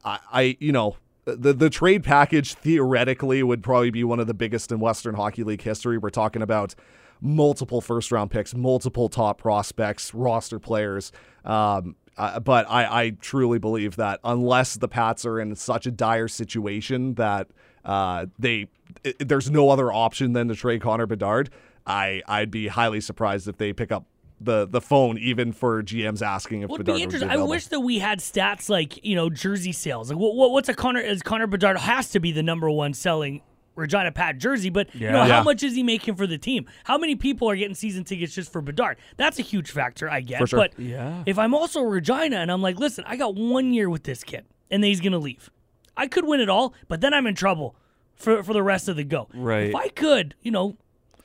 I, 0.04 0.18
I 0.32 0.56
you 0.60 0.72
know 0.72 0.96
the 1.24 1.52
the 1.52 1.70
trade 1.70 2.04
package 2.04 2.54
theoretically 2.54 3.42
would 3.42 3.62
probably 3.62 3.90
be 3.90 4.04
one 4.04 4.20
of 4.20 4.26
the 4.26 4.34
biggest 4.34 4.72
in 4.72 4.80
Western 4.80 5.14
Hockey 5.14 5.44
League 5.44 5.62
history. 5.62 5.98
We're 5.98 6.10
talking 6.10 6.42
about 6.42 6.74
multiple 7.20 7.80
first 7.80 8.12
round 8.12 8.30
picks, 8.30 8.54
multiple 8.54 9.08
top 9.08 9.38
prospects, 9.38 10.14
roster 10.14 10.58
players. 10.58 11.12
Um, 11.44 11.96
uh, 12.16 12.40
but 12.40 12.68
I, 12.68 13.04
I 13.04 13.10
truly 13.10 13.58
believe 13.58 13.96
that 13.96 14.18
unless 14.24 14.74
the 14.74 14.88
Pats 14.88 15.24
are 15.24 15.38
in 15.40 15.54
such 15.54 15.86
a 15.86 15.90
dire 15.90 16.28
situation 16.28 17.14
that 17.14 17.48
uh, 17.84 18.26
they 18.38 18.66
it, 19.04 19.28
there's 19.28 19.50
no 19.50 19.70
other 19.70 19.92
option 19.92 20.32
than 20.32 20.48
to 20.48 20.54
trade 20.54 20.82
Connor 20.82 21.06
Bedard, 21.06 21.50
I 21.86 22.22
I'd 22.26 22.50
be 22.50 22.68
highly 22.68 23.00
surprised 23.00 23.46
if 23.46 23.56
they 23.56 23.72
pick 23.72 23.92
up 23.92 24.04
the 24.40 24.66
the 24.66 24.80
phone 24.80 25.18
even 25.18 25.52
for 25.52 25.82
GMs 25.82 26.20
asking 26.22 26.62
if 26.62 26.70
Would 26.70 26.78
Bedard 26.78 26.86
be 26.86 26.92
would 26.92 27.14
interesting. 27.14 27.30
I 27.30 27.36
wish 27.42 27.66
that 27.68 27.80
we 27.80 27.98
had 27.98 28.18
stats 28.18 28.68
like 28.68 29.04
you 29.04 29.14
know 29.14 29.30
jersey 29.30 29.72
sales. 29.72 30.10
Like 30.10 30.18
what, 30.18 30.34
what 30.34 30.50
what's 30.50 30.68
a 30.68 30.74
Connor? 30.74 31.00
Is 31.00 31.22
Connor 31.22 31.46
Bedard 31.46 31.78
has 31.78 32.10
to 32.10 32.20
be 32.20 32.32
the 32.32 32.42
number 32.42 32.70
one 32.70 32.94
selling 32.94 33.42
Regina 33.78 34.12
Pat 34.12 34.38
jersey, 34.38 34.68
but 34.70 34.92
you 34.94 35.06
know 35.10 35.18
Yeah. 35.22 35.28
how 35.28 35.36
Yeah. 35.38 35.42
much 35.44 35.62
is 35.62 35.74
he 35.74 35.82
making 35.82 36.16
for 36.16 36.26
the 36.26 36.36
team? 36.36 36.66
How 36.84 36.98
many 36.98 37.14
people 37.16 37.48
are 37.48 37.56
getting 37.56 37.74
season 37.74 38.04
tickets 38.04 38.34
just 38.34 38.52
for 38.52 38.60
Bedard? 38.60 38.98
That's 39.16 39.38
a 39.38 39.42
huge 39.42 39.70
factor, 39.70 40.10
I 40.10 40.20
guess. 40.20 40.40
For 40.40 40.46
sure. 40.46 40.58
But 40.58 40.78
Yeah. 40.78 41.22
if 41.26 41.38
I'm 41.38 41.54
also 41.54 41.82
Regina 41.82 42.36
and 42.36 42.50
I'm 42.50 42.60
like, 42.60 42.78
listen, 42.78 43.04
I 43.06 43.16
got 43.16 43.34
one 43.36 43.72
year 43.72 43.88
with 43.88 44.02
this 44.02 44.22
kid, 44.24 44.44
and 44.70 44.82
then 44.82 44.88
he's 44.88 45.00
gonna 45.00 45.18
leave. 45.18 45.50
I 45.96 46.06
could 46.08 46.26
win 46.26 46.40
it 46.40 46.48
all, 46.48 46.74
but 46.88 47.00
then 47.00 47.14
I'm 47.14 47.26
in 47.26 47.34
trouble 47.34 47.74
for 48.16 48.42
for 48.42 48.52
the 48.52 48.62
rest 48.62 48.88
of 48.88 48.96
the 48.96 49.04
go. 49.04 49.28
Right. 49.32 49.68
If 49.70 49.74
I 49.74 49.88
could, 49.88 50.34
you 50.42 50.50
know, 50.50 50.76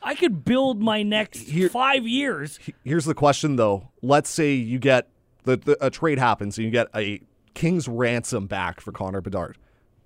I 0.01 0.15
could 0.15 0.43
build 0.45 0.81
my 0.81 1.01
next 1.01 1.47
Here- 1.49 1.69
five 1.69 2.07
years. 2.07 2.59
Here's 2.83 3.05
the 3.05 3.13
question 3.15 3.55
though. 3.55 3.89
Let's 4.01 4.29
say 4.29 4.53
you 4.53 4.77
get 4.79 5.07
the, 5.45 5.57
the 5.57 5.77
a 5.85 5.89
trade 5.89 6.19
happens 6.19 6.57
and 6.57 6.65
you 6.65 6.71
get 6.71 6.87
a 6.95 7.21
king's 7.53 7.87
ransom 7.87 8.47
back 8.47 8.79
for 8.81 8.91
Connor 8.91 9.21
Bedard. 9.21 9.57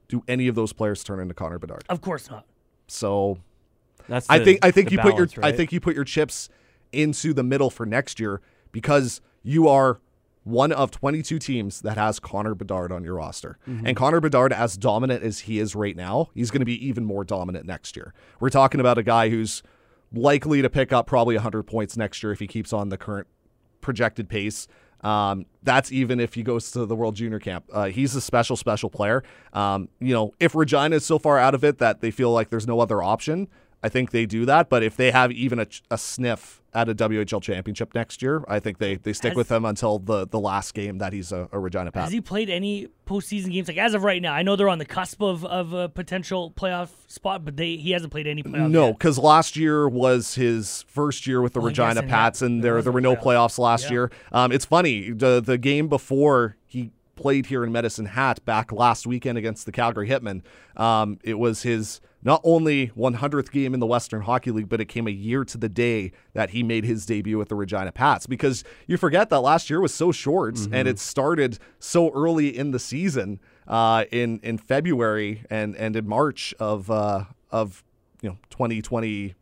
Do 0.08 0.24
any 0.28 0.48
of 0.48 0.56
those 0.56 0.74
players 0.74 1.04
turn 1.04 1.20
into 1.20 1.34
Connor 1.34 1.60
Bedard? 1.60 1.84
Of 1.90 2.02
course 2.02 2.30
not. 2.30 2.46
So 2.88 3.40
That's 4.08 4.30
I 4.30 4.44
think 4.44 4.60
I 4.64 4.72
think 4.72 4.90
the 4.90 4.96
you 4.96 5.02
put 5.02 5.16
balance, 5.16 5.36
your 5.36 5.46
I 5.46 5.52
think 5.52 5.72
you 5.72 5.80
put 5.80 5.96
your 5.96 6.06
chips 6.06 6.50
into 6.92 7.34
the 7.34 7.44
middle 7.44 7.70
for 7.70 7.86
next 7.86 8.20
year 8.20 8.42
because 8.72 9.22
you 9.44 9.68
are 9.68 10.00
one 10.48 10.72
of 10.72 10.92
22 10.92 11.40
teams 11.40 11.82
that 11.82 11.98
has 11.98 12.20
Connor 12.20 12.56
Bedard 12.56 12.92
on 12.92 13.04
your 13.04 13.16
roster. 13.16 13.58
Mm-hmm. 13.68 13.88
And 13.88 13.98
Connor 13.98 14.22
Bedard 14.22 14.54
as 14.54 14.78
dominant 14.78 15.22
as 15.24 15.40
he 15.40 15.60
is 15.60 15.76
right 15.76 15.96
now, 15.96 16.30
he's 16.34 16.52
going 16.52 16.62
to 16.62 16.66
be 16.66 16.88
even 16.88 17.04
more 17.04 17.26
dominant 17.26 17.66
next 17.66 17.98
year. 17.98 18.14
We're 18.40 18.50
talking 18.50 18.80
about 18.80 18.98
a 18.98 19.04
guy 19.04 19.30
who's 19.30 19.62
likely 20.14 20.62
to 20.62 20.70
pick 20.70 20.94
up 20.94 21.06
probably 21.06 21.36
100 21.36 21.64
points 21.64 21.98
next 21.98 22.24
year 22.24 22.32
if 22.32 22.40
he 22.40 22.48
keeps 22.48 22.72
on 22.72 22.88
the 22.88 22.98
current 22.98 23.28
projected 23.82 24.30
pace. 24.30 24.70
Um, 25.02 25.46
that's 25.64 25.92
even 25.92 26.20
if 26.20 26.34
he 26.34 26.44
goes 26.44 26.72
to 26.72 26.86
the 26.86 26.96
World 26.96 27.16
Junior 27.16 27.40
Camp. 27.40 27.66
Uh, 27.72 27.86
he's 27.86 28.16
a 28.16 28.22
special, 28.22 28.56
special 28.56 28.90
player. 28.90 29.24
Um, 29.54 29.90
you 30.00 30.14
know, 30.14 30.34
if 30.40 30.56
Regina 30.56 30.96
is 30.96 31.06
so 31.06 31.20
far 31.20 31.38
out 31.38 31.54
of 31.54 31.64
it 31.64 31.78
that 31.80 32.02
they 32.02 32.12
feel 32.12 32.32
like 32.32 32.50
there's 32.50 32.68
no 32.68 32.80
other 32.80 33.04
option, 33.04 33.48
I 33.84 33.90
think 33.90 34.12
they 34.12 34.26
do 34.26 34.46
that. 34.46 34.70
But 34.70 34.84
if 34.84 34.96
they 34.98 35.12
have 35.12 35.32
even 35.32 35.60
a, 35.60 35.68
a 35.92 35.98
sniff 35.98 36.62
at 36.74 36.90
a 36.90 36.96
WHL 36.96 37.42
championship 37.42 37.94
next 37.96 38.22
year, 38.22 38.44
I 38.48 38.60
think 38.60 38.78
they, 38.80 38.96
they 38.96 39.14
stick 39.14 39.32
Has- 39.32 39.38
with 39.38 39.52
him 39.52 39.66
until 39.66 40.00
the, 40.00 40.28
the 40.28 40.40
last 40.40 40.74
game 40.74 40.98
that 40.98 41.14
he's 41.14 41.32
a, 41.32 41.48
a 41.52 41.60
Regina 41.60 41.92
Pat. 41.92 42.04
Has 42.06 42.12
he 42.14 42.22
played 42.22 42.50
any 42.50 42.88
postseason 43.08 43.52
games? 43.52 43.68
Like 43.68 43.78
as 43.78 43.94
of 43.94 44.04
right 44.04 44.22
now, 44.22 44.34
I 44.34 44.42
know 44.44 44.56
they're 44.56 44.70
on 44.70 44.78
the 44.80 44.86
cusp 44.86 45.22
of, 45.22 45.46
of 45.46 45.74
a 45.74 45.90
potential 45.90 46.52
playoff 46.52 46.90
spot, 47.08 47.46
but 47.46 47.56
they 47.58 47.76
he 47.78 47.92
hasn't 47.92 48.12
played 48.12 48.28
any 48.28 48.44
playoffs. 48.44 48.70
No, 48.72 48.94
because 48.94 49.18
last 49.18 49.56
year 49.56 49.88
was 49.88 50.36
his 50.36 50.84
first 50.88 51.26
year 51.28 51.42
with 51.42 51.54
the 51.54 51.62
Oh, 51.62 51.68
I 51.68 51.70
guess, 51.72 51.80
Regina 51.96 52.04
Pats, 52.08 52.42
and 52.42 52.64
there 52.64 52.74
there 52.74 52.82
there 52.84 52.92
were 52.92 53.02
no 53.02 53.16
playoffs. 53.16 53.22
playoffs 53.56 53.60
last 53.60 53.84
Yeah. 53.86 53.92
year. 53.92 54.12
Um, 54.32 54.52
it's 54.52 54.66
funny 54.66 55.12
the 55.12 55.42
the 55.42 55.58
game 55.58 55.88
before 55.88 56.58
he 56.66 56.92
played 57.18 57.48
here 57.48 57.64
in 57.64 57.72
Medicine 57.72 58.06
Hat 58.06 58.44
back 58.46 58.72
last 58.72 59.06
weekend 59.06 59.38
against 59.38 59.66
the 59.66 59.72
Calgary 59.72 60.08
Hitmen. 60.08 60.42
Um, 60.76 61.20
it 61.24 61.38
was 61.38 61.64
his 61.64 62.00
not 62.24 62.42
only 62.44 62.88
100th 62.90 63.52
game 63.52 63.74
in 63.74 63.80
the 63.80 63.86
Western 63.86 64.22
Hockey 64.22 64.52
League, 64.52 64.70
but 64.70 64.80
it 64.82 64.86
came 64.86 65.08
a 65.08 65.12
year 65.12 65.44
to 65.46 65.58
the 65.58 65.70
day 65.70 66.12
that 66.34 66.52
he 66.52 66.64
made 66.64 66.84
his 66.84 67.06
debut 67.06 67.38
with 67.38 67.50
the 67.50 67.56
Regina 67.56 67.92
Pats. 67.92 68.28
Because 68.28 68.64
you 68.86 68.98
forget 68.98 69.30
that 69.30 69.42
last 69.42 69.70
year 69.70 69.82
was 69.82 69.94
so 69.94 70.12
short, 70.12 70.58
and 70.72 70.88
it 70.88 71.00
started 71.00 71.60
so 71.80 72.12
early 72.12 72.56
in 72.58 72.72
the 72.72 72.80
season 72.80 73.40
uh, 73.68 74.06
in 74.12 74.40
in 74.44 74.58
February 74.58 75.44
and 75.50 75.76
and 75.76 75.96
in 75.96 76.08
March 76.08 76.54
of 76.60 76.90
uh, 76.90 77.26
of 77.52 77.84
you 78.22 78.30
know 78.30 78.38
2020 78.50 79.36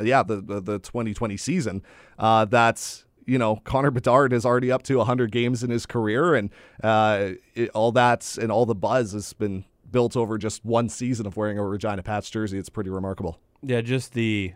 yeah 0.00 0.22
the 0.22 0.36
the, 0.36 0.60
the 0.60 0.78
2020 0.80 1.36
season 1.36 1.82
uh 2.18 2.44
that's 2.44 3.04
you 3.26 3.38
know 3.38 3.56
Connor 3.64 3.90
Bedard 3.90 4.32
is 4.32 4.44
already 4.44 4.70
up 4.70 4.82
to 4.84 4.96
100 4.96 5.30
games 5.32 5.62
in 5.62 5.70
his 5.70 5.86
career 5.86 6.34
and 6.34 6.50
uh 6.82 7.30
it, 7.54 7.70
all 7.70 7.92
that 7.92 8.36
and 8.40 8.50
all 8.52 8.66
the 8.66 8.74
buzz 8.74 9.12
has 9.12 9.32
been 9.32 9.64
built 9.90 10.16
over 10.16 10.38
just 10.38 10.64
one 10.64 10.88
season 10.88 11.26
of 11.26 11.36
wearing 11.36 11.58
a 11.58 11.64
Regina 11.64 12.02
Pats 12.02 12.28
jersey 12.30 12.58
it's 12.58 12.68
pretty 12.68 12.90
remarkable 12.90 13.38
yeah, 13.66 13.80
just 13.80 14.12
the 14.12 14.52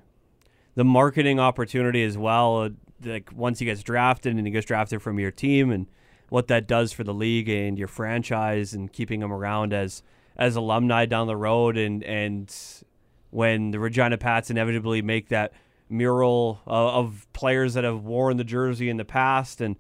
the 0.74 0.84
marketing 0.84 1.40
opportunity 1.40 2.04
as 2.04 2.16
well. 2.18 2.62
uh, 2.62 2.68
Like 3.04 3.30
once 3.34 3.58
he 3.58 3.64
gets 3.64 3.82
drafted 3.82 4.36
and 4.36 4.46
he 4.46 4.52
gets 4.52 4.66
drafted 4.66 5.02
from 5.02 5.18
your 5.18 5.30
team, 5.30 5.70
and 5.70 5.86
what 6.28 6.48
that 6.48 6.68
does 6.68 6.92
for 6.92 7.04
the 7.04 7.14
league 7.14 7.48
and 7.48 7.78
your 7.78 7.88
franchise, 7.88 8.74
and 8.74 8.92
keeping 8.92 9.22
him 9.22 9.32
around 9.32 9.72
as 9.72 10.02
as 10.36 10.56
alumni 10.56 11.06
down 11.06 11.26
the 11.26 11.36
road, 11.36 11.76
and 11.76 12.04
and 12.04 12.54
when 13.30 13.70
the 13.70 13.80
Regina 13.80 14.18
Pats 14.18 14.50
inevitably 14.50 15.02
make 15.02 15.28
that 15.28 15.52
mural 15.90 16.60
uh, 16.66 16.70
of 16.70 17.26
players 17.32 17.74
that 17.74 17.84
have 17.84 18.04
worn 18.04 18.36
the 18.36 18.44
jersey 18.44 18.88
in 18.88 18.96
the 18.96 19.04
past, 19.04 19.60
and 19.60 19.76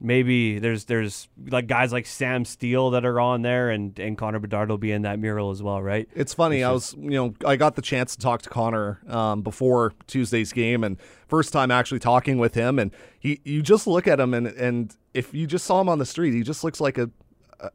maybe 0.00 0.58
there's 0.58 0.84
there's 0.84 1.28
like 1.48 1.66
guys 1.66 1.92
like 1.92 2.06
Sam 2.06 2.44
Steele 2.44 2.90
that 2.90 3.04
are 3.04 3.20
on 3.20 3.42
there, 3.42 3.70
and 3.70 3.98
and 3.98 4.16
Connor 4.16 4.38
Bedard 4.38 4.68
will 4.68 4.78
be 4.78 4.92
in 4.92 5.02
that 5.02 5.18
mural 5.18 5.50
as 5.50 5.62
well, 5.62 5.82
right? 5.82 6.08
It's 6.14 6.34
funny. 6.34 6.62
I 6.62 6.72
was, 6.72 6.94
you 6.94 7.10
know, 7.10 7.34
I 7.44 7.56
got 7.56 7.76
the 7.76 7.82
chance 7.82 8.14
to 8.16 8.20
talk 8.20 8.42
to 8.42 8.48
Connor 8.48 9.00
um, 9.08 9.42
before 9.42 9.92
Tuesday's 10.06 10.52
game, 10.52 10.84
and 10.84 10.96
first 11.26 11.52
time 11.52 11.70
actually 11.70 12.00
talking 12.00 12.38
with 12.38 12.54
him. 12.54 12.78
And 12.78 12.92
he, 13.18 13.40
you 13.44 13.62
just 13.62 13.86
look 13.86 14.06
at 14.06 14.20
him, 14.20 14.34
and 14.34 14.46
and 14.46 14.96
if 15.14 15.34
you 15.34 15.46
just 15.46 15.64
saw 15.64 15.80
him 15.80 15.88
on 15.88 15.98
the 15.98 16.06
street, 16.06 16.32
he 16.32 16.42
just 16.42 16.64
looks 16.64 16.80
like 16.80 16.98
a 16.98 17.10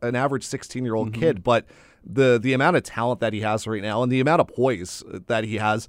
an 0.01 0.15
average 0.15 0.45
16 0.45 0.83
year 0.83 0.95
old 0.95 1.13
kid. 1.13 1.43
But 1.43 1.65
the 2.05 2.39
the 2.41 2.53
amount 2.53 2.77
of 2.77 2.83
talent 2.83 3.19
that 3.21 3.33
he 3.33 3.41
has 3.41 3.67
right 3.67 3.81
now, 3.81 4.03
and 4.03 4.11
the 4.11 4.19
amount 4.19 4.41
of 4.41 4.47
poise 4.47 5.03
that 5.27 5.43
he 5.43 5.55
has. 5.57 5.87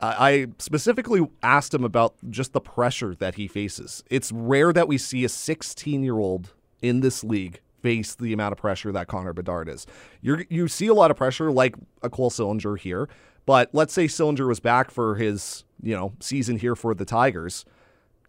I 0.00 0.48
specifically 0.58 1.26
asked 1.42 1.72
him 1.72 1.84
about 1.84 2.14
just 2.28 2.52
the 2.52 2.60
pressure 2.60 3.14
that 3.14 3.36
he 3.36 3.48
faces. 3.48 4.04
It's 4.10 4.30
rare 4.30 4.72
that 4.72 4.88
we 4.88 4.98
see 4.98 5.24
a 5.24 5.28
16 5.28 6.02
year 6.02 6.18
old 6.18 6.52
in 6.82 7.00
this 7.00 7.24
league 7.24 7.60
face 7.82 8.14
the 8.14 8.32
amount 8.32 8.52
of 8.52 8.58
pressure 8.58 8.92
that 8.92 9.06
Connor 9.06 9.32
Bedard 9.32 9.68
is. 9.68 9.86
You 10.20 10.44
you 10.50 10.68
see 10.68 10.88
a 10.88 10.94
lot 10.94 11.10
of 11.10 11.16
pressure 11.16 11.50
like 11.50 11.76
a 12.02 12.10
Cole 12.10 12.30
Sillinger 12.30 12.78
here, 12.78 13.08
but 13.46 13.70
let's 13.72 13.92
say 13.92 14.06
Sillinger 14.06 14.46
was 14.46 14.60
back 14.60 14.90
for 14.90 15.14
his 15.14 15.64
you 15.82 15.94
know 15.94 16.12
season 16.20 16.58
here 16.58 16.74
for 16.74 16.94
the 16.94 17.04
Tigers, 17.04 17.64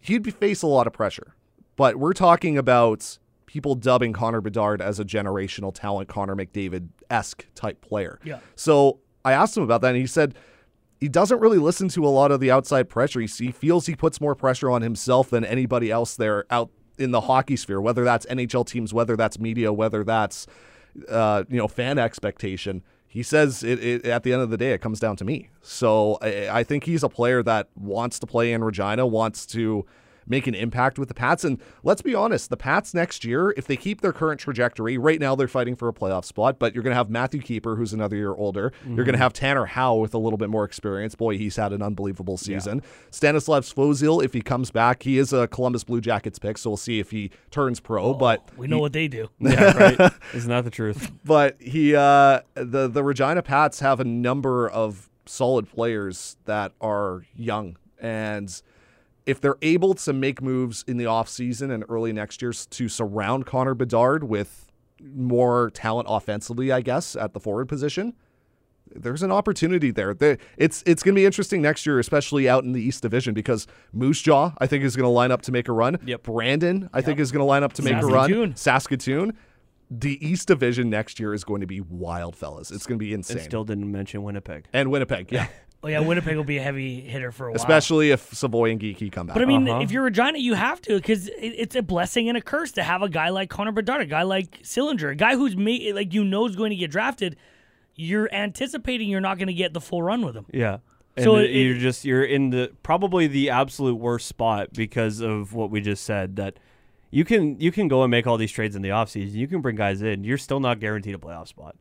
he'd 0.00 0.22
be 0.22 0.30
face 0.30 0.62
a 0.62 0.66
lot 0.66 0.86
of 0.86 0.92
pressure. 0.92 1.34
But 1.76 1.96
we're 1.96 2.12
talking 2.12 2.56
about 2.56 3.18
people 3.46 3.74
dubbing 3.74 4.12
Connor 4.12 4.40
Bedard 4.40 4.80
as 4.80 5.00
a 5.00 5.04
generational 5.04 5.74
talent, 5.74 6.08
Connor 6.08 6.36
McDavid 6.36 6.88
esque 7.10 7.46
type 7.54 7.80
player. 7.80 8.18
Yeah. 8.22 8.40
So 8.56 9.00
I 9.24 9.32
asked 9.32 9.56
him 9.56 9.62
about 9.62 9.80
that, 9.82 9.88
and 9.88 9.96
he 9.96 10.06
said 10.06 10.34
he 10.98 11.08
doesn't 11.08 11.38
really 11.40 11.58
listen 11.58 11.88
to 11.88 12.04
a 12.04 12.08
lot 12.08 12.30
of 12.30 12.40
the 12.40 12.50
outside 12.50 12.88
pressure. 12.88 13.20
He, 13.20 13.26
feels 13.26 13.86
he 13.86 13.94
puts 13.94 14.20
more 14.20 14.34
pressure 14.34 14.70
on 14.70 14.82
himself 14.82 15.30
than 15.30 15.44
anybody 15.44 15.90
else 15.90 16.16
there 16.16 16.44
out 16.50 16.70
in 16.98 17.12
the 17.12 17.22
hockey 17.22 17.56
sphere, 17.56 17.80
whether 17.80 18.04
that's 18.04 18.26
NHL 18.26 18.66
teams, 18.66 18.92
whether 18.92 19.16
that's 19.16 19.38
media, 19.38 19.72
whether 19.72 20.02
that's 20.02 20.46
uh, 21.08 21.44
you 21.48 21.56
know 21.56 21.68
fan 21.68 21.98
expectation. 21.98 22.82
He 23.06 23.22
says 23.22 23.62
it, 23.62 23.82
it, 23.82 24.04
at 24.04 24.22
the 24.24 24.32
end 24.32 24.42
of 24.42 24.50
the 24.50 24.56
day, 24.56 24.72
it 24.72 24.80
comes 24.80 25.00
down 25.00 25.16
to 25.16 25.24
me. 25.24 25.48
So 25.62 26.18
I, 26.20 26.58
I 26.58 26.64
think 26.64 26.84
he's 26.84 27.02
a 27.02 27.08
player 27.08 27.42
that 27.44 27.68
wants 27.76 28.18
to 28.18 28.26
play 28.26 28.52
in 28.52 28.62
Regina, 28.62 29.06
wants 29.06 29.46
to 29.46 29.86
make 30.28 30.46
an 30.46 30.54
impact 30.54 30.98
with 30.98 31.08
the 31.08 31.14
Pats. 31.14 31.44
And 31.44 31.60
let's 31.82 32.02
be 32.02 32.14
honest, 32.14 32.50
the 32.50 32.56
Pats 32.56 32.94
next 32.94 33.24
year, 33.24 33.54
if 33.56 33.66
they 33.66 33.76
keep 33.76 34.00
their 34.00 34.12
current 34.12 34.40
trajectory, 34.40 34.98
right 34.98 35.20
now 35.20 35.34
they're 35.34 35.48
fighting 35.48 35.76
for 35.76 35.88
a 35.88 35.92
playoff 35.92 36.24
spot, 36.24 36.58
but 36.58 36.74
you're 36.74 36.82
going 36.82 36.92
to 36.92 36.96
have 36.96 37.10
Matthew 37.10 37.40
Keeper, 37.40 37.76
who's 37.76 37.92
another 37.92 38.16
year 38.16 38.34
older. 38.34 38.72
You're 38.86 39.04
going 39.04 39.14
to 39.14 39.18
have 39.18 39.32
Tanner 39.32 39.66
Howe 39.66 39.96
with 39.96 40.14
a 40.14 40.18
little 40.18 40.36
bit 40.36 40.50
more 40.50 40.64
experience. 40.64 41.14
Boy, 41.14 41.38
he's 41.38 41.56
had 41.56 41.72
an 41.72 41.82
unbelievable 41.82 42.36
season. 42.36 42.82
Stanislav 43.10 43.64
Svozil, 43.64 44.22
if 44.24 44.32
he 44.32 44.40
comes 44.42 44.70
back, 44.70 45.02
he 45.02 45.18
is 45.18 45.32
a 45.32 45.48
Columbus 45.48 45.84
Blue 45.84 46.00
Jackets 46.00 46.38
pick, 46.38 46.58
so 46.58 46.70
we'll 46.70 46.76
see 46.76 46.98
if 47.00 47.10
he 47.10 47.30
turns 47.50 47.80
pro. 47.80 48.14
but 48.14 48.48
we 48.56 48.66
know 48.66 48.78
what 48.78 48.92
they 48.92 49.08
do. 49.08 49.28
Yeah, 49.40 49.76
right. 49.78 50.12
Isn't 50.34 50.50
that 50.50 50.64
the 50.64 50.70
truth? 50.70 51.10
but 51.24 51.56
he 51.60 51.94
uh 51.96 52.40
the 52.54 52.86
the 52.88 53.02
Regina 53.02 53.42
Pats 53.42 53.80
have 53.80 53.98
a 53.98 54.04
number 54.04 54.68
of 54.68 55.08
solid 55.24 55.68
players 55.70 56.36
that 56.44 56.72
are 56.80 57.24
young 57.34 57.76
and 57.98 58.60
if 59.28 59.42
they're 59.42 59.58
able 59.60 59.92
to 59.92 60.12
make 60.14 60.40
moves 60.40 60.84
in 60.88 60.96
the 60.96 61.04
offseason 61.04 61.70
and 61.70 61.84
early 61.90 62.14
next 62.14 62.40
year 62.40 62.52
to 62.52 62.88
surround 62.88 63.44
Connor 63.44 63.74
Bedard 63.74 64.24
with 64.24 64.72
more 65.00 65.70
talent 65.74 66.08
offensively, 66.10 66.72
I 66.72 66.80
guess, 66.80 67.14
at 67.14 67.34
the 67.34 67.40
forward 67.40 67.68
position, 67.68 68.14
there's 68.90 69.22
an 69.22 69.30
opportunity 69.30 69.90
there. 69.90 70.16
It's 70.56 70.82
it's 70.86 71.02
going 71.02 71.14
to 71.14 71.20
be 71.20 71.26
interesting 71.26 71.60
next 71.60 71.84
year, 71.84 71.98
especially 71.98 72.48
out 72.48 72.64
in 72.64 72.72
the 72.72 72.80
East 72.80 73.02
Division, 73.02 73.34
because 73.34 73.66
Moose 73.92 74.22
Jaw, 74.22 74.52
I 74.56 74.66
think, 74.66 74.82
is 74.82 74.96
going 74.96 75.04
to 75.04 75.10
line 75.10 75.30
up 75.30 75.42
to 75.42 75.52
make 75.52 75.68
a 75.68 75.72
run. 75.72 75.98
Yep. 76.06 76.22
Brandon, 76.22 76.88
I 76.94 76.98
yep. 76.98 77.04
think, 77.04 77.20
is 77.20 77.30
going 77.30 77.40
to 77.40 77.44
line 77.44 77.62
up 77.62 77.74
to 77.74 77.82
make 77.82 78.02
a 78.02 78.06
run. 78.06 78.56
Saskatoon. 78.56 79.36
The 79.90 80.26
East 80.26 80.48
Division 80.48 80.90
next 80.90 81.18
year 81.18 81.32
is 81.32 81.44
going 81.44 81.62
to 81.62 81.66
be 81.66 81.80
wild, 81.80 82.36
fellas. 82.36 82.70
It's 82.70 82.86
going 82.86 82.98
to 82.98 83.04
be 83.04 83.14
insane. 83.14 83.38
And 83.38 83.44
still 83.44 83.64
didn't 83.64 83.90
mention 83.90 84.22
Winnipeg. 84.22 84.66
And 84.72 84.90
Winnipeg, 84.90 85.32
yeah. 85.32 85.48
Oh 85.82 85.88
yeah, 85.88 86.00
Winnipeg 86.00 86.36
will 86.36 86.44
be 86.44 86.58
a 86.58 86.62
heavy 86.62 87.00
hitter 87.00 87.30
for 87.30 87.46
a 87.46 87.50
while, 87.50 87.56
especially 87.56 88.10
if 88.10 88.34
Savoie 88.34 88.70
and 88.70 88.80
Geekie 88.80 89.12
come 89.12 89.28
back. 89.28 89.34
But 89.34 89.42
I 89.42 89.46
mean, 89.46 89.68
uh-huh. 89.68 89.82
if 89.82 89.92
you're 89.92 90.02
Regina, 90.02 90.38
you 90.38 90.54
have 90.54 90.80
to 90.82 90.96
because 90.96 91.30
it's 91.38 91.76
a 91.76 91.82
blessing 91.82 92.28
and 92.28 92.36
a 92.36 92.40
curse 92.40 92.72
to 92.72 92.82
have 92.82 93.00
a 93.02 93.08
guy 93.08 93.28
like 93.28 93.48
Connor 93.48 93.70
Bedard, 93.70 94.00
a 94.00 94.06
guy 94.06 94.22
like 94.22 94.62
Sillinger, 94.62 95.12
a 95.12 95.14
guy 95.14 95.36
who's 95.36 95.56
made, 95.56 95.94
like 95.94 96.12
you 96.12 96.24
know 96.24 96.46
is 96.46 96.56
going 96.56 96.70
to 96.70 96.76
get 96.76 96.90
drafted 96.90 97.36
you're 97.98 98.32
anticipating 98.32 99.10
you're 99.10 99.20
not 99.20 99.38
going 99.38 99.48
to 99.48 99.54
get 99.54 99.74
the 99.74 99.80
full 99.80 100.02
run 100.02 100.24
with 100.24 100.36
him. 100.36 100.46
Yeah. 100.52 100.78
And 101.16 101.24
so 101.24 101.36
it, 101.36 101.50
you're 101.50 101.78
just 101.78 102.04
you're 102.04 102.24
in 102.24 102.50
the 102.50 102.72
probably 102.84 103.26
the 103.26 103.50
absolute 103.50 103.96
worst 103.96 104.28
spot 104.28 104.72
because 104.72 105.20
of 105.20 105.52
what 105.52 105.70
we 105.70 105.80
just 105.80 106.04
said 106.04 106.36
that 106.36 106.58
you 107.10 107.24
can 107.24 107.58
you 107.58 107.72
can 107.72 107.88
go 107.88 108.04
and 108.04 108.10
make 108.10 108.26
all 108.26 108.36
these 108.36 108.52
trades 108.52 108.76
in 108.76 108.82
the 108.82 108.90
offseason. 108.90 109.32
You 109.32 109.48
can 109.48 109.60
bring 109.60 109.74
guys 109.74 110.00
in. 110.00 110.22
You're 110.22 110.38
still 110.38 110.60
not 110.60 110.78
guaranteed 110.78 111.16
a 111.16 111.18
playoff 111.18 111.48
spot. 111.48 111.74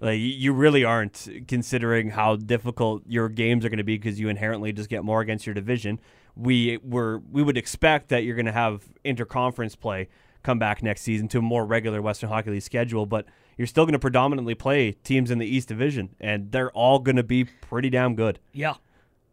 Like 0.00 0.18
you 0.20 0.52
really 0.52 0.84
aren't 0.84 1.28
considering 1.48 2.10
how 2.10 2.36
difficult 2.36 3.02
your 3.06 3.28
games 3.28 3.64
are 3.64 3.68
going 3.68 3.78
to 3.78 3.84
be 3.84 3.96
because 3.96 4.18
you 4.18 4.28
inherently 4.28 4.72
just 4.72 4.88
get 4.88 5.04
more 5.04 5.20
against 5.20 5.46
your 5.46 5.54
division. 5.54 6.00
We 6.36 6.78
were 6.82 7.18
we 7.30 7.42
would 7.42 7.56
expect 7.56 8.08
that 8.08 8.24
you're 8.24 8.36
going 8.36 8.46
to 8.46 8.52
have 8.52 8.84
interconference 9.04 9.78
play 9.78 10.08
come 10.42 10.58
back 10.58 10.82
next 10.82 11.02
season 11.02 11.28
to 11.28 11.38
a 11.38 11.42
more 11.42 11.64
regular 11.64 12.02
Western 12.02 12.28
Hockey 12.28 12.50
League 12.50 12.62
schedule, 12.62 13.06
but 13.06 13.26
you're 13.56 13.66
still 13.66 13.84
going 13.84 13.92
to 13.92 13.98
predominantly 13.98 14.54
play 14.54 14.92
teams 14.92 15.30
in 15.30 15.38
the 15.38 15.46
East 15.46 15.68
Division, 15.68 16.10
and 16.20 16.50
they're 16.50 16.70
all 16.72 16.98
going 16.98 17.16
to 17.16 17.22
be 17.22 17.44
pretty 17.44 17.90
damn 17.90 18.14
good. 18.14 18.38
Yeah, 18.52 18.74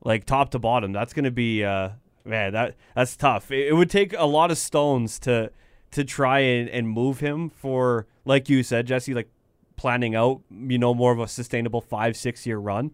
like 0.04 0.26
top 0.26 0.52
to 0.52 0.60
bottom. 0.60 0.92
That's 0.92 1.14
going 1.14 1.26
to 1.26 1.32
be 1.32 1.64
uh, 1.64 1.90
man. 2.26 2.54
That 2.54 2.76
that's 2.96 3.16
tough. 3.16 3.52
It, 3.52 3.70
it, 3.70 3.74
would 3.74 3.90
take 3.90 4.14
a 4.18 4.26
lot 4.26 4.52
of 4.52 4.58
stones 4.58 5.20
to 5.20 5.52
to 5.92 6.04
try 6.04 6.40
and, 6.40 6.70
and 6.70 6.88
move 6.88 7.20
him 7.20 7.50
for, 7.50 8.06
like 8.26 8.48
you 8.48 8.62
said, 8.62 8.86
Jesse, 8.86 9.14
like 9.14 9.30
planning 9.80 10.14
out, 10.14 10.42
you 10.52 10.78
know, 10.78 10.94
more 10.94 11.14
of 11.14 11.20
a 11.20 11.28
sustainable 11.28 11.80
five 11.80 12.18
six 12.18 12.46
year 12.46 12.58
run. 12.58 12.92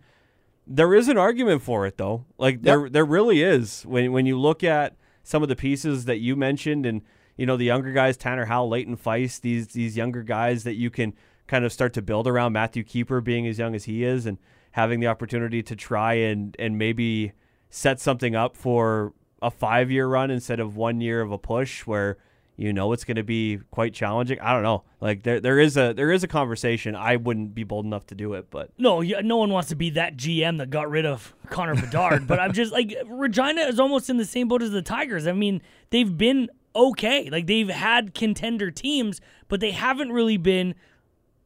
There 0.68 0.94
is 0.94 1.08
an 1.08 1.18
argument 1.18 1.64
for 1.64 1.88
it 1.88 1.98
though. 1.98 2.26
Like 2.38 2.62
there 2.62 2.84
yep. 2.84 2.94
there 2.94 3.06
really 3.06 3.42
is 3.42 3.82
when 3.88 4.12
when 4.12 4.28
you 4.28 4.40
look 4.40 4.64
at 4.64 4.96
some 5.24 5.42
of 5.42 5.50
the 5.50 5.56
pieces 5.56 6.06
that 6.06 6.20
you 6.20 6.36
mentioned 6.36 6.86
and 6.86 7.02
you 7.38 7.48
know 7.48 7.58
the 7.58 7.66
younger 7.66 7.92
guys, 7.92 8.18
Tanner 8.18 8.46
Howell, 8.46 8.70
Leighton 8.70 8.96
Feist, 8.98 9.42
these 9.42 9.70
these 9.70 9.98
younger 9.98 10.22
guys 10.22 10.64
that 10.64 10.76
you 10.76 10.92
can 10.92 11.16
kind 11.48 11.66
of 11.66 11.74
start 11.74 11.92
to 11.94 12.04
build 12.04 12.28
around. 12.28 12.54
Matthew 12.54 12.84
Keeper 12.84 13.20
being 13.20 13.48
as 13.48 13.58
young 13.58 13.74
as 13.74 13.86
he 13.86 14.04
is, 14.04 14.28
and 14.28 14.38
having 14.72 15.00
the 15.00 15.08
opportunity 15.08 15.64
to 15.64 15.76
try 15.76 16.14
and 16.14 16.56
and 16.60 16.78
maybe 16.78 17.32
set 17.72 18.00
something 18.00 18.36
up 18.36 18.56
for 18.56 19.12
a 19.42 19.50
five 19.50 19.90
year 19.90 20.08
run 20.08 20.30
instead 20.30 20.60
of 20.60 20.78
one 20.78 21.02
year 21.02 21.22
of 21.22 21.32
a 21.32 21.40
push 21.40 21.88
where 21.88 22.18
you 22.58 22.72
know 22.72 22.94
it's 22.94 23.04
going 23.04 23.18
to 23.18 23.24
be 23.24 23.60
quite 23.72 23.94
challenging. 23.94 24.40
I 24.40 24.54
don't 24.54 24.64
know. 24.64 24.84
Like 25.02 25.24
there 25.24 25.40
there 25.40 25.60
is 25.60 25.78
a 25.78 25.94
there 25.94 26.12
is 26.12 26.24
a 26.24 26.28
conversation. 26.28 26.96
I 26.96 27.18
wouldn't 27.18 27.54
be 27.54 27.64
bold 27.64 27.86
enough 27.86 28.08
to 28.08 28.16
do 28.16 28.34
it, 28.34 28.50
but 28.50 28.72
no, 28.78 29.02
no 29.02 29.38
one 29.38 29.52
wants 29.52 29.70
to 29.70 29.76
be 29.76 29.90
that 29.92 30.16
GM 30.18 30.58
that 30.60 30.70
got 30.70 30.90
rid 30.90 31.06
of 31.06 31.34
Connor 31.50 31.76
Bedard. 31.76 32.28
but 32.28 32.40
I'm 32.40 32.54
just 32.54 32.72
like 32.72 32.96
Regina 33.08 33.62
is 33.62 33.80
almost 33.80 34.10
in 34.10 34.18
the 34.18 34.26
same 34.26 34.48
boat 34.48 34.62
as 34.62 34.72
the 34.72 34.82
Tigers. 34.82 35.28
I 35.28 35.34
mean, 35.34 35.62
they've 35.90 36.18
been 36.18 36.50
okay. 36.76 37.30
Like 37.30 37.48
they've 37.48 37.70
had 37.70 38.14
contender 38.14 38.72
teams, 38.72 39.20
but 39.48 39.60
they 39.60 39.72
haven't 39.72 40.12
really 40.12 40.38
been 40.38 40.76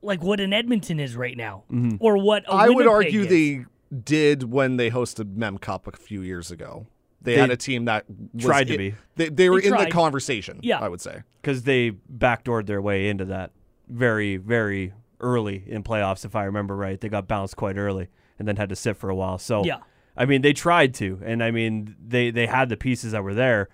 like 0.02 0.24
what 0.24 0.40
an 0.40 0.54
Edmonton 0.54 1.00
is 1.00 1.16
right 1.16 1.36
now, 1.36 1.64
mm-hmm. 1.72 1.98
or 2.00 2.18
what 2.18 2.44
I 2.50 2.70
would 2.70 2.88
argue 2.88 3.22
is. 3.22 3.30
they 3.30 3.66
did 4.04 4.52
when 4.52 4.78
they 4.78 4.92
hosted 4.92 5.36
Mem 5.36 5.58
Cup 5.58 5.88
a 5.88 5.92
few 5.92 6.22
years 6.22 6.52
ago. 6.52 6.88
They, 7.22 7.36
they 7.36 7.42
had 7.42 7.50
a 7.50 7.58
team 7.58 7.86
that 7.86 8.06
tried 8.38 8.68
to 8.68 8.78
be. 8.78 8.96
They, 9.16 9.30
they 9.30 9.50
were 9.50 9.62
they 9.62 9.68
in 9.68 9.76
the 9.76 9.88
conversation. 9.88 10.60
Yeah, 10.64 10.80
I 10.80 10.88
would 10.88 11.02
say 11.02 11.24
because 11.42 11.64
they 11.64 11.92
backdoored 11.92 12.66
their 12.66 12.82
way 12.82 13.10
into 13.10 13.26
that 13.26 13.52
very 13.88 14.38
very 14.38 14.94
early 15.20 15.64
in 15.68 15.84
playoffs. 15.84 16.24
If 16.24 16.36
I 16.36 16.46
remember 16.46 16.76
right, 16.76 17.00
they 17.00 17.10
got 17.10 17.28
bounced 17.28 17.58
quite 17.58 17.78
early 17.78 18.08
and 18.38 18.48
then 18.48 18.56
had 18.56 18.70
to 18.70 18.76
sit 18.76 18.96
for 18.96 19.10
a 19.10 19.16
while. 19.16 19.38
So 19.38 19.64
yeah. 19.66 19.80
I 20.16 20.26
mean, 20.26 20.42
they 20.42 20.54
tried 20.54 20.94
to, 20.96 21.22
and 21.24 21.44
I 21.44 21.52
mean, 21.52 21.96
they 22.06 22.32
they 22.32 22.46
had 22.46 22.70
the 22.70 22.78
pieces 22.78 23.14
that 23.14 23.24
were 23.24 23.34
there, 23.34 23.70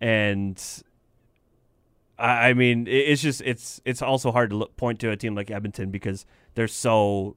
and 0.00 0.60
I, 2.18 2.52
mean, 2.54 2.86
it's 2.88 3.22
just 3.22 3.40
it's 3.42 3.80
it's 3.84 4.02
also 4.02 4.32
hard 4.32 4.50
to 4.50 4.56
look, 4.56 4.76
point 4.76 5.00
to 5.00 5.10
a 5.10 5.16
team 5.16 5.34
like 5.34 5.50
Edmonton 5.50 5.90
because 5.90 6.26
they're 6.54 6.68
so 6.68 7.36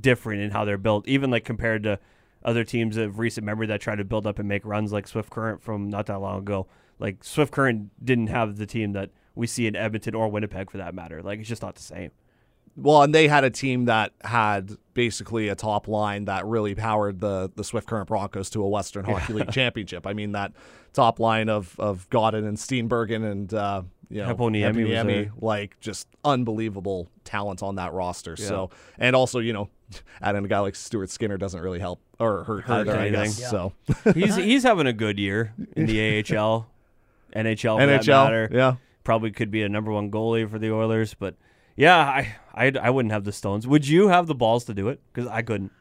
different 0.00 0.42
in 0.42 0.50
how 0.50 0.64
they're 0.64 0.78
built, 0.78 1.06
even 1.06 1.30
like 1.30 1.44
compared 1.44 1.82
to 1.84 1.98
other 2.44 2.64
teams 2.64 2.96
of 2.96 3.18
recent 3.18 3.44
memory 3.44 3.66
that 3.66 3.80
try 3.80 3.96
to 3.96 4.04
build 4.04 4.26
up 4.26 4.38
and 4.38 4.48
make 4.48 4.64
runs 4.64 4.92
like 4.92 5.06
Swift 5.06 5.30
Current 5.30 5.62
from 5.62 5.88
not 5.88 6.06
that 6.06 6.20
long 6.20 6.38
ago. 6.38 6.66
Like 6.98 7.24
Swift 7.24 7.52
Current 7.52 7.90
didn't 8.04 8.28
have 8.28 8.56
the 8.56 8.66
team 8.66 8.92
that 8.92 9.10
we 9.34 9.46
see 9.46 9.66
in 9.66 9.76
Edmonton 9.76 10.14
or 10.14 10.28
Winnipeg 10.28 10.70
for 10.70 10.78
that 10.78 10.94
matter. 10.94 11.22
Like 11.22 11.40
it's 11.40 11.48
just 11.48 11.62
not 11.62 11.74
the 11.74 11.82
same. 11.82 12.10
Well, 12.74 13.02
and 13.02 13.14
they 13.14 13.28
had 13.28 13.44
a 13.44 13.50
team 13.50 13.84
that 13.84 14.12
had 14.24 14.76
basically 14.94 15.48
a 15.48 15.54
top 15.54 15.88
line 15.88 16.24
that 16.24 16.46
really 16.46 16.74
powered 16.74 17.20
the 17.20 17.50
the 17.54 17.64
Swift 17.64 17.86
Current 17.86 18.08
Broncos 18.08 18.48
to 18.50 18.62
a 18.62 18.68
Western 18.68 19.04
Hockey 19.04 19.34
League 19.34 19.52
championship. 19.52 20.06
I 20.06 20.14
mean 20.14 20.32
that 20.32 20.52
top 20.92 21.20
line 21.20 21.48
of 21.48 21.78
of 21.78 22.08
Gawdin 22.10 22.44
and 22.44 22.56
Steenbergen 22.56 23.30
and 23.30 23.52
uh, 23.52 23.82
you 24.12 24.22
know 24.22 24.34
Heponiemi, 24.34 25.30
like 25.40 25.78
just 25.80 26.06
unbelievable 26.24 27.08
talent 27.24 27.62
on 27.62 27.76
that 27.76 27.92
roster. 27.92 28.36
Yeah. 28.38 28.46
So 28.46 28.70
and 28.98 29.16
also 29.16 29.38
you 29.38 29.52
know 29.52 29.70
adding 30.22 30.44
a 30.44 30.48
guy 30.48 30.58
like 30.60 30.76
Stuart 30.76 31.10
Skinner 31.10 31.38
doesn't 31.38 31.60
really 31.60 31.80
help 31.80 32.00
or 32.18 32.44
hurt, 32.44 32.64
hurt 32.64 32.88
either, 32.88 32.98
I 32.98 33.08
guess. 33.08 33.40
Yeah. 33.40 33.48
So 33.48 33.72
he's 34.14 34.36
he's 34.50 34.62
having 34.62 34.86
a 34.86 34.92
good 34.92 35.18
year 35.18 35.54
in 35.74 35.86
the 35.86 35.98
AHL, 36.18 36.68
NHL, 37.34 37.78
NHL, 37.78 38.52
yeah. 38.52 38.76
Probably 39.04 39.32
could 39.32 39.50
be 39.50 39.62
a 39.62 39.68
number 39.68 39.90
one 39.90 40.10
goalie 40.10 40.48
for 40.48 40.58
the 40.58 40.70
Oilers, 40.70 41.14
but 41.14 41.34
yeah, 41.74 41.98
I 41.98 42.36
I, 42.54 42.72
I 42.80 42.90
wouldn't 42.90 43.12
have 43.12 43.24
the 43.24 43.32
stones. 43.32 43.66
Would 43.66 43.88
you 43.88 44.08
have 44.08 44.26
the 44.26 44.34
balls 44.34 44.64
to 44.66 44.74
do 44.74 44.88
it? 44.88 45.00
Because 45.12 45.28
I 45.28 45.42
couldn't. 45.42 45.72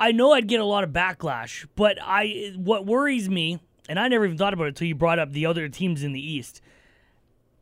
I 0.00 0.10
know 0.10 0.32
I'd 0.32 0.48
get 0.48 0.60
a 0.60 0.64
lot 0.64 0.84
of 0.84 0.90
backlash, 0.90 1.66
but 1.76 1.98
I 2.02 2.52
what 2.56 2.86
worries 2.86 3.28
me, 3.28 3.60
and 3.88 3.98
I 3.98 4.08
never 4.08 4.24
even 4.24 4.38
thought 4.38 4.54
about 4.54 4.64
it 4.64 4.68
until 4.68 4.88
you 4.88 4.94
brought 4.94 5.18
up 5.18 5.32
the 5.32 5.46
other 5.46 5.68
teams 5.68 6.02
in 6.02 6.12
the 6.12 6.20
East. 6.20 6.62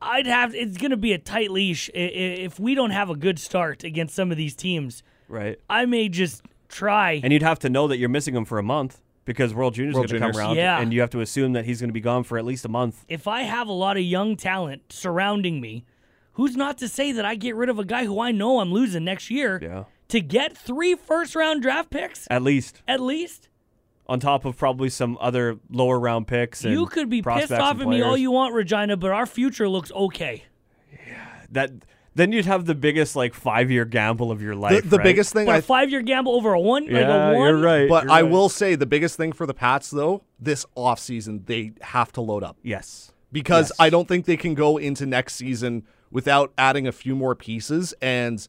I'd 0.02 0.26
have 0.26 0.54
it's 0.54 0.76
going 0.76 0.90
to 0.90 0.96
be 0.96 1.12
a 1.12 1.18
tight 1.18 1.50
leash 1.50 1.90
if 1.94 2.58
we 2.58 2.74
don't 2.74 2.90
have 2.90 3.10
a 3.10 3.16
good 3.16 3.38
start 3.38 3.84
against 3.84 4.14
some 4.14 4.30
of 4.30 4.36
these 4.36 4.54
teams. 4.54 5.02
Right. 5.28 5.58
I 5.70 5.86
may 5.86 6.08
just 6.08 6.42
try. 6.68 7.20
And 7.22 7.32
you'd 7.32 7.42
have 7.42 7.58
to 7.60 7.70
know 7.70 7.88
that 7.88 7.98
you're 7.98 8.08
missing 8.08 8.34
him 8.34 8.44
for 8.44 8.58
a 8.58 8.62
month 8.62 9.00
because 9.24 9.54
World 9.54 9.74
Junior's 9.74 9.94
going 9.94 10.08
to 10.08 10.18
come 10.18 10.32
around, 10.32 10.56
yeah. 10.56 10.80
and 10.80 10.92
you 10.92 11.00
have 11.00 11.10
to 11.10 11.20
assume 11.20 11.52
that 11.52 11.64
he's 11.64 11.80
going 11.80 11.88
to 11.90 11.94
be 11.94 12.00
gone 12.00 12.24
for 12.24 12.38
at 12.38 12.44
least 12.44 12.64
a 12.64 12.68
month. 12.68 13.04
If 13.08 13.28
I 13.28 13.42
have 13.42 13.68
a 13.68 13.72
lot 13.72 13.96
of 13.96 14.02
young 14.02 14.36
talent 14.36 14.82
surrounding 14.90 15.60
me 15.60 15.84
who's 16.32 16.56
not 16.56 16.78
to 16.78 16.88
say 16.88 17.12
that 17.12 17.24
I 17.24 17.34
get 17.34 17.54
rid 17.56 17.68
of 17.68 17.78
a 17.78 17.84
guy 17.84 18.04
who 18.04 18.20
I 18.20 18.32
know 18.32 18.60
I'm 18.60 18.72
losing 18.72 19.04
next 19.04 19.30
year 19.30 19.60
yeah. 19.62 19.84
to 20.08 20.20
get 20.20 20.56
three 20.56 20.94
first 20.94 21.34
round 21.34 21.62
draft 21.62 21.90
picks? 21.90 22.26
At 22.30 22.42
least. 22.42 22.82
At 22.88 23.00
least. 23.00 23.48
On 24.06 24.18
top 24.18 24.44
of 24.44 24.56
probably 24.56 24.90
some 24.90 25.16
other 25.20 25.58
lower 25.70 25.98
round 25.98 26.26
picks. 26.26 26.64
you 26.64 26.86
could 26.86 27.08
be 27.08 27.22
pissed 27.22 27.52
off 27.52 27.80
at 27.80 27.86
me 27.86 28.02
all 28.02 28.16
you 28.16 28.32
want, 28.32 28.52
Regina, 28.52 28.96
but 28.96 29.10
our 29.10 29.26
future 29.26 29.68
looks 29.68 29.92
okay. 29.92 30.44
Yeah. 31.06 31.24
That 31.52 31.70
then 32.14 32.32
you'd 32.32 32.46
have 32.46 32.66
the 32.66 32.74
biggest 32.74 33.16
like 33.16 33.34
five 33.34 33.70
year 33.70 33.84
gamble 33.84 34.30
of 34.30 34.42
your 34.42 34.54
life. 34.54 34.82
The, 34.82 34.88
the 34.90 34.96
right? 34.98 35.04
biggest 35.04 35.32
thing, 35.32 35.46
but 35.46 35.60
a 35.60 35.62
five 35.62 35.90
year 35.90 36.02
gamble 36.02 36.34
over 36.34 36.52
a 36.52 36.60
one, 36.60 36.84
yeah, 36.84 37.08
like 37.08 37.34
a 37.34 37.38
one. 37.38 37.48
You're 37.48 37.58
right. 37.58 37.88
But 37.88 38.04
you're 38.04 38.12
I 38.12 38.22
right. 38.22 38.30
will 38.30 38.48
say 38.48 38.74
the 38.74 38.86
biggest 38.86 39.16
thing 39.16 39.32
for 39.32 39.46
the 39.46 39.54
Pats 39.54 39.90
though, 39.90 40.22
this 40.38 40.66
offseason, 40.76 41.46
they 41.46 41.72
have 41.80 42.12
to 42.12 42.20
load 42.20 42.42
up. 42.42 42.58
Yes. 42.62 43.12
Because 43.30 43.70
yes. 43.70 43.80
I 43.80 43.88
don't 43.88 44.08
think 44.08 44.26
they 44.26 44.36
can 44.36 44.54
go 44.54 44.76
into 44.76 45.06
next 45.06 45.36
season 45.36 45.86
without 46.10 46.52
adding 46.58 46.86
a 46.86 46.92
few 46.92 47.16
more 47.16 47.34
pieces. 47.34 47.94
And 48.02 48.46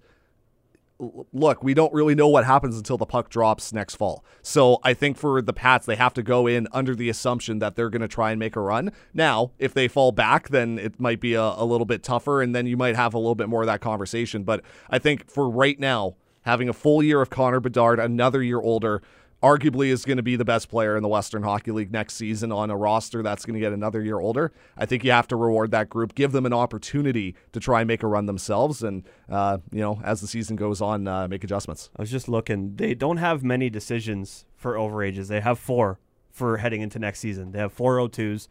look, 1.31 1.63
we 1.63 1.73
don't 1.73 1.93
really 1.93 2.15
know 2.15 2.27
what 2.27 2.45
happens 2.45 2.77
until 2.77 2.97
the 2.97 3.05
puck 3.05 3.29
drops 3.29 3.73
next 3.73 3.95
fall. 3.95 4.23
So 4.41 4.79
I 4.83 4.93
think 4.93 5.17
for 5.17 5.41
the 5.41 5.53
Pats, 5.53 5.85
they 5.85 5.95
have 5.95 6.13
to 6.15 6.23
go 6.23 6.47
in 6.47 6.67
under 6.71 6.95
the 6.95 7.09
assumption 7.09 7.59
that 7.59 7.75
they're 7.75 7.89
going 7.89 8.01
to 8.01 8.07
try 8.07 8.31
and 8.31 8.39
make 8.39 8.55
a 8.55 8.61
run. 8.61 8.91
Now, 9.13 9.51
if 9.59 9.73
they 9.73 9.87
fall 9.87 10.11
back, 10.11 10.49
then 10.49 10.79
it 10.79 10.99
might 10.99 11.19
be 11.19 11.33
a, 11.33 11.41
a 11.41 11.65
little 11.65 11.85
bit 11.85 12.03
tougher, 12.03 12.41
and 12.41 12.55
then 12.55 12.65
you 12.65 12.77
might 12.77 12.95
have 12.95 13.13
a 13.13 13.19
little 13.19 13.35
bit 13.35 13.49
more 13.49 13.61
of 13.61 13.67
that 13.67 13.81
conversation. 13.81 14.43
But 14.43 14.61
I 14.89 14.99
think 14.99 15.29
for 15.29 15.49
right 15.49 15.79
now, 15.79 16.15
having 16.43 16.69
a 16.69 16.73
full 16.73 17.01
year 17.01 17.21
of 17.21 17.29
Connor 17.29 17.59
Bedard, 17.59 17.99
another 17.99 18.43
year 18.43 18.59
older, 18.59 19.01
arguably 19.43 19.87
is 19.87 20.05
going 20.05 20.17
to 20.17 20.23
be 20.23 20.37
the 20.37 20.45
best 20.45 20.69
player 20.69 20.95
in 20.95 21.03
the 21.03 21.09
Western 21.09 21.43
Hockey 21.43 21.71
League 21.71 21.91
next 21.91 22.15
season 22.15 22.51
on 22.51 22.71
a 22.71 22.77
roster 22.77 23.21
that's 23.21 23.45
going 23.45 23.55
to 23.55 23.59
get 23.59 23.73
another 23.73 24.01
year 24.01 24.19
older. 24.19 24.53
I 24.77 24.85
think 24.85 25.03
you 25.03 25.11
have 25.11 25.27
to 25.27 25.35
reward 25.35 25.71
that 25.71 25.89
group, 25.89 26.15
give 26.15 26.31
them 26.31 26.45
an 26.45 26.53
opportunity 26.53 27.35
to 27.51 27.59
try 27.59 27.81
and 27.81 27.87
make 27.87 28.03
a 28.03 28.07
run 28.07 28.25
themselves, 28.25 28.81
and 28.81 29.03
uh, 29.29 29.57
you 29.71 29.81
know 29.81 29.99
as 30.03 30.21
the 30.21 30.27
season 30.27 30.55
goes 30.55 30.81
on, 30.81 31.07
uh, 31.07 31.27
make 31.27 31.43
adjustments. 31.43 31.89
I 31.97 32.01
was 32.01 32.09
just 32.09 32.29
looking; 32.29 32.77
they 32.77 32.95
don't 32.95 33.17
have 33.17 33.43
many 33.43 33.69
decisions 33.69 34.45
for 34.55 34.75
overages. 34.75 35.27
They 35.27 35.41
have 35.41 35.59
four 35.59 35.99
for 36.31 36.57
heading 36.57 36.81
into 36.81 36.97
next 36.97 37.19
season. 37.19 37.51
They 37.51 37.59
have 37.59 37.75
402s, 37.75 38.47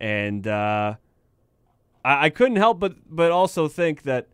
and 0.00 0.46
uh, 0.46 0.96
I, 2.04 2.26
I 2.26 2.30
couldn't 2.30 2.56
help 2.56 2.80
but 2.80 2.96
but 3.08 3.30
also 3.30 3.68
think 3.68 4.02
that 4.02 4.26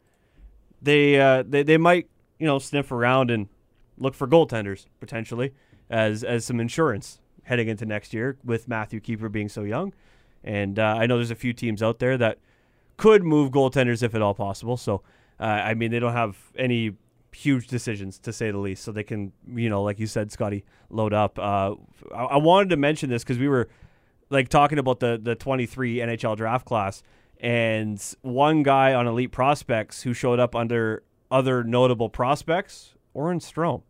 they 0.81 1.21
uh, 1.21 1.45
they 1.47 1.63
they 1.63 1.77
might 1.77 2.09
you 2.39 2.47
know 2.47 2.59
sniff 2.59 2.91
around 2.91 3.31
and 3.31 3.49
look 3.99 4.15
for 4.15 4.27
goaltenders 4.27 4.87
potentially 4.99 5.53
as 5.91 6.25
as 6.25 6.45
some 6.45 6.61
insurance 6.61 7.21
heading 7.43 7.69
into 7.69 7.85
next 7.85 8.15
year 8.15 8.39
with 8.45 8.69
Matthew 8.69 9.01
Keeper 9.01 9.29
being 9.29 9.49
so 9.49 9.63
young. 9.65 9.93
And 10.43 10.79
uh, 10.79 10.97
I 10.99 11.07
know 11.07 11.17
there's 11.17 11.31
a 11.31 11.35
few 11.35 11.53
teams 11.53 11.83
out 11.83 11.99
there 11.99 12.17
that 12.17 12.39
could 12.97 13.25
move 13.25 13.51
goaltenders 13.51 14.03
if 14.03 14.15
at 14.15 14.23
all 14.23 14.35
possible. 14.35 14.77
So 14.77 15.03
uh, 15.39 15.45
I 15.45 15.75
mean 15.75 15.91
they 15.91 15.99
don't 15.99 16.13
have 16.13 16.37
any 16.57 16.97
huge 17.33 17.67
decisions 17.67 18.19
to 18.21 18.33
say 18.33 18.51
the 18.51 18.59
least. 18.59 18.85
So 18.85 18.93
they 18.93 19.03
can 19.03 19.33
you 19.53 19.69
know 19.69 19.83
like 19.83 19.99
you 19.99 20.07
said, 20.07 20.33
Scotty, 20.33 20.65
load 20.89 21.13
up. 21.13 21.39
Uh, 21.39 21.75
I, 22.15 22.25
I 22.25 22.37
wanted 22.37 22.71
to 22.71 22.77
mention 22.77 23.11
this 23.11 23.23
because 23.23 23.39
we 23.39 23.49
were 23.49 23.69
like 24.31 24.49
talking 24.49 24.79
about 24.79 25.01
the 25.01 25.21
the 25.21 25.35
23 25.35 25.97
NHL 25.97 26.37
draft 26.37 26.65
class 26.65 27.03
and 27.41 28.03
one 28.21 28.63
guy 28.63 28.95
on 28.95 29.07
Elite 29.07 29.33
Prospects 29.33 30.03
who 30.03 30.13
showed 30.13 30.39
up 30.39 30.55
under 30.55 31.03
other 31.31 31.65
notable 31.65 32.09
prospects, 32.09 32.95
Oren 33.15 33.41
Strom, 33.41 33.83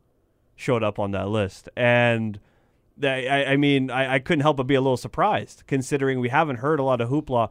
showed 0.61 0.83
up 0.83 0.99
on 0.99 1.11
that 1.13 1.29
list. 1.29 1.69
And 1.77 2.39
I, 3.03 3.45
I 3.49 3.57
mean, 3.57 3.91
I, 3.91 4.15
I, 4.15 4.19
couldn't 4.19 4.43
help 4.43 4.59
but 4.59 4.67
be 4.67 4.75
a 4.75 4.81
little 4.81 4.97
surprised 4.97 5.65
considering 5.67 6.21
we 6.21 6.29
haven't 6.29 6.57
heard 6.57 6.79
a 6.79 6.83
lot 6.83 7.01
of 7.01 7.09
hoopla 7.09 7.49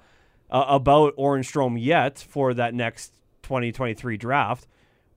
uh, 0.52 0.66
about 0.68 1.14
Oren 1.18 1.42
Shtrom 1.42 1.78
yet 1.80 2.20
for 2.20 2.54
that 2.54 2.74
next 2.74 3.14
2023 3.44 4.18
draft. 4.18 4.68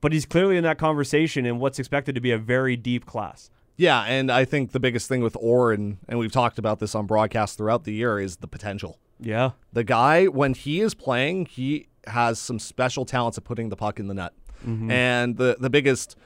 But 0.01 0.11
he's 0.11 0.25
clearly 0.25 0.57
in 0.57 0.63
that 0.63 0.77
conversation 0.77 1.45
in 1.45 1.59
what's 1.59 1.79
expected 1.79 2.15
to 2.15 2.21
be 2.21 2.31
a 2.31 2.37
very 2.37 2.75
deep 2.75 3.05
class. 3.05 3.49
Yeah, 3.77 4.01
and 4.01 4.31
I 4.31 4.45
think 4.45 4.71
the 4.71 4.79
biggest 4.79 5.07
thing 5.07 5.21
with 5.21 5.35
Oren, 5.39 5.99
and 6.07 6.19
we've 6.19 6.31
talked 6.31 6.59
about 6.59 6.79
this 6.79 6.93
on 6.93 7.05
broadcast 7.05 7.57
throughout 7.57 7.85
the 7.85 7.93
year, 7.93 8.19
is 8.19 8.37
the 8.37 8.47
potential. 8.47 8.99
Yeah. 9.19 9.51
The 9.71 9.83
guy, 9.83 10.25
when 10.25 10.53
he 10.53 10.81
is 10.81 10.93
playing, 10.93 11.45
he 11.45 11.87
has 12.05 12.37
some 12.37 12.59
special 12.59 13.05
talents 13.05 13.37
of 13.37 13.45
putting 13.45 13.69
the 13.69 13.75
puck 13.75 13.99
in 13.99 14.07
the 14.07 14.13
net. 14.13 14.33
Mm-hmm. 14.65 14.91
And 14.91 15.37
the, 15.37 15.57
the 15.59 15.69
biggest 15.69 16.17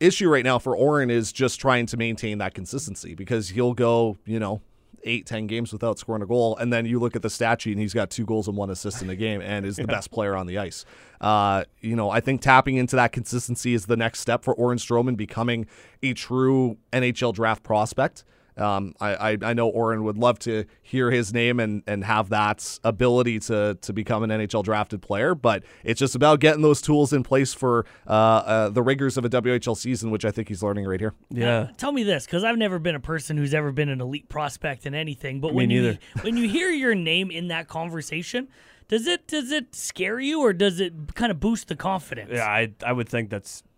issue 0.00 0.28
right 0.28 0.44
now 0.44 0.58
for 0.58 0.76
Oren 0.76 1.10
is 1.10 1.32
just 1.32 1.60
trying 1.60 1.86
to 1.86 1.96
maintain 1.96 2.38
that 2.38 2.54
consistency 2.54 3.14
because 3.14 3.50
he'll 3.50 3.74
go, 3.74 4.16
you 4.24 4.40
know, 4.40 4.62
eight, 5.04 5.26
ten 5.26 5.46
games 5.46 5.72
without 5.72 5.98
scoring 5.98 6.22
a 6.22 6.26
goal, 6.26 6.56
and 6.56 6.72
then 6.72 6.86
you 6.86 6.98
look 6.98 7.16
at 7.16 7.22
the 7.22 7.30
stat 7.30 7.62
sheet 7.62 7.72
and 7.72 7.80
he's 7.80 7.94
got 7.94 8.10
two 8.10 8.24
goals 8.24 8.48
and 8.48 8.56
one 8.56 8.70
assist 8.70 9.02
in 9.02 9.10
a 9.10 9.16
game 9.16 9.40
and 9.40 9.64
is 9.64 9.76
the 9.76 9.86
best 9.86 10.10
player 10.10 10.36
on 10.36 10.46
the 10.46 10.58
ice. 10.58 10.84
Uh, 11.20 11.64
you 11.80 11.96
know, 11.96 12.10
I 12.10 12.20
think 12.20 12.40
tapping 12.40 12.76
into 12.76 12.96
that 12.96 13.12
consistency 13.12 13.74
is 13.74 13.86
the 13.86 13.96
next 13.96 14.20
step 14.20 14.42
for 14.42 14.54
Oren 14.54 14.78
Stroman 14.78 15.16
becoming 15.16 15.66
a 16.02 16.14
true 16.14 16.78
NHL 16.92 17.34
draft 17.34 17.62
prospect. 17.62 18.24
Um, 18.56 18.94
I, 19.00 19.30
I, 19.32 19.38
I, 19.42 19.52
know 19.54 19.68
Oren 19.68 20.04
would 20.04 20.18
love 20.18 20.38
to 20.40 20.64
hear 20.82 21.10
his 21.10 21.32
name 21.32 21.60
and, 21.60 21.82
and 21.86 22.04
have 22.04 22.28
that 22.30 22.78
ability 22.84 23.38
to, 23.40 23.78
to 23.80 23.92
become 23.92 24.22
an 24.22 24.30
NHL 24.30 24.64
drafted 24.64 25.02
player, 25.02 25.34
but 25.34 25.62
it's 25.84 25.98
just 25.98 26.14
about 26.14 26.40
getting 26.40 26.62
those 26.62 26.82
tools 26.82 27.12
in 27.12 27.22
place 27.22 27.54
for 27.54 27.86
uh, 28.06 28.10
uh, 28.10 28.68
the 28.68 28.82
rigors 28.82 29.16
of 29.16 29.24
a 29.24 29.30
WHL 29.30 29.76
season, 29.76 30.10
which 30.10 30.24
I 30.24 30.30
think 30.30 30.48
he's 30.48 30.62
learning 30.62 30.86
right 30.86 31.00
here. 31.00 31.14
Yeah. 31.30 31.68
tell 31.76 31.92
me 31.92 32.02
this, 32.02 32.26
because 32.26 32.44
I've 32.44 32.58
never 32.58 32.78
been 32.78 32.94
a 32.94 33.00
person 33.00 33.36
who's 33.36 33.54
ever 33.54 33.72
been 33.72 33.88
an 33.88 34.00
elite 34.00 34.28
prospect 34.28 34.86
in 34.86 34.94
anything, 34.94 35.40
but 35.40 35.52
Me 35.52 35.56
when 35.56 35.68
neither. 35.68 35.90
you 35.92 35.98
when 36.22 36.36
you 36.36 36.48
hear 36.48 36.70
your 36.70 36.94
name 36.94 37.30
in 37.30 37.48
that 37.48 37.68
conversation, 37.68 38.48
does 38.88 39.06
it 39.06 39.26
does 39.28 39.52
it 39.52 39.74
scare 39.74 40.18
you 40.18 40.40
or 40.40 40.52
does 40.52 40.80
it 40.80 41.14
kind 41.14 41.30
of 41.30 41.38
boost 41.38 41.68
the 41.68 41.76
confidence? 41.76 42.30
Yeah, 42.32 42.46
I, 42.46 42.72
I 42.84 42.92
would 42.92 43.08
think 43.08 43.30
that's 43.30 43.62
well, 43.62 43.69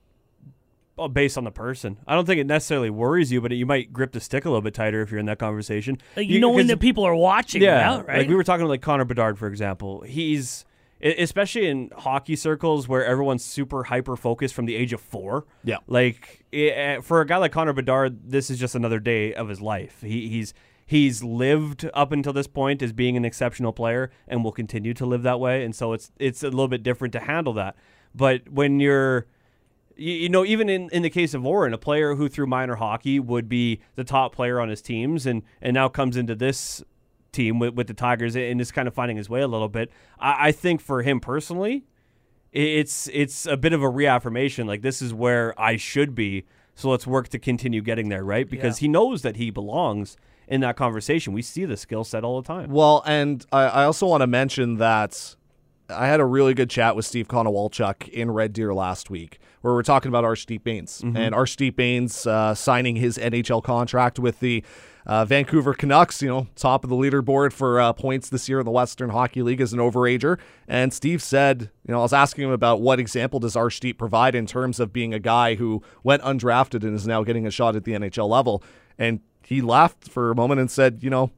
Uh, 0.99 1.09
based 1.09 1.39
on 1.39 1.45
the 1.45 1.51
person. 1.51 1.99
I 2.07 2.15
don't 2.15 2.27
think 2.27 2.39
it 2.39 2.47
necessarily 2.47 2.91
worries 2.91 3.33
you, 3.33 3.41
but 3.41 3.51
it, 3.51 3.57
you 3.57 3.65
might 3.65 3.95
grip 3.95 4.13
the 4.13 4.21
stick 4.21 4.45
a 4.45 4.49
little 4.49 4.61
bit 4.61 4.75
tighter 4.75 5.01
if 5.01 5.11
you're 5.11 5.21
in 5.21 5.27
that 5.27 5.39
conversation. 5.39 5.97
Like 6.17 6.29
you, 6.29 6.39
know 6.39 6.51
when 6.51 6.67
the 6.67 6.77
people 6.77 7.05
are 7.05 7.15
watching. 7.15 7.63
Yeah, 7.63 7.79
now, 7.79 8.03
right? 8.03 8.19
like 8.19 8.29
we 8.29 8.35
were 8.35 8.45
talking 8.45 8.67
like 8.67 8.83
Connor 8.83 9.07
Bedard, 9.07 9.39
for 9.39 9.47
example. 9.47 10.03
He's 10.03 10.67
especially 11.03 11.67
in 11.67 11.91
hockey 11.97 12.37
circles 12.37 12.89
where 12.89 13.05
everyone's 13.05 13.43
super 13.43 13.85
hyper 13.85 14.17
focused 14.17 14.55
from 14.55 14.67
the 14.67 14.77
age 14.77 14.93
of 14.93 15.01
four. 15.01 15.47
Yeah, 15.65 15.79
like 15.87 16.45
it, 16.53 17.03
for 17.03 17.23
a 17.23 17.27
guy 17.27 17.39
like 17.39 17.53
Connor 17.53 17.73
Bedard, 17.73 18.31
this 18.31 18.51
is 18.51 18.59
just 18.59 18.75
another 18.75 19.01
day 19.01 19.33
of 19.33 19.49
his 19.49 19.63
life. 19.63 20.03
He, 20.03 20.29
he's 20.29 20.53
he's 20.85 21.25
lived 21.25 21.89
up 21.95 22.13
until 22.13 22.35
this 22.35 22.47
point 22.47 22.83
as 22.83 22.93
being 22.93 23.17
an 23.17 23.25
exceptional 23.25 23.73
player 23.73 24.11
and 24.29 24.45
will 24.45 24.53
continue 24.53 24.93
to 24.93 25.07
live 25.07 25.23
that 25.23 25.41
way. 25.41 25.65
And 25.65 25.75
so 25.75 25.95
it's 25.95 26.13
it's 26.19 26.43
a 26.43 26.51
little 26.51 26.69
bit 26.69 26.83
different 26.83 27.13
to 27.15 27.21
handle 27.21 27.55
that. 27.55 27.77
But 28.15 28.51
when 28.51 28.79
you're 28.79 29.27
you, 29.97 30.13
you, 30.13 30.29
know, 30.29 30.45
even 30.45 30.69
in, 30.69 30.89
in 30.91 31.03
the 31.03 31.11
case 31.11 31.35
of 31.35 31.47
Oren, 31.47 31.73
a 31.73 31.79
player 31.79 32.15
who 32.15 32.29
through 32.29 32.47
minor 32.47 32.77
hockey 32.77 33.21
would 33.21 33.49
be 33.49 33.81
the 33.95 34.05
top 34.05 34.35
player 34.35 34.61
on 34.61 34.69
his 34.69 34.83
teams 34.83 35.27
and, 35.27 35.43
and 35.61 35.75
now 35.75 35.89
comes 35.89 36.17
into 36.17 36.35
this 36.35 36.83
team 37.33 37.59
with, 37.59 37.75
with 37.75 37.87
the 37.87 37.95
Tigers 37.95 38.37
and 38.37 38.61
is 38.61 38.71
kind 38.71 38.87
of 38.87 38.95
finding 38.95 39.17
his 39.17 39.29
way 39.29 39.41
a 39.41 39.49
little 39.49 39.69
bit. 39.69 39.91
I, 40.19 40.49
I 40.49 40.53
think 40.53 40.81
for 40.81 41.03
him 41.03 41.21
personally, 41.21 41.85
it's 42.53 43.09
it's 43.13 43.47
a 43.47 43.57
bit 43.57 43.73
of 43.73 43.83
a 43.83 43.89
reaffirmation. 43.89 44.67
Like 44.67 44.83
this 44.83 45.01
is 45.01 45.15
where 45.15 45.59
I 45.59 45.77
should 45.77 46.15
be. 46.15 46.45
So 46.75 46.91
let's 46.91 47.07
work 47.07 47.29
to 47.29 47.39
continue 47.39 47.83
getting 47.83 48.09
there, 48.09 48.25
right? 48.25 48.49
Because 48.49 48.79
yeah. 48.79 48.87
he 48.87 48.89
knows 48.89 49.23
that 49.23 49.37
he 49.37 49.51
belongs 49.51 50.17
in 50.49 50.61
that 50.61 50.77
conversation. 50.77 51.33
We 51.33 51.43
see 51.43 51.65
the 51.65 51.77
skill 51.77 52.05
set 52.05 52.25
all 52.25 52.41
the 52.41 52.47
time. 52.47 52.71
Well, 52.71 53.03
and 53.07 53.45
I, 53.53 53.63
I 53.63 53.85
also 53.85 54.07
want 54.07 54.23
to 54.23 54.27
mention 54.27 54.77
that 54.77 55.37
I 55.93 56.07
had 56.07 56.21
a 56.21 56.25
really 56.25 56.55
good 56.55 56.71
chat 56.71 56.97
with 56.97 57.05
Steve 57.05 57.29
Konowalchuk 57.29 58.09
in 58.09 58.31
Red 58.31 58.53
Deer 58.53 58.75
last 58.75 59.11
week, 59.11 59.39
where 59.61 59.75
we're 59.75 59.83
talking 59.83 60.09
about 60.09 60.25
Arshdeep 60.25 60.65
Bains 60.65 61.03
mm-hmm. 61.03 61.17
and 61.17 61.35
Arshdeep 61.35 61.77
Bains 61.77 62.27
uh, 62.27 62.55
signing 62.55 62.97
his 62.97 63.19
NHL 63.19 63.63
contract 63.63 64.19
with 64.19 64.41
the 64.41 64.65
uh, 65.07 65.25
Vancouver 65.25 65.75
Canucks. 65.75 66.23
You 66.23 66.29
know, 66.29 66.47
top 66.57 66.85
of 66.85 66.91
the 66.91 66.97
leaderboard 66.97 67.53
for 67.53 67.81
uh, 67.81 67.93
points 67.93 68.29
this 68.29 68.49
year 68.49 68.61
in 68.61 68.65
the 68.65 68.71
Western 68.71 69.11
Hockey 69.11 69.43
League 69.43 69.61
as 69.61 69.73
an 69.73 69.79
overager. 69.79 70.39
And 70.67 70.93
Steve 70.93 71.23
said, 71.23 71.71
you 71.87 71.93
know, 71.93 72.01
I 72.01 72.03
was 72.03 72.13
asking 72.13 72.45
him 72.45 72.51
about 72.51 72.81
what 72.81 72.99
example 72.99 73.39
does 73.41 73.55
Arshdeep 73.55 73.99
provide 73.99 74.35
in 74.35 74.47
terms 74.47 74.81
of 74.81 74.93
being 74.93 75.15
a 75.15 75.21
guy 75.21 75.55
who 75.55 75.83
went 76.03 76.23
undrafted 76.23 76.83
and 76.83 76.95
is 76.95 77.07
now 77.07 77.23
getting 77.23 77.47
a 77.47 77.51
shot 77.51 77.77
at 77.77 77.85
the 77.85 77.93
NHL 77.93 78.29
level, 78.29 78.63
and 78.99 79.21
he 79.45 79.61
laughed 79.61 80.09
for 80.09 80.31
a 80.31 80.35
moment 80.35 80.61
and 80.61 80.71
said, 80.71 80.99
you 81.03 81.11
know. 81.11 81.31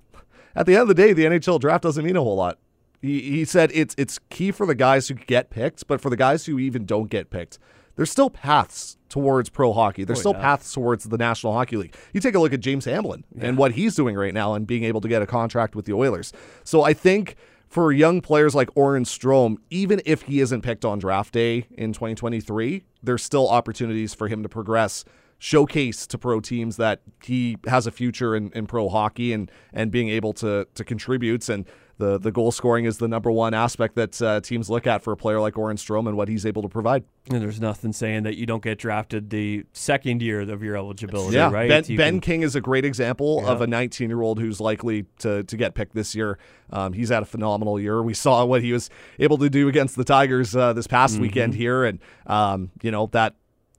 At 0.56 0.66
the 0.66 0.74
end 0.74 0.82
of 0.82 0.88
the 0.88 0.94
day, 0.94 1.12
the 1.12 1.24
NHL 1.24 1.58
draft 1.58 1.82
doesn't 1.82 2.04
mean 2.04 2.14
a 2.14 2.22
whole 2.22 2.36
lot 2.36 2.58
he, 3.04 3.20
he 3.20 3.44
said 3.44 3.70
it's 3.74 3.94
it's 3.98 4.18
key 4.30 4.50
for 4.50 4.66
the 4.66 4.74
guys 4.74 5.08
who 5.08 5.14
get 5.14 5.50
picked, 5.50 5.86
but 5.86 6.00
for 6.00 6.08
the 6.08 6.16
guys 6.16 6.46
who 6.46 6.58
even 6.58 6.86
don't 6.86 7.10
get 7.10 7.28
picked, 7.28 7.58
there's 7.96 8.10
still 8.10 8.30
paths 8.30 8.96
towards 9.10 9.50
pro 9.50 9.72
hockey. 9.74 10.04
There's 10.04 10.20
oh, 10.20 10.20
still 10.20 10.32
yeah. 10.32 10.40
paths 10.40 10.72
towards 10.72 11.04
the 11.04 11.18
National 11.18 11.52
Hockey 11.52 11.76
League. 11.76 11.94
You 12.14 12.20
take 12.20 12.34
a 12.34 12.38
look 12.38 12.54
at 12.54 12.60
James 12.60 12.86
Hamblin 12.86 13.24
yeah. 13.36 13.46
and 13.46 13.58
what 13.58 13.72
he's 13.72 13.94
doing 13.94 14.16
right 14.16 14.32
now 14.32 14.54
and 14.54 14.66
being 14.66 14.84
able 14.84 15.02
to 15.02 15.08
get 15.08 15.20
a 15.20 15.26
contract 15.26 15.76
with 15.76 15.84
the 15.84 15.92
Oilers. 15.92 16.32
So 16.64 16.82
I 16.82 16.94
think 16.94 17.36
for 17.68 17.92
young 17.92 18.22
players 18.22 18.54
like 18.54 18.70
Oren 18.74 19.04
Shtrom, 19.04 19.56
even 19.68 20.00
if 20.06 20.22
he 20.22 20.40
isn't 20.40 20.62
picked 20.62 20.84
on 20.84 20.98
draft 20.98 21.34
day 21.34 21.66
in 21.72 21.92
2023, 21.92 22.84
there's 23.02 23.22
still 23.22 23.48
opportunities 23.48 24.14
for 24.14 24.28
him 24.28 24.42
to 24.42 24.48
progress 24.48 25.04
showcase 25.38 26.06
to 26.06 26.16
pro 26.16 26.40
teams 26.40 26.78
that 26.78 27.02
he 27.22 27.58
has 27.66 27.86
a 27.86 27.90
future 27.90 28.34
in, 28.34 28.50
in 28.52 28.66
pro 28.66 28.88
hockey 28.88 29.32
and 29.32 29.50
and 29.74 29.90
being 29.90 30.08
able 30.08 30.32
to 30.32 30.66
to 30.74 30.84
contribute 30.84 31.48
and 31.50 31.66
the 31.98 32.18
the 32.18 32.32
goal 32.32 32.50
scoring 32.50 32.84
is 32.84 32.98
the 32.98 33.08
number 33.08 33.30
one 33.30 33.54
aspect 33.54 33.94
that 33.94 34.20
uh, 34.20 34.40
teams 34.40 34.68
look 34.68 34.86
at 34.86 35.02
for 35.02 35.12
a 35.12 35.16
player 35.16 35.40
like 35.40 35.56
Oren 35.56 35.76
Shtrom 35.76 36.08
and 36.08 36.16
what 36.16 36.28
he's 36.28 36.44
able 36.44 36.62
to 36.62 36.68
provide. 36.68 37.04
And 37.30 37.40
there's 37.40 37.60
nothing 37.60 37.92
saying 37.92 38.24
that 38.24 38.36
you 38.36 38.46
don't 38.46 38.62
get 38.62 38.78
drafted 38.78 39.30
the 39.30 39.64
second 39.72 40.20
year 40.20 40.40
of 40.40 40.62
your 40.62 40.76
eligibility, 40.76 41.36
yeah. 41.36 41.50
right? 41.50 41.68
Ben, 41.68 41.84
ben 41.96 41.96
can, 42.14 42.20
King 42.20 42.42
is 42.42 42.54
a 42.54 42.60
great 42.60 42.84
example 42.84 43.40
yeah. 43.42 43.50
of 43.50 43.60
a 43.60 43.66
19 43.66 44.10
year 44.10 44.20
old 44.20 44.38
who's 44.38 44.60
likely 44.60 45.06
to, 45.18 45.42
to 45.44 45.56
get 45.56 45.74
picked 45.74 45.94
this 45.94 46.14
year. 46.14 46.38
Um, 46.70 46.92
he's 46.92 47.08
had 47.08 47.22
a 47.22 47.26
phenomenal 47.26 47.78
year. 47.80 48.02
We 48.02 48.14
saw 48.14 48.44
what 48.44 48.62
he 48.62 48.72
was 48.72 48.90
able 49.18 49.38
to 49.38 49.48
do 49.48 49.68
against 49.68 49.96
the 49.96 50.04
Tigers 50.04 50.54
uh, 50.54 50.72
this 50.72 50.86
past 50.86 51.14
mm-hmm. 51.14 51.22
weekend 51.22 51.54
here, 51.54 51.84
and 51.84 51.98
um, 52.26 52.70
you 52.82 52.90
know 52.90 53.08
that 53.12 53.34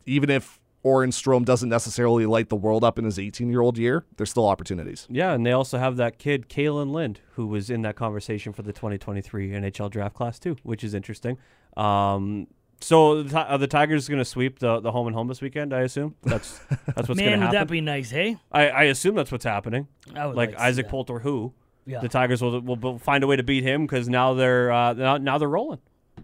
even 0.06 0.30
if 0.30 0.60
Oren 0.86 1.10
Shtrom 1.10 1.46
doesn't 1.46 1.68
necessarily 1.68 2.28
light 2.28 2.50
the 2.50 2.56
world 2.56 2.84
up 2.84 3.00
in 3.00 3.06
his 3.06 3.18
18 3.18 3.50
year 3.50 3.62
old 3.62 3.76
year, 3.80 4.06
there's 4.18 4.30
still 4.30 4.48
opportunities. 4.48 5.08
Yeah, 5.10 5.34
and 5.34 5.44
they 5.44 5.52
also 5.52 5.80
have 5.80 5.98
that 5.98 6.20
kid, 6.20 6.48
Kalan 6.48 6.92
Lind, 6.92 7.22
who 7.32 7.48
was 7.48 7.72
in 7.72 7.82
that 7.82 7.96
conversation 7.96 8.54
for 8.54 8.62
the 8.62 8.72
2023 8.72 9.50
NHL 9.50 9.90
draft 9.90 10.14
class, 10.16 10.38
too, 10.38 10.58
which 10.62 10.84
is 10.84 10.94
interesting. 10.94 11.40
Um, 11.76 12.46
so 12.82 13.24
the, 13.24 13.32
Tigers 13.32 13.52
are 13.52 13.58
the 13.58 13.68
Tigers 13.68 14.08
going 14.08 14.20
to 14.20 14.26
sweep 14.26 14.60
the, 14.60 14.80
the 14.80 14.92
home 14.92 15.08
and 15.08 15.16
home 15.16 15.28
this 15.28 15.42
weekend? 15.42 15.74
I 15.74 15.82
assume 15.82 16.16
that's 16.22 16.60
that's 16.70 17.08
what's 17.08 17.08
going 17.08 17.18
to 17.18 17.24
happen. 17.24 17.40
Man, 17.40 17.48
would 17.48 17.56
that 17.56 17.68
be 17.68 17.82
nice? 17.82 18.12
Hey, 18.12 18.38
I, 18.52 18.70
I 18.70 18.84
assume 18.84 19.16
that's 19.16 19.32
what's 19.32 19.46
happening. 19.46 19.88
I 20.16 20.28
would 20.28 20.36
like, 20.36 20.52
like 20.52 20.60
Isaac 20.60 20.88
Poulter, 20.88 21.18
who 21.18 21.52
yeah. 21.88 22.00
the 22.00 22.10
Tigers 22.10 22.44
will, 22.44 22.62
will 22.62 23.00
find 23.00 23.24
a 23.24 23.28
way 23.28 23.38
to 23.38 23.44
beat 23.44 23.64
him 23.64 23.88
because 23.88 24.08
now 24.08 24.36
they're 24.36 24.72
uh, 24.72 24.94
now, 24.94 25.18
now 25.18 25.40
they're 25.40 25.50
rolling. 25.50 25.80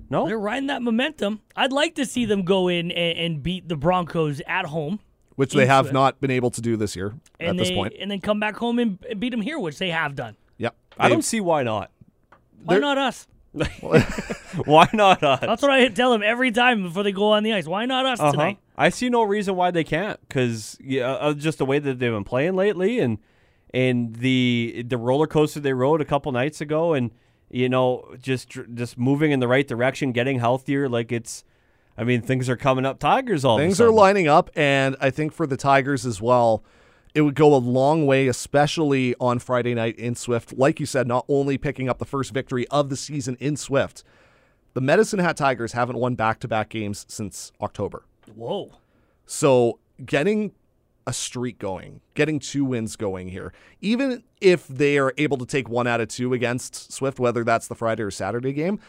No, 0.10 0.28
they're 0.28 0.40
riding 0.40 0.68
that 0.68 0.82
momentum. 0.82 1.42
I'd 1.56 1.72
like 1.72 1.96
to 1.96 2.06
see 2.06 2.26
them 2.26 2.44
go 2.44 2.68
in 2.68 2.92
and, 2.92 3.18
and 3.18 3.44
beat 3.44 3.70
the 3.70 3.76
Broncos 3.76 4.42
at 4.48 4.66
home, 4.66 5.00
which 5.36 5.54
they 5.54 5.66
have 5.66 5.88
it. 5.88 5.94
not 5.94 6.20
been 6.20 6.32
able 6.32 6.52
to 6.52 6.62
do 6.62 6.76
this 6.76 6.96
year 6.96 7.16
and 7.40 7.50
at 7.50 7.58
they, 7.58 7.70
this 7.70 7.72
point, 7.72 7.94
and 8.00 8.12
then 8.12 8.20
come 8.20 8.40
back 8.40 8.56
home 8.56 8.80
and 8.80 9.00
beat 9.20 9.30
them 9.30 9.42
here, 9.42 9.58
which 9.60 9.78
they 9.78 9.90
have 9.90 10.16
done. 10.16 10.36
Yep, 10.58 10.76
I 10.98 11.10
don't 11.10 11.24
see 11.24 11.40
why 11.40 11.64
not. 11.64 11.92
Why 12.64 12.78
not 12.78 12.98
us? 12.98 13.28
why 14.66 14.90
not 14.94 15.24
us? 15.24 15.42
That's 15.42 15.62
what 15.62 15.72
I 15.72 15.88
tell 15.90 16.12
them 16.12 16.24
every 16.24 16.52
time 16.52 16.84
before 16.84 17.04
they 17.04 17.12
go 17.12 17.32
on 17.32 17.44
the 17.44 17.54
ice. 17.54 17.68
Why 17.68 17.86
not 17.86 18.06
us 18.06 18.20
uh-huh. 18.20 18.32
tonight? 18.32 18.60
I 18.78 18.90
see 18.90 19.10
no 19.10 19.24
reason 19.24 19.56
why 19.56 19.72
they 19.72 19.84
can't 19.84 20.20
because 20.28 20.78
yeah, 20.82 21.12
uh, 21.12 21.34
just 21.34 21.58
the 21.58 21.66
way 21.66 21.80
that 21.80 22.00
they've 22.00 22.12
been 22.12 22.24
playing 22.24 22.56
lately 22.56 23.00
and 23.00 23.18
and 23.74 24.16
the 24.16 24.84
the 24.88 24.98
roller 24.98 25.28
coaster 25.28 25.60
they 25.60 25.74
rode 25.74 26.02
a 26.02 26.06
couple 26.06 26.32
nights 26.32 26.62
ago, 26.62 26.94
and 26.94 27.12
you 27.52 27.70
know 27.70 28.16
just 28.22 28.50
just 28.50 28.98
moving 28.98 29.32
in 29.32 29.40
the 29.40 29.48
right 29.48 29.68
direction, 29.68 30.12
getting 30.12 30.40
healthier. 30.40 30.90
Like 30.90 31.12
it's, 31.12 31.44
I 31.98 32.04
mean, 32.04 32.22
things 32.22 32.50
are 32.50 32.58
coming 32.58 32.86
up. 32.86 33.00
Tigers 33.00 33.46
all 33.46 33.58
things 33.58 33.82
are 33.82 33.92
lining 33.92 34.28
up, 34.28 34.50
and 34.56 34.96
I 35.00 35.10
think 35.10 35.34
for 35.34 35.46
the 35.46 35.58
Tigers 35.58 36.06
as 36.06 36.22
well. 36.22 36.64
It 37.14 37.24
would 37.24 37.36
go 37.36 37.54
a 37.54 37.58
long 37.58 38.06
way, 38.06 38.30
especially 38.30 39.16
on 39.20 39.40
Friday 39.40 39.74
night 39.74 40.00
in 40.00 40.16
Swift. 40.16 40.54
Like 40.54 40.80
you 40.80 40.86
said, 40.86 41.08
not 41.08 41.26
only 41.28 41.58
picking 41.58 41.90
up 41.90 42.00
the 42.00 42.06
first 42.06 42.32
victory 42.32 42.66
of 42.70 42.88
the 42.88 42.96
season 42.96 43.36
in 43.42 43.58
Swift, 43.58 44.06
the 44.74 44.80
Medicine 44.80 45.20
Hat 45.20 45.36
Tigers 45.36 45.74
haven't 45.74 45.98
won 45.98 46.16
back 46.16 46.40
to 46.40 46.48
back 46.48 46.70
games 46.70 47.06
since 47.10 47.52
October. 47.60 48.06
Whoa. 48.34 48.72
So 49.26 49.80
getting 50.06 50.54
a 51.08 51.14
streak 51.14 51.60
going, 51.60 52.02
getting 52.14 52.40
two 52.40 52.64
wins 52.66 52.96
going 52.96 53.30
here, 53.30 53.54
even 53.82 54.24
if 54.40 54.68
they 54.68 54.98
are 54.98 55.14
able 55.18 55.38
to 55.38 55.46
take 55.46 55.70
one 55.70 55.88
out 55.88 56.02
of 56.02 56.08
two 56.08 56.34
against 56.34 56.92
Swift, 56.92 57.20
whether 57.20 57.44
that's 57.44 57.68
the 57.68 57.76
Friday 57.76 58.04
or 58.04 58.12
Saturday 58.12 58.54
game, 58.54 58.80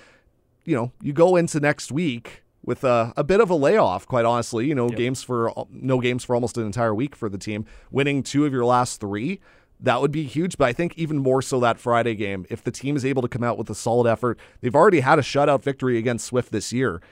you 0.65 0.77
know, 0.77 0.93
you 1.01 1.13
go 1.13 1.37
into 1.37 1.61
next 1.61 1.91
week 1.91 2.43
with 2.65 2.85
a, 2.85 3.13
a 3.17 3.25
bit 3.25 3.41
of 3.41 3.51
a 3.51 3.55
layoff, 3.55 4.07
quite 4.07 4.25
honestly. 4.25 4.67
You 4.67 4.75
know, 4.75 4.89
yep. 4.89 4.97
games 4.97 5.23
for 5.23 5.53
no 5.71 6.01
games 6.01 6.25
for 6.25 6.35
almost 6.35 6.57
an 6.57 6.65
entire 6.65 6.95
week 6.95 7.17
for 7.17 7.29
the 7.29 7.39
team, 7.39 7.65
winning 7.91 8.23
two 8.23 8.47
of 8.47 8.53
your 8.53 8.65
last 8.65 9.01
three. 9.01 9.41
That 9.81 10.01
would 10.01 10.13
be 10.13 10.25
huge, 10.25 10.57
but 10.59 10.69
I 10.69 10.73
think 10.73 10.97
even 10.97 11.19
more 11.19 11.43
so 11.43 11.59
that 11.59 11.81
Friday 11.81 12.15
game. 12.15 12.47
If 12.49 12.63
the 12.63 12.71
team 12.71 12.95
is 12.95 13.05
able 13.05 13.21
to 13.23 13.29
come 13.29 13.43
out 13.43 13.59
with 13.59 13.69
a 13.69 13.75
solid 13.75 14.09
effort, 14.09 14.39
they've 14.61 14.77
already 14.77 15.01
had 15.01 15.19
a 15.19 15.23
shutout 15.23 15.65
victory 15.65 15.99
against 15.99 16.27
Swift 16.27 16.53
this 16.53 16.73
year 16.73 17.03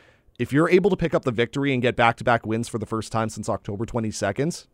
if 0.40 0.54
you're 0.54 0.70
able 0.70 0.88
to 0.88 0.96
pick 0.96 1.12
up 1.12 1.26
the 1.26 1.30
victory 1.30 1.74
and 1.74 1.82
get 1.82 1.96
back 1.96 2.16
to 2.16 2.24
back 2.24 2.46
wins 2.46 2.66
for 2.66 2.78
the 2.78 2.86
first 2.86 3.12
time 3.12 3.28
since 3.28 3.46
October 3.46 3.84
22nd, 3.84 4.66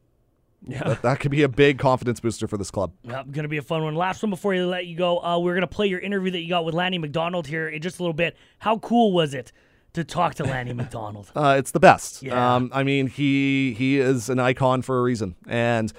yeah. 0.66 0.82
That, 0.84 1.02
that, 1.02 1.20
could 1.20 1.30
be 1.30 1.42
a 1.42 1.48
big 1.48 1.78
confidence 1.78 2.20
booster 2.20 2.48
for 2.48 2.56
this 2.56 2.70
club. 2.70 2.92
Yep, 3.02 3.30
going 3.30 3.44
to 3.44 3.48
be 3.48 3.58
a 3.58 3.62
fun 3.62 3.84
one. 3.84 3.94
Last 3.94 4.22
one 4.22 4.30
before 4.30 4.54
you 4.54 4.66
let 4.66 4.86
you 4.86 4.96
go. 4.96 5.22
Uh, 5.22 5.38
we're 5.38 5.54
going 5.54 5.60
to 5.62 5.66
play 5.66 5.86
your 5.86 6.00
interview 6.00 6.30
that 6.32 6.40
you 6.40 6.48
got 6.48 6.64
with 6.64 6.74
Lanny 6.74 6.98
McDonald 6.98 7.46
here 7.46 7.68
in 7.68 7.82
just 7.82 7.98
a 7.98 8.02
little 8.02 8.14
bit. 8.14 8.36
How 8.58 8.78
cool 8.78 9.12
was 9.12 9.34
it 9.34 9.52
to 9.92 10.04
talk 10.04 10.34
to 10.36 10.44
Lanny 10.44 10.72
McDonald? 10.74 11.30
Uh, 11.34 11.56
it's 11.58 11.70
the 11.70 11.80
best. 11.80 12.22
Yeah. 12.22 12.56
Um, 12.56 12.70
I 12.72 12.82
mean, 12.82 13.06
he 13.06 13.74
he 13.74 13.98
is 13.98 14.28
an 14.28 14.38
icon 14.38 14.82
for 14.82 14.98
a 14.98 15.02
reason, 15.02 15.36
and 15.46 15.92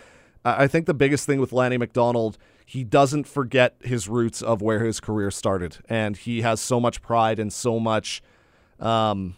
I 0.44 0.68
think 0.68 0.86
the 0.86 0.94
biggest 0.94 1.26
thing 1.26 1.42
with 1.42 1.52
Lanny 1.52 1.78
McDonald, 1.78 2.38
he 2.66 2.84
doesn't 2.84 3.28
forget 3.28 3.76
his 3.82 4.08
roots 4.08 4.42
of 4.42 4.62
where 4.62 4.84
his 4.84 5.00
career 5.00 5.32
started, 5.32 5.78
and 5.90 6.16
he 6.16 6.42
has 6.42 6.62
so 6.62 6.80
much 6.80 7.02
pride 7.02 7.40
and 7.40 7.52
so 7.52 7.80
much. 7.80 8.22
Um, 8.80 9.36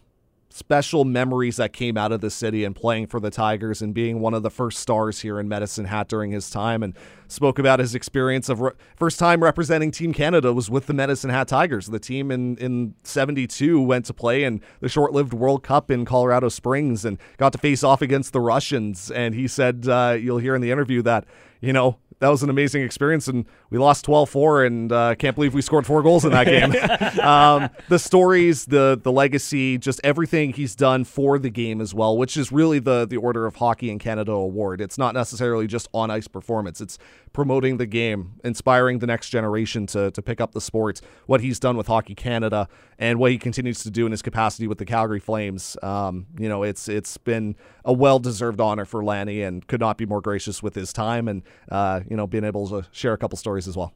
special 0.60 1.06
memories 1.06 1.56
that 1.56 1.72
came 1.72 1.98
out 1.98 2.12
of 2.12 2.20
the 2.20 2.30
city 2.30 2.66
and 2.66 2.76
playing 2.76 3.08
for 3.08 3.20
the 3.20 3.32
Tigers 3.32 3.82
and 3.82 3.94
being 3.94 4.20
one 4.20 4.34
of 4.34 4.44
the 4.44 4.50
first 4.50 4.80
stars 4.80 5.22
here 5.22 5.40
in 5.40 5.48
Medicine 5.48 5.86
Hat 5.86 6.10
during 6.10 6.32
his 6.32 6.50
time 6.50 6.84
and 6.84 6.94
spoke 7.30 7.58
about 7.58 7.80
his 7.80 7.96
experience 7.96 8.50
of 8.50 8.60
re- 8.60 8.72
first 8.98 9.18
time 9.18 9.42
representing 9.42 9.90
Team 9.90 10.14
Canada 10.14 10.52
was 10.52 10.70
with 10.70 10.86
the 10.86 10.94
Medicine 10.94 11.30
Hat 11.30 11.48
Tigers. 11.48 11.88
The 11.88 12.00
team 12.00 12.30
in 12.30 12.58
in 12.58 12.94
72 13.04 13.82
went 13.82 14.06
to 14.06 14.14
play 14.14 14.44
in 14.44 14.62
the 14.82 14.90
short-lived 14.90 15.34
World 15.34 15.64
Cup 15.64 15.90
in 15.90 16.04
Colorado 16.04 16.50
Springs 16.50 17.06
and 17.06 17.18
got 17.38 17.54
to 17.54 17.58
face 17.58 17.84
off 17.84 18.02
against 18.02 18.34
the 18.34 18.42
Russians 18.42 19.10
and 19.10 19.34
he 19.34 19.48
said 19.48 19.88
uh, 19.88 20.18
you'll 20.20 20.40
hear 20.40 20.56
in 20.56 20.62
the 20.62 20.72
interview 20.72 21.02
that 21.04 21.26
you 21.62 21.72
know 21.72 21.98
that 22.20 22.30
was 22.30 22.44
an 22.44 22.50
amazing 22.50 22.84
experience. 22.84 23.28
And 23.28 23.46
we 23.70 23.78
lost 23.78 24.06
12 24.06 24.30
4, 24.30 24.66
and 24.66 24.92
uh, 24.92 25.16
can't 25.16 25.36
believe 25.36 25.54
we 25.54 25.62
scored 25.62 25.86
four 25.86 26.02
goals 26.04 26.26
in 26.26 26.32
that 26.32 26.46
game. 26.46 27.20
um, 27.22 27.70
the 27.88 28.00
stories, 28.00 28.66
the 28.66 29.00
the 29.02 29.12
legacy, 29.12 29.78
just 29.78 30.00
everything 30.04 30.54
he's 30.54 30.76
done 30.76 31.04
for 31.04 31.40
the 31.40 31.50
game 31.50 31.82
as 31.82 31.94
well, 31.94 32.18
which 32.18 32.38
is 32.38 32.52
really 32.52 32.80
the, 32.80 33.06
the 33.08 33.18
Order 33.18 33.46
of 33.46 33.56
Hockey 33.56 33.90
in 33.90 34.00
Canada 34.00 34.32
award. 34.32 34.82
It's 34.82 34.98
not 34.98 35.14
necessarily 35.14 35.68
just 35.68 35.88
on 35.94 36.12
ice 36.12 36.28
performance, 36.28 36.82
it's 36.82 36.98
promoting 37.40 37.78
the 37.78 37.86
game, 37.86 38.34
inspiring 38.44 39.00
the 39.00 39.08
next 39.08 39.30
generation 39.30 39.88
to, 39.88 40.12
to 40.12 40.22
pick 40.22 40.42
up 40.42 40.52
the 40.52 40.60
sport, 40.60 41.00
what 41.26 41.40
he's 41.40 41.58
done 41.58 41.78
with 41.78 41.88
Hockey 41.88 42.14
Canada, 42.14 42.68
and 42.98 43.18
what 43.18 43.32
he 43.32 43.38
continues 43.38 43.82
to 43.84 43.90
do 43.90 44.06
in 44.06 44.12
his 44.12 44.22
capacity 44.22 44.68
with 44.68 44.78
the 44.78 44.84
Calgary 44.84 45.22
Flames. 45.22 45.78
Um, 45.82 46.26
you 46.38 46.50
know, 46.50 46.64
it's 46.64 46.90
it's 46.90 47.16
been 47.16 47.56
a 47.86 47.94
well 47.94 48.20
deserved 48.20 48.60
honor 48.60 48.84
for 48.84 49.06
Lanny, 49.06 49.42
and 49.42 49.66
could 49.68 49.80
not 49.80 49.98
be 49.98 50.06
more 50.06 50.20
gracious 50.20 50.62
with 50.62 50.76
his 50.76 50.92
time 50.92 51.30
and 51.30 51.44
uh, 51.72 52.02
you 52.10 52.18
know 52.18 52.28
being 52.28 52.44
able 52.44 52.68
to 52.68 52.86
share 52.92 53.14
a 53.14 53.18
couple 53.18 53.38
stories 53.38 53.70
as 53.70 53.78
well. 53.78 53.94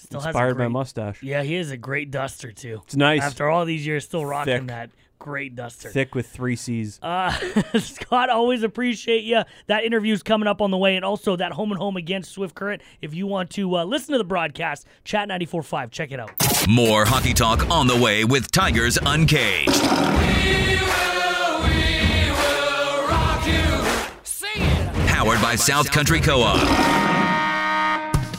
Still 0.00 0.20
Inspired 0.24 0.54
great, 0.54 0.64
by 0.64 0.68
mustache. 0.68 1.22
Yeah, 1.22 1.42
he 1.42 1.56
is 1.56 1.70
a 1.70 1.76
great 1.76 2.10
duster 2.10 2.52
too. 2.52 2.80
It's 2.84 2.96
nice. 2.96 3.22
After 3.22 3.48
all 3.48 3.64
these 3.64 3.86
years, 3.86 4.04
still 4.04 4.24
rocking 4.24 4.60
Thick. 4.60 4.66
that 4.68 4.90
great 5.18 5.54
duster. 5.54 5.90
Thick 5.90 6.14
with 6.14 6.26
three 6.26 6.56
C's. 6.56 6.98
Uh, 7.02 7.30
Scott, 7.78 8.30
always 8.30 8.62
appreciate 8.62 9.22
you. 9.22 9.42
That 9.66 9.84
interview's 9.84 10.22
coming 10.22 10.48
up 10.48 10.60
on 10.60 10.70
the 10.70 10.78
way, 10.78 10.96
and 10.96 11.04
also 11.04 11.36
that 11.36 11.52
home 11.52 11.70
and 11.70 11.78
home 11.78 11.96
against 11.96 12.32
Swift 12.32 12.54
Current. 12.56 12.82
If 13.00 13.14
you 13.14 13.26
want 13.26 13.50
to 13.50 13.76
uh, 13.76 13.84
listen 13.84 14.12
to 14.12 14.18
the 14.18 14.24
broadcast, 14.24 14.86
Chat 15.04 15.28
94.5. 15.28 15.90
Check 15.92 16.10
it 16.10 16.18
out. 16.18 16.32
More 16.68 17.04
hockey 17.04 17.34
talk 17.34 17.68
on 17.70 17.86
the 17.86 17.96
way 17.96 18.24
with 18.24 18.50
Tigers 18.50 18.98
Uncaged. 19.04 19.70
Powered 25.06 25.42
by 25.42 25.54
South 25.54 25.90
Country 25.90 26.18
Co-op. 26.18 27.29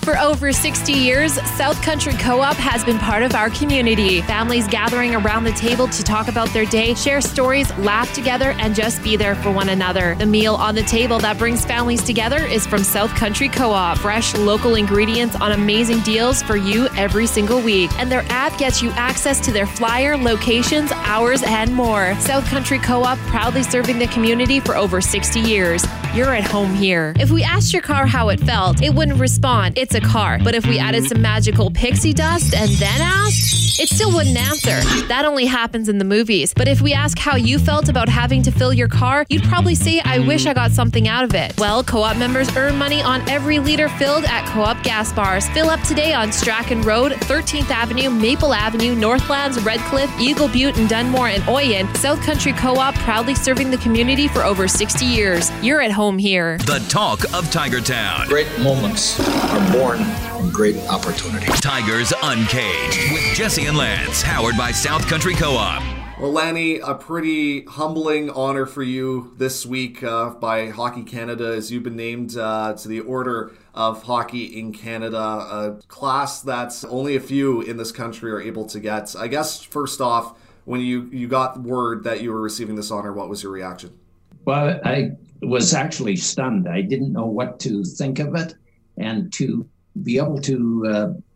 For 0.01 0.17
over 0.17 0.51
60 0.51 0.93
years, 0.93 1.33
South 1.55 1.79
Country 1.83 2.13
Co 2.13 2.41
op 2.41 2.55
has 2.55 2.83
been 2.83 2.97
part 2.97 3.21
of 3.21 3.35
our 3.35 3.51
community. 3.51 4.21
Families 4.23 4.67
gathering 4.67 5.13
around 5.13 5.43
the 5.43 5.51
table 5.51 5.87
to 5.89 6.03
talk 6.03 6.27
about 6.27 6.51
their 6.53 6.65
day, 6.65 6.95
share 6.95 7.21
stories, 7.21 7.69
laugh 7.77 8.11
together, 8.15 8.55
and 8.57 8.73
just 8.73 9.03
be 9.03 9.15
there 9.15 9.35
for 9.35 9.51
one 9.51 9.69
another. 9.69 10.15
The 10.15 10.25
meal 10.25 10.55
on 10.55 10.73
the 10.73 10.81
table 10.81 11.19
that 11.19 11.37
brings 11.37 11.63
families 11.65 12.01
together 12.01 12.43
is 12.43 12.65
from 12.65 12.83
South 12.83 13.11
Country 13.11 13.47
Co 13.47 13.69
op. 13.69 13.99
Fresh 13.99 14.33
local 14.33 14.73
ingredients 14.73 15.35
on 15.35 15.51
amazing 15.51 15.99
deals 15.99 16.41
for 16.41 16.55
you 16.55 16.87
every 16.97 17.27
single 17.27 17.61
week. 17.61 17.91
And 17.99 18.11
their 18.11 18.25
app 18.29 18.57
gets 18.57 18.81
you 18.81 18.89
access 18.93 19.39
to 19.41 19.51
their 19.51 19.67
flyer, 19.67 20.17
locations, 20.17 20.91
hours, 20.91 21.43
and 21.43 21.71
more. 21.75 22.15
South 22.21 22.45
Country 22.45 22.79
Co 22.79 23.03
op 23.03 23.19
proudly 23.27 23.61
serving 23.61 23.99
the 23.99 24.07
community 24.07 24.59
for 24.59 24.75
over 24.75 24.99
60 24.99 25.39
years. 25.41 25.83
You're 26.13 26.35
at 26.35 26.43
home 26.43 26.73
here. 26.73 27.13
If 27.19 27.31
we 27.31 27.41
asked 27.41 27.71
your 27.71 27.81
car 27.81 28.05
how 28.05 28.27
it 28.29 28.39
felt, 28.41 28.83
it 28.83 28.93
wouldn't 28.93 29.17
respond. 29.17 29.77
It's 29.77 29.95
a 29.95 30.01
car. 30.01 30.39
But 30.43 30.55
if 30.55 30.65
we 30.67 30.77
added 30.77 31.05
some 31.05 31.21
magical 31.21 31.71
pixie 31.71 32.11
dust 32.11 32.53
and 32.53 32.69
then 32.69 32.99
asked, 32.99 33.79
it 33.79 33.87
still 33.87 34.11
wouldn't 34.13 34.35
answer. 34.37 34.81
That 35.07 35.23
only 35.23 35.45
happens 35.45 35.87
in 35.87 35.99
the 35.99 36.03
movies. 36.05 36.53
But 36.53 36.67
if 36.67 36.81
we 36.81 36.91
ask 36.91 37.17
how 37.17 37.37
you 37.37 37.57
felt 37.57 37.87
about 37.87 38.09
having 38.09 38.43
to 38.43 38.51
fill 38.51 38.73
your 38.73 38.89
car, 38.89 39.25
you'd 39.29 39.43
probably 39.43 39.73
say, 39.73 40.01
I 40.03 40.19
wish 40.19 40.45
I 40.45 40.53
got 40.53 40.71
something 40.71 41.07
out 41.07 41.23
of 41.23 41.33
it. 41.33 41.57
Well, 41.57 41.81
co 41.81 42.03
op 42.03 42.17
members 42.17 42.53
earn 42.57 42.77
money 42.77 43.01
on 43.01 43.27
every 43.29 43.59
liter 43.59 43.87
filled 43.87 44.25
at 44.25 44.45
co 44.47 44.63
op 44.63 44.83
gas 44.83 45.13
bars. 45.13 45.47
Fill 45.49 45.69
up 45.69 45.79
today 45.83 46.13
on 46.13 46.33
Strachan 46.33 46.81
Road, 46.81 47.13
13th 47.13 47.69
Avenue, 47.69 48.09
Maple 48.09 48.53
Avenue, 48.53 48.95
Northlands, 48.95 49.57
Redcliff, 49.59 50.19
Eagle 50.19 50.49
Butte, 50.49 50.77
and 50.77 50.89
Dunmore 50.89 51.29
and 51.29 51.43
Oyen. 51.43 51.87
South 51.95 52.21
Country 52.21 52.51
Co 52.51 52.75
op 52.75 52.95
proudly 52.95 53.33
serving 53.33 53.71
the 53.71 53.77
community 53.77 54.27
for 54.27 54.43
over 54.43 54.67
60 54.67 55.05
years. 55.05 55.49
You're 55.63 55.79
at 55.79 55.91
home 55.91 56.00
home 56.01 56.17
here. 56.17 56.57
The 56.57 56.83
talk 56.89 57.31
of 57.31 57.51
Tiger 57.51 57.79
Town. 57.79 58.27
Great 58.27 58.47
moments 58.57 59.19
are 59.19 59.71
born 59.71 60.03
from 60.03 60.49
great 60.49 60.75
opportunity. 60.87 61.45
Tigers 61.45 62.11
Uncaged 62.23 63.13
with 63.13 63.21
Jesse 63.35 63.67
and 63.67 63.77
Lance, 63.77 64.23
powered 64.23 64.57
by 64.57 64.71
South 64.71 65.05
Country 65.07 65.35
Co-op. 65.35 65.83
Well, 66.19 66.31
Lanny, 66.31 66.79
a 66.79 66.95
pretty 66.95 67.65
humbling 67.65 68.31
honor 68.31 68.65
for 68.65 68.81
you 68.81 69.35
this 69.37 69.63
week 69.63 70.01
uh, 70.01 70.31
by 70.31 70.69
Hockey 70.69 71.03
Canada 71.03 71.53
as 71.55 71.71
you've 71.71 71.83
been 71.83 71.97
named 71.97 72.35
uh, 72.35 72.73
to 72.73 72.87
the 72.87 73.01
Order 73.01 73.51
of 73.75 74.01
Hockey 74.01 74.45
in 74.59 74.73
Canada, 74.73 75.19
a 75.19 75.79
class 75.87 76.41
that 76.41 76.83
only 76.89 77.15
a 77.15 77.19
few 77.19 77.61
in 77.61 77.77
this 77.77 77.91
country 77.91 78.31
are 78.31 78.41
able 78.41 78.65
to 78.65 78.79
get. 78.79 79.15
I 79.15 79.27
guess, 79.27 79.61
first 79.61 80.01
off, 80.01 80.35
when 80.65 80.81
you, 80.81 81.11
you 81.11 81.27
got 81.27 81.59
word 81.61 82.05
that 82.05 82.21
you 82.21 82.31
were 82.31 82.41
receiving 82.41 82.75
this 82.75 82.89
honor, 82.89 83.13
what 83.13 83.29
was 83.29 83.43
your 83.43 83.51
reaction? 83.51 83.99
Well, 84.45 84.79
I 84.83 85.11
was 85.41 85.73
actually 85.73 86.15
stunned. 86.15 86.67
I 86.67 86.81
didn't 86.81 87.13
know 87.13 87.25
what 87.25 87.59
to 87.61 87.83
think 87.83 88.19
of 88.19 88.35
it, 88.35 88.55
and 88.97 89.31
to 89.33 89.67
be 90.03 90.17
able 90.17 90.39
to 90.39 90.85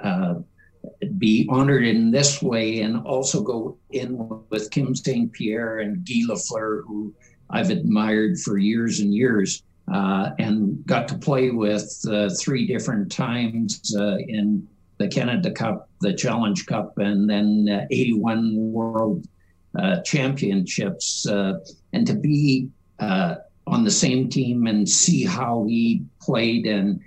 uh, 0.02 0.06
uh, 0.06 0.36
be 1.18 1.48
honored 1.50 1.86
in 1.86 2.12
this 2.12 2.42
way, 2.42 2.82
and 2.82 3.06
also 3.06 3.42
go 3.42 3.78
in 3.92 4.18
with 4.50 4.72
Kim 4.72 4.96
St. 4.96 5.32
Pierre 5.34 5.80
and 5.80 6.06
Guy 6.06 6.22
Lafleur, 6.30 6.84
who 6.86 7.14
I've 7.50 7.70
admired 7.70 8.40
for 8.40 8.58
years 8.58 9.00
and 9.00 9.14
years, 9.14 9.64
uh, 9.92 10.32
and 10.40 10.86
got 10.86 11.08
to 11.10 11.18
play 11.18 11.52
with 11.52 12.04
uh, 12.10 12.30
three 12.40 12.66
different 12.66 13.12
times 13.12 13.96
uh, 13.98 14.18
in 14.18 14.68
the 14.98 15.08
Canada 15.08 15.52
Cup, 15.52 15.90
the 16.02 16.14
Challenge 16.14 16.66
Cup, 16.66 16.98
and 16.98 17.30
then 17.30 17.68
uh, 17.70 17.86
81 17.92 18.72
World 18.72 19.28
Championships, 20.06 21.26
and 21.26 22.08
to 22.08 22.14
be 22.14 22.70
on 23.68 23.84
the 23.84 23.92
same 23.92 24.30
team 24.30 24.68
and 24.68 24.88
see 24.88 25.24
how 25.24 25.66
he 25.68 26.04
played 26.22 26.66
and 26.68 27.00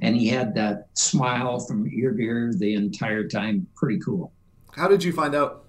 and 0.00 0.16
he 0.16 0.26
had 0.28 0.54
that 0.54 0.88
smile 0.94 1.60
from 1.60 1.86
ear 1.92 2.12
to 2.12 2.22
ear 2.22 2.52
the 2.56 2.74
entire 2.74 3.28
time. 3.28 3.66
Pretty 3.76 4.00
cool. 4.00 4.32
How 4.74 4.88
did 4.88 5.04
you 5.04 5.12
find 5.12 5.34
out? 5.34 5.66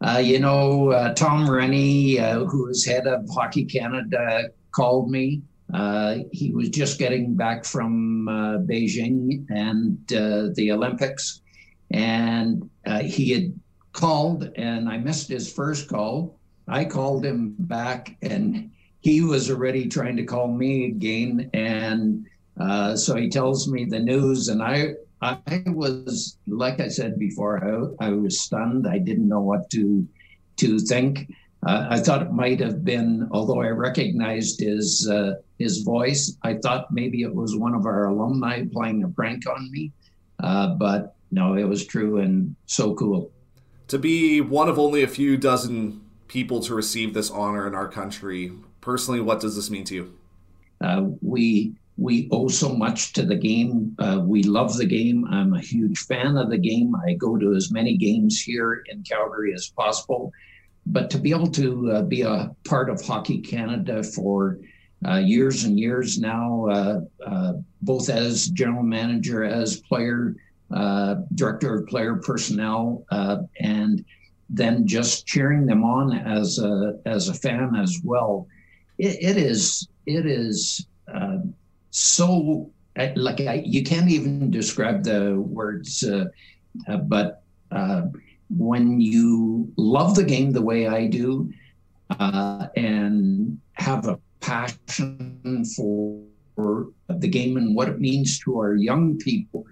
Uh, 0.00 0.20
you 0.22 0.38
know, 0.38 0.90
uh, 0.90 1.12
Tom 1.14 1.46
Renney, 1.48 2.18
uh, 2.20 2.44
who 2.44 2.68
is 2.68 2.86
head 2.86 3.06
of 3.06 3.28
Hockey 3.28 3.64
Canada, 3.64 4.50
called 4.72 5.10
me 5.10 5.42
Uh, 5.72 6.18
he 6.32 6.50
was 6.52 6.68
just 6.68 6.98
getting 6.98 7.36
back 7.36 7.64
from 7.64 8.28
uh, 8.28 8.58
Beijing 8.58 9.46
and 9.50 9.98
uh, 10.12 10.48
the 10.54 10.72
Olympics, 10.72 11.42
and 11.92 12.68
uh, 12.86 13.02
he 13.02 13.30
had 13.30 13.52
called, 13.92 14.50
and 14.56 14.88
I 14.88 14.96
missed 14.98 15.28
his 15.28 15.52
first 15.52 15.88
call. 15.88 16.38
I 16.66 16.84
called 16.84 17.24
him 17.24 17.54
back, 17.58 18.16
and 18.22 18.70
he 19.00 19.22
was 19.22 19.50
already 19.50 19.88
trying 19.88 20.16
to 20.16 20.24
call 20.24 20.48
me 20.48 20.86
again, 20.86 21.50
and 21.54 22.26
uh, 22.58 22.96
so 22.96 23.16
he 23.16 23.28
tells 23.28 23.68
me 23.68 23.84
the 23.84 23.98
news, 23.98 24.48
and 24.48 24.62
I 24.62 24.94
I 25.22 25.62
was 25.66 26.38
like 26.46 26.80
I 26.80 26.88
said 26.88 27.18
before, 27.18 27.96
I, 28.00 28.06
I 28.06 28.10
was 28.10 28.40
stunned. 28.40 28.86
I 28.86 28.98
didn't 28.98 29.28
know 29.28 29.40
what 29.40 29.70
to 29.70 30.06
to 30.56 30.78
think. 30.78 31.30
Uh, 31.66 31.88
I 31.90 32.00
thought 32.00 32.22
it 32.22 32.32
might 32.32 32.58
have 32.60 32.84
been, 32.84 33.28
although 33.32 33.60
I 33.60 33.68
recognized 33.68 34.60
his 34.60 35.08
uh, 35.10 35.34
his 35.58 35.82
voice, 35.82 36.36
I 36.42 36.54
thought 36.54 36.92
maybe 36.92 37.22
it 37.22 37.34
was 37.34 37.56
one 37.56 37.74
of 37.74 37.84
our 37.84 38.06
alumni 38.06 38.64
playing 38.72 39.04
a 39.04 39.08
prank 39.08 39.44
on 39.46 39.70
me. 39.70 39.92
Uh, 40.42 40.74
but 40.74 41.16
no, 41.30 41.54
it 41.54 41.64
was 41.64 41.86
true 41.86 42.18
and 42.18 42.56
so 42.66 42.94
cool. 42.94 43.30
To 43.88 43.98
be 43.98 44.40
one 44.40 44.68
of 44.68 44.78
only 44.78 45.02
a 45.02 45.08
few 45.08 45.36
dozen 45.36 46.00
people 46.28 46.60
to 46.60 46.74
receive 46.74 47.12
this 47.12 47.30
honor 47.30 47.66
in 47.66 47.74
our 47.74 47.88
country, 47.88 48.52
personally, 48.80 49.20
what 49.20 49.40
does 49.40 49.56
this 49.56 49.70
mean 49.70 49.84
to 49.84 49.94
you? 49.94 50.14
Uh, 50.80 51.04
we 51.20 51.74
we 51.96 52.28
owe 52.32 52.48
so 52.48 52.70
much 52.70 53.12
to 53.12 53.26
the 53.26 53.36
game. 53.36 53.94
Uh, 53.98 54.22
we 54.24 54.42
love 54.42 54.76
the 54.78 54.86
game. 54.86 55.26
I'm 55.30 55.52
a 55.52 55.60
huge 55.60 55.98
fan 55.98 56.38
of 56.38 56.48
the 56.48 56.56
game. 56.56 56.94
I 57.06 57.12
go 57.12 57.36
to 57.36 57.54
as 57.54 57.70
many 57.70 57.98
games 57.98 58.40
here 58.40 58.82
in 58.88 59.02
Calgary 59.02 59.52
as 59.52 59.68
possible. 59.68 60.32
But 60.86 61.10
to 61.10 61.18
be 61.18 61.30
able 61.30 61.50
to 61.50 61.92
uh, 61.92 62.02
be 62.02 62.22
a 62.22 62.54
part 62.64 62.88
of 62.88 63.02
Hockey 63.02 63.38
Canada 63.38 64.02
for 64.02 64.58
uh, 65.06 65.16
years 65.16 65.64
and 65.64 65.78
years 65.78 66.18
now, 66.18 66.66
uh, 66.66 67.00
uh, 67.26 67.52
both 67.82 68.08
as 68.08 68.48
general 68.48 68.82
manager, 68.82 69.44
as 69.44 69.80
player, 69.80 70.36
uh, 70.74 71.16
director 71.34 71.78
of 71.78 71.86
player 71.86 72.16
personnel, 72.16 73.04
and 73.60 74.04
then 74.48 74.86
just 74.86 75.26
cheering 75.26 75.64
them 75.64 75.84
on 75.84 76.12
as 76.12 76.58
a 76.58 76.98
as 77.06 77.28
a 77.28 77.34
fan 77.34 77.76
as 77.76 78.00
well. 78.04 78.46
It, 79.06 79.16
it 79.30 79.36
is 79.36 79.88
it 80.06 80.26
is 80.26 80.86
so 81.90 82.70
like 83.16 83.40
I, 83.40 83.62
you 83.64 83.82
can't 83.82 84.10
even 84.10 84.50
describe 84.50 85.04
the 85.04 85.36
words, 85.40 86.02
uh, 86.02 86.26
uh, 86.88 86.96
but 86.98 87.42
uh, 87.70 88.02
when 88.48 89.00
you 89.00 89.72
love 89.76 90.14
the 90.14 90.24
game 90.24 90.52
the 90.52 90.62
way 90.62 90.86
I 90.86 91.06
do 91.06 91.52
uh, 92.18 92.66
and 92.76 93.58
have 93.74 94.06
a 94.06 94.18
passion 94.40 95.64
for, 95.76 96.22
the 97.08 97.28
game 97.28 97.56
and 97.56 97.74
what 97.74 97.88
it 97.88 98.00
means 98.00 98.38
to 98.40 98.58
our 98.58 98.74
young 98.74 99.16
people, 99.16 99.64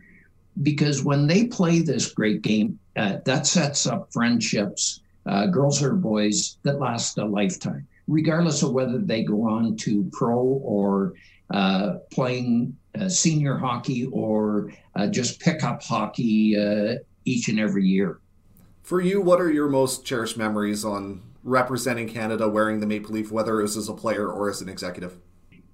because 0.62 1.05
when 1.05 1.26
they 1.26 1.47
play 1.47 1.81
this 1.81 2.12
great 2.12 2.41
game, 2.41 2.79
uh, 2.97 3.18
that 3.26 3.47
sets 3.47 3.87
up 3.87 4.11
friendships, 4.11 5.01
uh, 5.26 5.47
girls 5.47 5.83
or 5.83 5.93
boys, 5.93 6.57
that 6.62 6.81
last 6.81 7.18
a 7.18 7.24
lifetime, 7.26 7.87
regardless 8.09 8.63
of 8.63 8.73
whether 8.73 8.99
they 8.99 9.23
go 9.23 9.43
on 9.49 9.77
to 9.77 10.09
pro 10.13 10.39
or 10.39 11.13
uh, 11.51 11.97
playing 12.11 12.77
uh, 12.99 13.09
senior 13.09 13.57
hockey 13.57 14.07
or 14.07 14.73
uh, 14.97 15.07
just 15.07 15.41
pickup 15.41 15.83
hockey 15.83 16.57
uh, 16.59 16.95
each 17.25 17.49
and 17.49 17.61
every 17.61 17.85
year. 17.85 18.19
For 18.83 19.01
you, 19.01 19.21
what 19.21 19.41
are 19.41 19.53
your 19.53 19.69
most 19.69 20.05
cherished 20.05 20.39
memories 20.39 20.85
on 20.85 21.23
representing 21.45 22.09
Canada 22.09 22.49
wearing 22.49 22.81
the 22.81 22.87
Maple 22.87 23.13
Leaf, 23.13 23.31
whether 23.31 23.61
it 23.61 23.63
was 23.63 23.77
as 23.77 23.89
a 23.89 23.95
player 23.95 24.29
or 24.29 24.49
as 24.49 24.63
an 24.63 24.69
executive? 24.69 25.19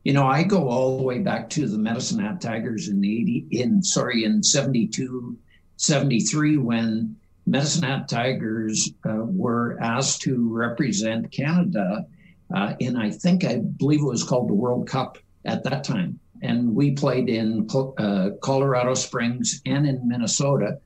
You 0.02 0.12
know, 0.12 0.26
I 0.26 0.42
go 0.42 0.68
all 0.68 0.98
the 0.98 1.02
way 1.02 1.20
back 1.20 1.48
to 1.50 1.66
the 1.66 1.78
Medicine 1.78 2.18
Hat 2.18 2.40
Tigers 2.40 2.88
in 2.88 3.00
the 3.00 3.20
80, 3.20 3.46
in 3.52 3.82
sorry, 3.82 4.24
in 4.24 4.42
72, 4.42 5.38
73, 5.76 6.58
when 6.58 7.16
Medicine 7.46 7.84
Hat 7.84 8.08
Tigers 8.08 8.90
uh, 9.08 9.24
were 9.24 9.78
asked 9.80 10.20
to 10.22 10.52
represent 10.52 11.30
Canada 11.30 12.06
uh, 12.54 12.74
in, 12.78 12.96
I 12.96 13.10
think, 13.10 13.44
I 13.44 13.56
believe 13.56 14.00
it 14.00 14.04
was 14.04 14.22
called 14.22 14.48
the 14.48 14.54
World 14.54 14.88
Cup 14.88 15.18
at 15.44 15.64
that 15.64 15.84
time. 15.84 16.18
And 16.40 16.74
we 16.74 16.92
played 16.92 17.28
in 17.28 17.68
uh, 17.98 18.30
Colorado 18.42 18.94
Springs 18.94 19.60
and 19.66 19.86
in 19.86 20.06
Minnesota, 20.06 20.78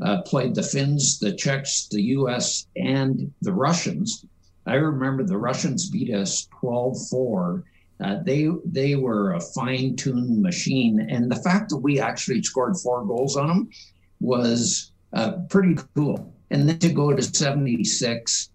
uh, 0.00 0.22
played 0.22 0.54
the 0.54 0.62
Finns, 0.62 1.18
the 1.18 1.32
Czechs, 1.32 1.88
the 1.90 2.02
US, 2.02 2.66
and 2.76 3.32
the 3.42 3.52
Russians. 3.52 4.24
I 4.66 4.74
remember 4.74 5.24
the 5.24 5.38
Russians 5.38 5.90
beat 5.90 6.14
us 6.14 6.48
12 6.60 7.08
4. 7.10 7.64
Uh, 7.98 8.16
they 8.24 8.50
they 8.66 8.94
were 8.94 9.32
a 9.32 9.40
fine 9.40 9.96
tuned 9.96 10.42
machine, 10.42 11.00
and 11.00 11.30
the 11.30 11.36
fact 11.36 11.70
that 11.70 11.78
we 11.78 11.98
actually 11.98 12.42
scored 12.42 12.76
four 12.76 13.06
goals 13.06 13.38
on 13.38 13.48
them 13.48 13.70
was 14.20 14.92
uh, 15.14 15.32
pretty 15.48 15.76
cool. 15.94 16.30
And 16.50 16.68
then 16.68 16.78
to 16.80 16.92
go 16.92 17.14
to 17.14 17.22
76 17.22 18.50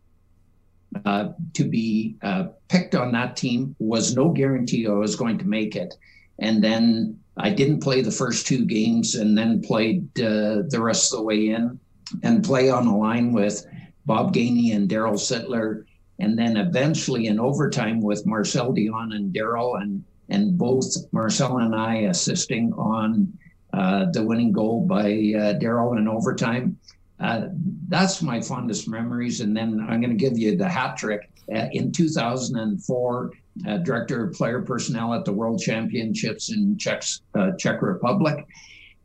uh, 1.05 1.29
to 1.53 1.63
be 1.63 2.15
uh, 2.21 2.47
picked 2.67 2.95
on 2.95 3.11
that 3.13 3.37
team 3.37 3.75
was 3.79 4.15
no 4.15 4.29
guarantee 4.29 4.87
I 4.87 4.91
was 4.91 5.15
going 5.15 5.37
to 5.39 5.45
make 5.45 5.75
it. 5.75 5.95
And 6.39 6.63
then 6.63 7.19
I 7.37 7.49
didn't 7.49 7.81
play 7.81 8.01
the 8.01 8.11
first 8.11 8.47
two 8.47 8.65
games 8.65 9.15
and 9.15 9.37
then 9.37 9.61
played 9.61 10.07
uh, 10.19 10.63
the 10.67 10.81
rest 10.81 11.13
of 11.13 11.19
the 11.19 11.23
way 11.23 11.49
in 11.49 11.79
and 12.23 12.43
play 12.43 12.69
on 12.69 12.87
a 12.87 12.97
line 12.97 13.31
with 13.31 13.65
Bob 14.05 14.33
Gainey 14.33 14.75
and 14.75 14.89
Darryl 14.89 15.13
Sittler. 15.13 15.85
And 16.19 16.37
then 16.37 16.57
eventually 16.57 17.27
in 17.27 17.39
overtime 17.39 18.01
with 18.01 18.25
Marcel 18.25 18.73
Dionne 18.73 19.15
and 19.15 19.33
Darryl 19.33 19.81
and 19.81 20.03
and 20.29 20.57
both 20.57 20.85
Marcel 21.11 21.57
and 21.57 21.75
I 21.75 21.95
assisting 21.95 22.71
on 22.73 23.37
uh, 23.73 24.05
the 24.11 24.23
winning 24.23 24.51
goal 24.51 24.85
by 24.85 25.03
uh, 25.03 25.59
Darryl 25.59 25.97
in 25.97 26.07
overtime. 26.07 26.77
Uh, 27.22 27.47
that's 27.88 28.22
my 28.22 28.41
fondest 28.41 28.88
memories. 28.88 29.41
And 29.41 29.55
then 29.55 29.86
I'm 29.88 30.01
going 30.01 30.17
to 30.17 30.24
give 30.30 30.38
you 30.38 30.57
the 30.57 30.67
hat 30.67 30.97
trick. 30.97 31.30
Uh, 31.53 31.67
in 31.72 31.91
2004, 31.91 33.32
uh, 33.67 33.78
director 33.78 34.26
of 34.26 34.34
player 34.34 34.61
personnel 34.61 35.13
at 35.13 35.26
the 35.26 35.34
World 35.34 35.59
Championships 35.59 36.51
in 36.51 36.78
Czech, 36.78 37.03
uh, 37.36 37.51
Czech 37.57 37.82
Republic 37.82 38.45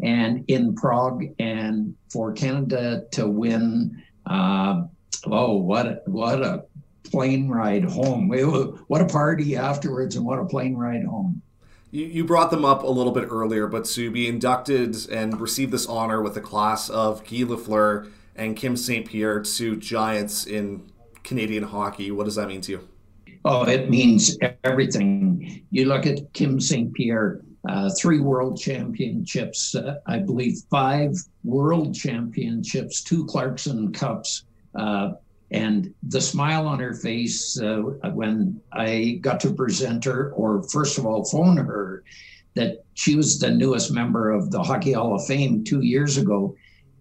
and 0.03 0.45
in 0.49 0.75
Prague, 0.75 1.25
and 1.39 1.95
for 2.11 2.33
Canada 2.33 3.05
to 3.12 3.27
win. 3.27 4.03
Uh, 4.27 4.83
oh, 5.27 5.57
what 5.57 5.87
a, 5.87 6.01
what 6.07 6.43
a 6.43 6.64
plane 7.05 7.49
ride 7.49 7.85
home! 7.85 8.29
What 8.29 9.01
a 9.01 9.07
party 9.07 9.57
afterwards, 9.57 10.17
and 10.17 10.25
what 10.25 10.39
a 10.39 10.45
plane 10.45 10.77
ride 10.77 11.05
home. 11.05 11.43
You, 11.97 12.25
brought 12.25 12.51
them 12.51 12.63
up 12.63 12.83
a 12.83 12.89
little 12.91 13.13
bit 13.13 13.27
earlier, 13.31 13.67
but 13.67 13.87
to 13.87 14.11
be 14.11 14.29
inducted 14.29 15.09
and 15.09 15.41
receive 15.41 15.71
this 15.71 15.87
honor 15.87 16.21
with 16.21 16.35
the 16.35 16.43
class 16.43 16.91
of 16.91 17.25
Guy 17.25 17.45
Lafleur 17.45 18.11
and 18.35 18.55
Kim 18.55 18.77
St. 18.77 19.07
Pierre, 19.07 19.41
two 19.41 19.77
giants 19.77 20.47
in 20.47 20.93
Canadian 21.23 21.63
hockey, 21.63 22.11
what 22.11 22.25
does 22.25 22.35
that 22.35 22.49
mean 22.49 22.61
to 22.63 22.73
you? 22.73 22.89
Oh, 23.47 23.63
it 23.63 23.89
means 23.89 24.37
everything. 24.63 25.65
You 25.71 25.87
look 25.87 26.05
at 26.05 26.31
Kim 26.35 26.61
St. 26.61 26.93
Pierre, 26.93 27.41
uh, 27.67 27.89
three 27.99 28.21
world 28.21 28.59
championships, 28.59 29.75
uh, 29.75 29.95
I 30.07 30.19
believe 30.19 30.59
five 30.71 31.15
world 31.45 31.95
championships, 31.95 33.03
two 33.03 33.25
Clarkson 33.25 33.91
Cups. 33.95 34.45
Uh, 34.75 35.13
and 35.51 35.95
the 36.03 36.21
smile 36.21 36.67
on 36.67 36.81
her 36.81 36.95
face 36.95 37.61
uh, 37.61 37.83
when 38.13 38.61
I 38.73 39.19
got 39.21 39.41
to 39.41 39.53
present 39.53 40.05
her, 40.05 40.33
or 40.33 40.63
first 40.65 40.99
of 40.99 41.07
all, 41.07 41.25
phone 41.25 41.57
her, 41.57 42.03
that 42.55 42.85
she 42.95 43.15
was 43.15 43.39
the 43.39 43.51
newest 43.51 43.93
member 43.93 44.31
of 44.31 44.51
the 44.51 44.63
Hockey 44.63 44.93
Hall 44.93 45.15
of 45.15 45.27
Fame 45.27 45.63
two 45.63 45.83
years 45.83 46.17
ago, 46.17 46.57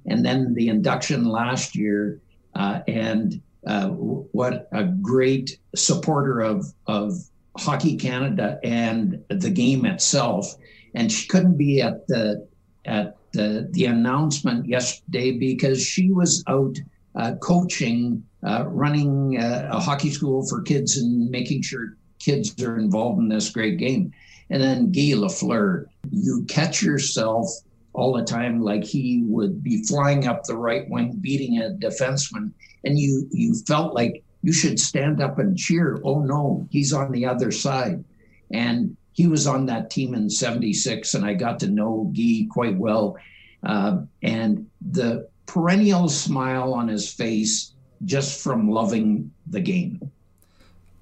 and 0.05 0.23
then 0.23 0.53
the 0.53 0.67
induction 0.67 1.25
last 1.25 1.75
year. 1.75 2.21
Uh, 2.53 2.81
and 2.87 3.41
uh, 3.67 3.87
what 3.89 4.69
a 4.71 4.83
great 4.83 5.57
supporter 5.75 6.39
of, 6.39 6.65
of 6.87 7.13
Hockey 7.57 7.97
Canada 7.97 8.59
and 8.63 9.23
the 9.29 9.49
game 9.49 9.85
itself. 9.85 10.55
And 10.93 11.11
she 11.11 11.27
couldn't 11.27 11.57
be 11.57 11.81
at 11.81 12.07
the 12.07 12.47
at 12.85 13.17
the, 13.33 13.67
the 13.71 13.85
announcement 13.85 14.67
yesterday 14.67 15.31
because 15.31 15.81
she 15.83 16.11
was 16.11 16.43
out 16.47 16.77
uh, 17.15 17.35
coaching 17.35 18.23
uh, 18.45 18.65
running 18.67 19.37
a, 19.37 19.69
a, 19.71 19.79
hockey 19.79 20.11
school 20.11 20.45
for 20.47 20.61
kids 20.61 20.97
and 20.97 21.29
making 21.31 21.63
sure 21.63 21.97
kids 22.19 22.61
are 22.63 22.77
involved 22.77 23.19
in 23.19 23.27
this 23.27 23.49
great 23.49 23.77
game. 23.77 24.13
And 24.51 24.61
then 24.61 24.91
Guy 24.91 25.15
Lafleur, 25.15 25.85
you 26.11 26.45
catch 26.47 26.83
yourself 26.83 27.47
all 27.93 28.13
the 28.13 28.23
time 28.23 28.61
like 28.61 28.83
he 28.83 29.23
would 29.25 29.63
be 29.63 29.83
flying 29.83 30.27
up 30.27 30.43
the 30.43 30.57
right 30.57 30.87
wing, 30.89 31.17
beating 31.21 31.57
a 31.57 31.71
defenseman, 31.71 32.51
and 32.83 32.99
you 32.99 33.27
you 33.31 33.55
felt 33.65 33.95
like 33.95 34.23
you 34.43 34.53
should 34.53 34.79
stand 34.79 35.23
up 35.23 35.39
and 35.39 35.57
cheer. 35.57 35.99
Oh 36.03 36.19
no, 36.19 36.67
he's 36.69 36.93
on 36.93 37.11
the 37.11 37.25
other 37.25 37.51
side. 37.51 38.03
And 38.51 38.95
he 39.13 39.25
was 39.25 39.47
on 39.47 39.65
that 39.65 39.89
team 39.89 40.13
in 40.13 40.29
76, 40.29 41.15
and 41.15 41.25
I 41.25 41.33
got 41.33 41.59
to 41.61 41.67
know 41.67 42.11
Guy 42.15 42.45
quite 42.51 42.77
well. 42.77 43.17
Uh, 43.63 44.01
and 44.21 44.67
the 44.81 45.27
perennial 45.47 46.09
smile 46.09 46.73
on 46.73 46.87
his 46.89 47.11
face 47.11 47.73
just 48.03 48.43
from 48.43 48.69
loving 48.69 49.31
the 49.47 49.59
game. 49.59 50.11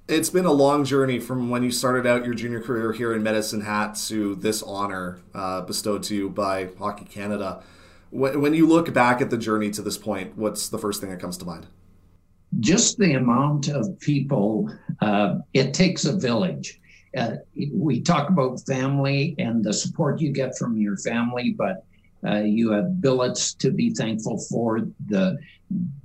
It's 0.08 0.30
been 0.30 0.46
a 0.46 0.52
long 0.52 0.84
journey 0.84 1.20
from 1.20 1.50
when 1.50 1.64
you 1.64 1.72
started 1.72 2.06
out 2.06 2.26
your 2.26 2.34
junior 2.34 2.62
career 2.62 2.91
here 2.91 3.14
in 3.14 3.24
Medicine 3.24 3.62
Hat 3.62 3.96
to 4.08 4.36
this 4.36 4.62
honor 4.62 5.22
uh, 5.34 5.62
bestowed 5.62 6.04
to 6.04 6.16
you 6.16 6.30
by 6.30 6.70
Hockey 6.78 7.06
Canada. 7.06 7.64
When, 8.10 8.41
when 8.41 8.54
you 8.54 8.68
look 8.68 8.94
back 8.94 9.22
at 9.22 9.30
the 9.30 9.38
journey 9.38 9.72
to 9.72 9.82
this 9.82 9.98
point, 9.98 10.38
what's 10.38 10.68
the 10.68 10.78
first 10.78 11.00
thing 11.00 11.10
that 11.10 11.22
comes 11.22 11.38
to 11.38 11.46
mind? 11.46 11.68
Just 12.60 12.98
the 12.98 13.14
amount 13.14 13.70
of 13.70 13.98
people, 14.00 14.70
uh, 15.02 15.38
it 15.54 15.74
takes 15.74 16.06
a 16.06 16.16
village. 16.16 16.80
Uh, 17.18 17.36
we 17.72 18.02
talk 18.02 18.30
about 18.30 18.60
family 18.68 19.36
and 19.39 19.64
the 19.64 19.74
support 19.74 20.20
you 20.20 20.32
get 20.32 20.58
from 20.58 20.78
your 20.78 20.98
family, 20.98 21.56
but 21.58 21.86
uh, 22.26 22.41
you 22.41 22.72
have 22.72 23.02
billets 23.02 23.54
to 23.54 23.72
be 23.72 23.91
thankful 23.91 24.38
for 24.50 24.82
the 25.08 25.38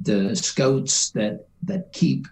the 0.01 0.35
scouts 0.35 1.11
that 1.11 1.47
that 1.65 1.93
keep 1.93 2.27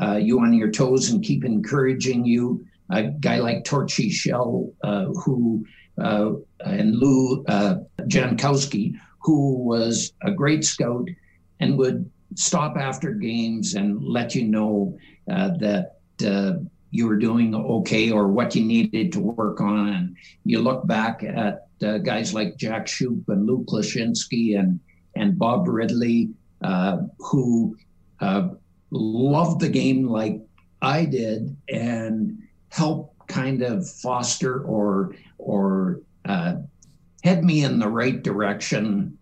uh, 0.00 0.16
you 0.16 0.40
on 0.40 0.52
your 0.52 0.70
toes 0.70 1.10
and 1.10 1.22
keep 1.22 1.44
encouraging 1.44 2.24
you. 2.24 2.64
A 2.90 3.04
guy 3.04 3.38
like 3.38 3.64
Torchy 3.64 4.10
Shell, 4.10 4.72
uh, 4.82 5.06
who 5.06 5.64
uh, 6.00 6.32
and 6.60 6.96
Lou 6.96 7.44
uh, 7.44 7.76
Jankowski, 8.02 8.94
who 9.20 9.54
was 9.62 10.12
a 10.22 10.32
great 10.32 10.64
scout 10.64 11.06
and 11.60 11.78
would 11.78 12.10
stop 12.34 12.76
after 12.76 13.12
games 13.12 13.74
and 13.74 14.02
let 14.02 14.34
you 14.34 14.44
know 14.44 14.96
uh, 15.30 15.50
that 15.58 15.96
uh, 16.26 16.54
you 16.90 17.06
were 17.06 17.16
doing 17.16 17.54
okay 17.54 18.10
or 18.10 18.28
what 18.28 18.56
you 18.56 18.64
needed 18.64 19.12
to 19.12 19.20
work 19.20 19.60
on. 19.60 19.88
And 19.88 20.16
you 20.44 20.60
look 20.60 20.86
back 20.86 21.22
at 21.22 21.66
guys 22.02 22.34
like 22.34 22.56
Jack 22.56 22.86
Shupe 22.86 23.28
and 23.28 23.46
Lou 23.46 23.64
Lashinsky 23.64 24.58
and 24.58 24.80
and 25.16 25.38
Bob 25.38 25.66
Ridley, 25.68 26.30
uh, 26.62 26.98
who 27.18 27.76
uh, 28.20 28.48
loved 28.90 29.60
the 29.60 29.68
game 29.68 30.06
like 30.06 30.40
I 30.82 31.04
did 31.04 31.56
and 31.68 32.38
helped 32.68 33.28
kind 33.28 33.62
of 33.62 33.88
foster 33.88 34.62
or 34.64 35.14
or 35.38 36.00
uh, 36.24 36.56
head 37.22 37.44
me 37.44 37.64
in 37.64 37.78
the 37.78 37.88
right 37.88 38.22
direction. 38.22 39.16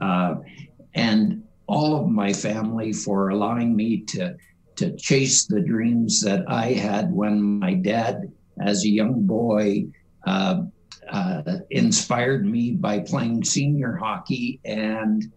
Uh, 0.00 0.36
and 0.94 1.42
all 1.66 1.94
of 1.94 2.08
my 2.08 2.32
family 2.32 2.92
for 2.92 3.28
allowing 3.28 3.76
me 3.76 4.00
to 4.00 4.36
to 4.76 4.96
chase 4.96 5.44
the 5.44 5.60
dreams 5.60 6.20
that 6.22 6.42
I 6.48 6.72
had 6.72 7.12
when 7.12 7.40
my 7.42 7.74
dad, 7.74 8.32
as 8.60 8.84
a 8.84 8.88
young 8.88 9.26
boy, 9.26 9.84
uh, 10.26 10.62
uh, 11.10 11.42
inspired 11.70 12.46
me 12.46 12.70
by 12.72 13.00
playing 13.00 13.44
senior 13.44 13.94
hockey, 13.94 14.58
and 14.64 15.30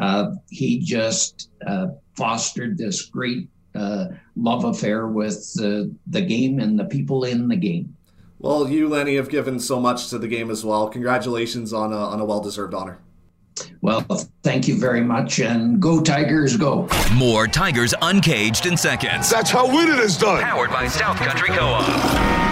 uh, 0.00 0.32
he 0.50 0.78
just 0.78 1.50
uh, 1.66 1.88
fostered 2.16 2.76
this 2.78 3.02
great 3.06 3.48
uh, 3.74 4.06
love 4.36 4.64
affair 4.64 5.08
with 5.08 5.52
the, 5.54 5.94
the 6.06 6.20
game 6.20 6.60
and 6.60 6.78
the 6.78 6.84
people 6.84 7.24
in 7.24 7.48
the 7.48 7.56
game. 7.56 7.96
Well, 8.38 8.68
you, 8.68 8.88
Lanny, 8.88 9.16
have 9.16 9.30
given 9.30 9.58
so 9.58 9.80
much 9.80 10.10
to 10.10 10.18
the 10.18 10.28
game 10.28 10.50
as 10.50 10.64
well. 10.64 10.88
Congratulations 10.88 11.72
on 11.72 11.92
a, 11.92 11.96
on 11.96 12.20
a 12.20 12.24
well 12.24 12.40
deserved 12.40 12.74
honor. 12.74 12.98
Well, 13.80 14.00
thank 14.42 14.66
you 14.66 14.78
very 14.78 15.00
much, 15.00 15.38
and 15.38 15.80
go 15.80 16.02
Tigers, 16.02 16.56
go. 16.56 16.88
More 17.14 17.46
Tigers 17.46 17.94
Uncaged 18.02 18.66
in 18.66 18.76
seconds. 18.76 19.30
That's 19.30 19.50
how 19.50 19.66
winning 19.66 19.98
is 19.98 20.16
done. 20.16 20.42
Powered 20.42 20.70
by 20.70 20.88
South 20.88 21.16
Country 21.16 21.48
Co-op. 21.48 22.43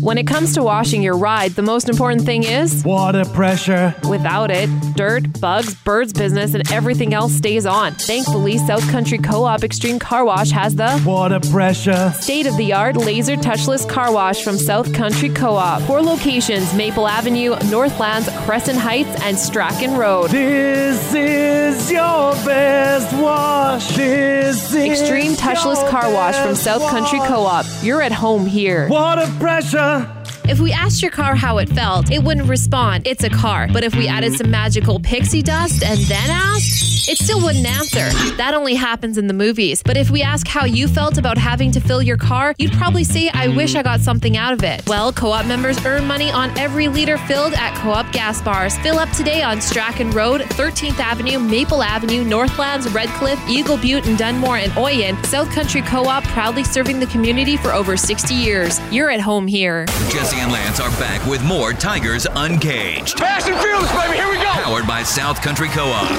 When 0.00 0.18
it 0.18 0.26
comes 0.26 0.54
to 0.54 0.62
washing 0.62 1.02
your 1.02 1.16
ride, 1.16 1.52
the 1.52 1.62
most 1.62 1.88
important 1.88 2.22
thing 2.22 2.44
is 2.44 2.84
water 2.84 3.24
pressure. 3.24 3.94
Without 4.08 4.50
it, 4.50 4.68
dirt, 4.94 5.40
bugs, 5.40 5.74
birds 5.74 6.12
business, 6.12 6.54
and 6.54 6.70
everything 6.72 7.14
else 7.14 7.32
stays 7.32 7.66
on. 7.66 7.94
Thankfully, 7.94 8.58
South 8.58 8.88
Country 8.90 9.18
Co 9.18 9.44
op 9.44 9.64
Extreme 9.64 9.98
Car 9.98 10.24
Wash 10.24 10.50
has 10.50 10.74
the 10.76 11.02
water 11.06 11.40
pressure. 11.50 12.12
State 12.20 12.46
of 12.46 12.56
the 12.56 12.72
art 12.72 12.96
laser 12.96 13.36
touchless 13.36 13.88
car 13.88 14.12
wash 14.12 14.42
from 14.42 14.56
South 14.58 14.92
Country 14.94 15.28
Co 15.28 15.54
op. 15.54 15.82
Four 15.82 16.02
locations 16.02 16.74
Maple 16.74 17.06
Avenue, 17.06 17.56
Northlands, 17.70 18.28
Crescent 18.44 18.78
Heights, 18.78 19.22
and 19.22 19.38
Strachan 19.38 19.96
Road. 19.96 20.30
This 20.30 21.14
is 21.14 21.90
your 21.90 22.32
best 22.44 23.12
wash. 23.14 23.96
This 23.96 24.74
Extreme 24.74 25.32
touchless 25.32 25.88
car 25.88 26.12
wash 26.12 26.36
from 26.36 26.54
South 26.54 26.82
Country 26.90 27.18
Co 27.20 27.42
op. 27.42 27.66
You're 27.82 28.02
at 28.02 28.12
home 28.12 28.46
here. 28.46 28.88
Water 28.88 29.26
pressure. 29.38 29.69
Russia. 29.72 30.19
If 30.50 30.58
we 30.58 30.72
asked 30.72 31.00
your 31.00 31.12
car 31.12 31.36
how 31.36 31.58
it 31.58 31.68
felt, 31.68 32.10
it 32.10 32.24
wouldn't 32.24 32.48
respond. 32.48 33.06
It's 33.06 33.22
a 33.22 33.30
car. 33.30 33.68
But 33.72 33.84
if 33.84 33.94
we 33.94 34.08
added 34.08 34.32
some 34.32 34.50
magical 34.50 34.98
pixie 34.98 35.42
dust 35.42 35.84
and 35.84 36.00
then 36.00 36.28
asked, 36.28 37.08
it 37.08 37.18
still 37.18 37.40
wouldn't 37.40 37.66
answer. 37.66 38.10
That 38.36 38.52
only 38.52 38.74
happens 38.74 39.16
in 39.16 39.28
the 39.28 39.32
movies. 39.32 39.80
But 39.80 39.96
if 39.96 40.10
we 40.10 40.22
ask 40.22 40.48
how 40.48 40.64
you 40.64 40.88
felt 40.88 41.18
about 41.18 41.38
having 41.38 41.70
to 41.72 41.80
fill 41.80 42.02
your 42.02 42.16
car, 42.16 42.56
you'd 42.58 42.72
probably 42.72 43.04
say, 43.04 43.30
I 43.32 43.46
wish 43.46 43.76
I 43.76 43.84
got 43.84 44.00
something 44.00 44.36
out 44.36 44.52
of 44.52 44.64
it. 44.64 44.84
Well, 44.88 45.12
co 45.12 45.30
op 45.30 45.46
members 45.46 45.84
earn 45.86 46.04
money 46.08 46.32
on 46.32 46.56
every 46.58 46.88
liter 46.88 47.16
filled 47.16 47.54
at 47.54 47.76
co 47.76 47.90
op 47.90 48.10
gas 48.12 48.42
bars. 48.42 48.76
Fill 48.78 48.98
up 48.98 49.08
today 49.10 49.42
on 49.42 49.60
Strachan 49.60 50.10
Road, 50.10 50.40
13th 50.40 50.98
Avenue, 50.98 51.38
Maple 51.38 51.82
Avenue, 51.82 52.24
Northlands, 52.24 52.88
Redcliff, 52.88 53.38
Eagle 53.48 53.76
Butte, 53.76 54.06
and 54.06 54.18
Dunmore 54.18 54.56
and 54.58 54.72
Oyen. 54.72 55.24
South 55.26 55.50
Country 55.52 55.82
Co 55.82 56.06
op 56.06 56.24
proudly 56.24 56.64
serving 56.64 56.98
the 56.98 57.06
community 57.06 57.56
for 57.56 57.72
over 57.72 57.96
60 57.96 58.34
years. 58.34 58.80
You're 58.92 59.10
at 59.10 59.20
home 59.20 59.46
here. 59.46 59.86
Jesse 60.10 60.39
and 60.40 60.50
Lance 60.50 60.80
are 60.80 60.88
back 60.92 61.24
with 61.26 61.44
more 61.44 61.74
Tigers 61.74 62.26
Uncaged. 62.30 63.18
Fast 63.18 63.46
and 63.46 63.60
fearless, 63.60 63.92
baby. 63.92 64.16
Here 64.16 64.30
we 64.30 64.36
go. 64.36 64.50
Powered 64.52 64.86
by 64.86 65.02
South 65.02 65.42
Country 65.42 65.68
Co-op. 65.68 66.10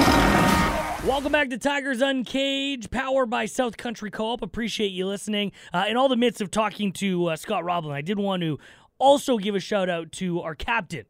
Welcome 1.04 1.32
back 1.32 1.50
to 1.50 1.58
Tigers 1.58 2.02
Uncaged, 2.02 2.92
powered 2.92 3.32
by 3.32 3.48
South 3.48 3.78
Country 3.78 4.12
Co-op. 4.12 4.44
Appreciate 4.44 4.90
you 4.90 5.08
listening. 5.08 5.52
Uh, 5.74 5.86
in 5.90 5.98
all 5.98 6.08
the 6.08 6.16
midst 6.16 6.40
of 6.40 6.52
talking 6.52 6.92
to 6.94 7.30
uh, 7.30 7.36
Scott 7.36 7.66
Roblin, 7.66 7.96
I 7.96 8.02
did 8.02 8.20
want 8.20 8.44
to 8.44 8.60
also 9.00 9.40
give 9.40 9.56
a 9.56 9.60
shout 9.60 9.90
out 9.90 10.12
to 10.14 10.40
our 10.42 10.54
captain. 10.54 11.06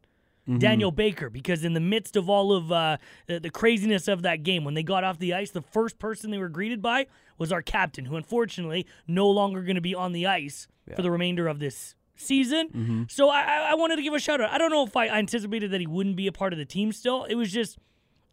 Mm-hmm. 0.48 0.58
Daniel 0.58 0.90
Baker, 0.90 1.28
because 1.28 1.64
in 1.64 1.74
the 1.74 1.80
midst 1.80 2.16
of 2.16 2.30
all 2.30 2.52
of 2.52 2.72
uh, 2.72 2.96
the, 3.26 3.38
the 3.38 3.50
craziness 3.50 4.08
of 4.08 4.22
that 4.22 4.42
game, 4.42 4.64
when 4.64 4.72
they 4.72 4.82
got 4.82 5.04
off 5.04 5.18
the 5.18 5.34
ice, 5.34 5.50
the 5.50 5.60
first 5.60 5.98
person 5.98 6.30
they 6.30 6.38
were 6.38 6.48
greeted 6.48 6.80
by 6.80 7.06
was 7.36 7.52
our 7.52 7.62
captain, 7.62 8.06
who 8.06 8.16
unfortunately 8.16 8.86
no 9.06 9.28
longer 9.28 9.62
going 9.62 9.76
to 9.76 9.82
be 9.82 9.94
on 9.94 10.12
the 10.12 10.26
ice 10.26 10.66
yeah. 10.88 10.96
for 10.96 11.02
the 11.02 11.10
remainder 11.10 11.46
of 11.46 11.58
this 11.58 11.94
season. 12.22 12.68
Mm-hmm. 12.68 13.02
So 13.08 13.28
I, 13.28 13.68
I 13.70 13.74
wanted 13.74 13.96
to 13.96 14.02
give 14.02 14.14
a 14.14 14.18
shout 14.18 14.40
out. 14.40 14.50
I 14.50 14.58
don't 14.58 14.70
know 14.70 14.84
if 14.84 14.96
I 14.96 15.08
anticipated 15.08 15.70
that 15.70 15.80
he 15.80 15.86
wouldn't 15.86 16.16
be 16.16 16.26
a 16.26 16.32
part 16.32 16.52
of 16.52 16.58
the 16.58 16.64
team 16.64 16.92
still. 16.92 17.24
It 17.24 17.34
was 17.34 17.52
just, 17.52 17.78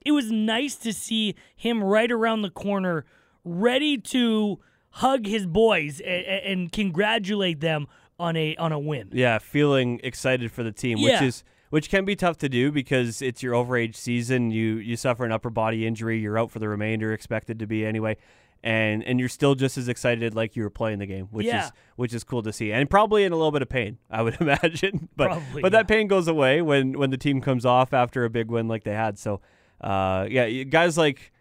it 0.05 0.11
was 0.11 0.31
nice 0.31 0.75
to 0.77 0.93
see 0.93 1.35
him 1.55 1.83
right 1.83 2.11
around 2.11 2.41
the 2.41 2.49
corner, 2.49 3.05
ready 3.43 3.97
to 3.97 4.59
hug 4.91 5.25
his 5.25 5.45
boys 5.45 5.99
and, 5.99 6.25
and 6.25 6.71
congratulate 6.71 7.59
them 7.59 7.87
on 8.19 8.35
a 8.35 8.55
on 8.57 8.71
a 8.71 8.79
win. 8.79 9.09
Yeah, 9.13 9.37
feeling 9.39 9.99
excited 10.03 10.51
for 10.51 10.63
the 10.63 10.71
team, 10.71 10.97
yeah. 10.97 11.13
which 11.13 11.21
is 11.21 11.43
which 11.69 11.89
can 11.89 12.03
be 12.05 12.15
tough 12.15 12.37
to 12.39 12.49
do 12.49 12.71
because 12.71 13.21
it's 13.21 13.41
your 13.41 13.53
overage 13.53 13.95
season. 13.95 14.51
You 14.51 14.75
you 14.75 14.95
suffer 14.97 15.25
an 15.25 15.31
upper 15.31 15.49
body 15.49 15.87
injury. 15.87 16.19
You're 16.19 16.37
out 16.37 16.51
for 16.51 16.59
the 16.59 16.67
remainder, 16.67 17.13
expected 17.13 17.59
to 17.59 17.67
be 17.67 17.85
anyway 17.85 18.17
and 18.63 19.03
and 19.03 19.19
you're 19.19 19.29
still 19.29 19.55
just 19.55 19.77
as 19.77 19.87
excited 19.87 20.35
like 20.35 20.55
you 20.55 20.63
were 20.63 20.69
playing 20.69 20.99
the 20.99 21.05
game, 21.05 21.27
which 21.31 21.45
yeah. 21.45 21.65
is 21.65 21.71
which 21.95 22.13
is 22.13 22.23
cool 22.23 22.43
to 22.43 22.51
see, 22.51 22.71
and 22.71 22.89
probably 22.89 23.23
in 23.23 23.31
a 23.31 23.35
little 23.35 23.51
bit 23.51 23.61
of 23.61 23.69
pain, 23.69 23.97
I 24.09 24.21
would 24.21 24.37
imagine. 24.41 25.09
But 25.15 25.27
probably, 25.27 25.61
but 25.61 25.73
yeah. 25.73 25.79
that 25.79 25.87
pain 25.87 26.07
goes 26.07 26.27
away 26.27 26.61
when 26.61 26.97
when 26.97 27.09
the 27.09 27.17
team 27.17 27.41
comes 27.41 27.65
off 27.65 27.93
after 27.93 28.25
a 28.25 28.29
big 28.29 28.49
win 28.49 28.67
like 28.67 28.83
they 28.83 28.93
had. 28.93 29.19
So, 29.19 29.41
uh, 29.81 30.27
yeah, 30.29 30.63
guys 30.63 30.97
like 30.97 31.31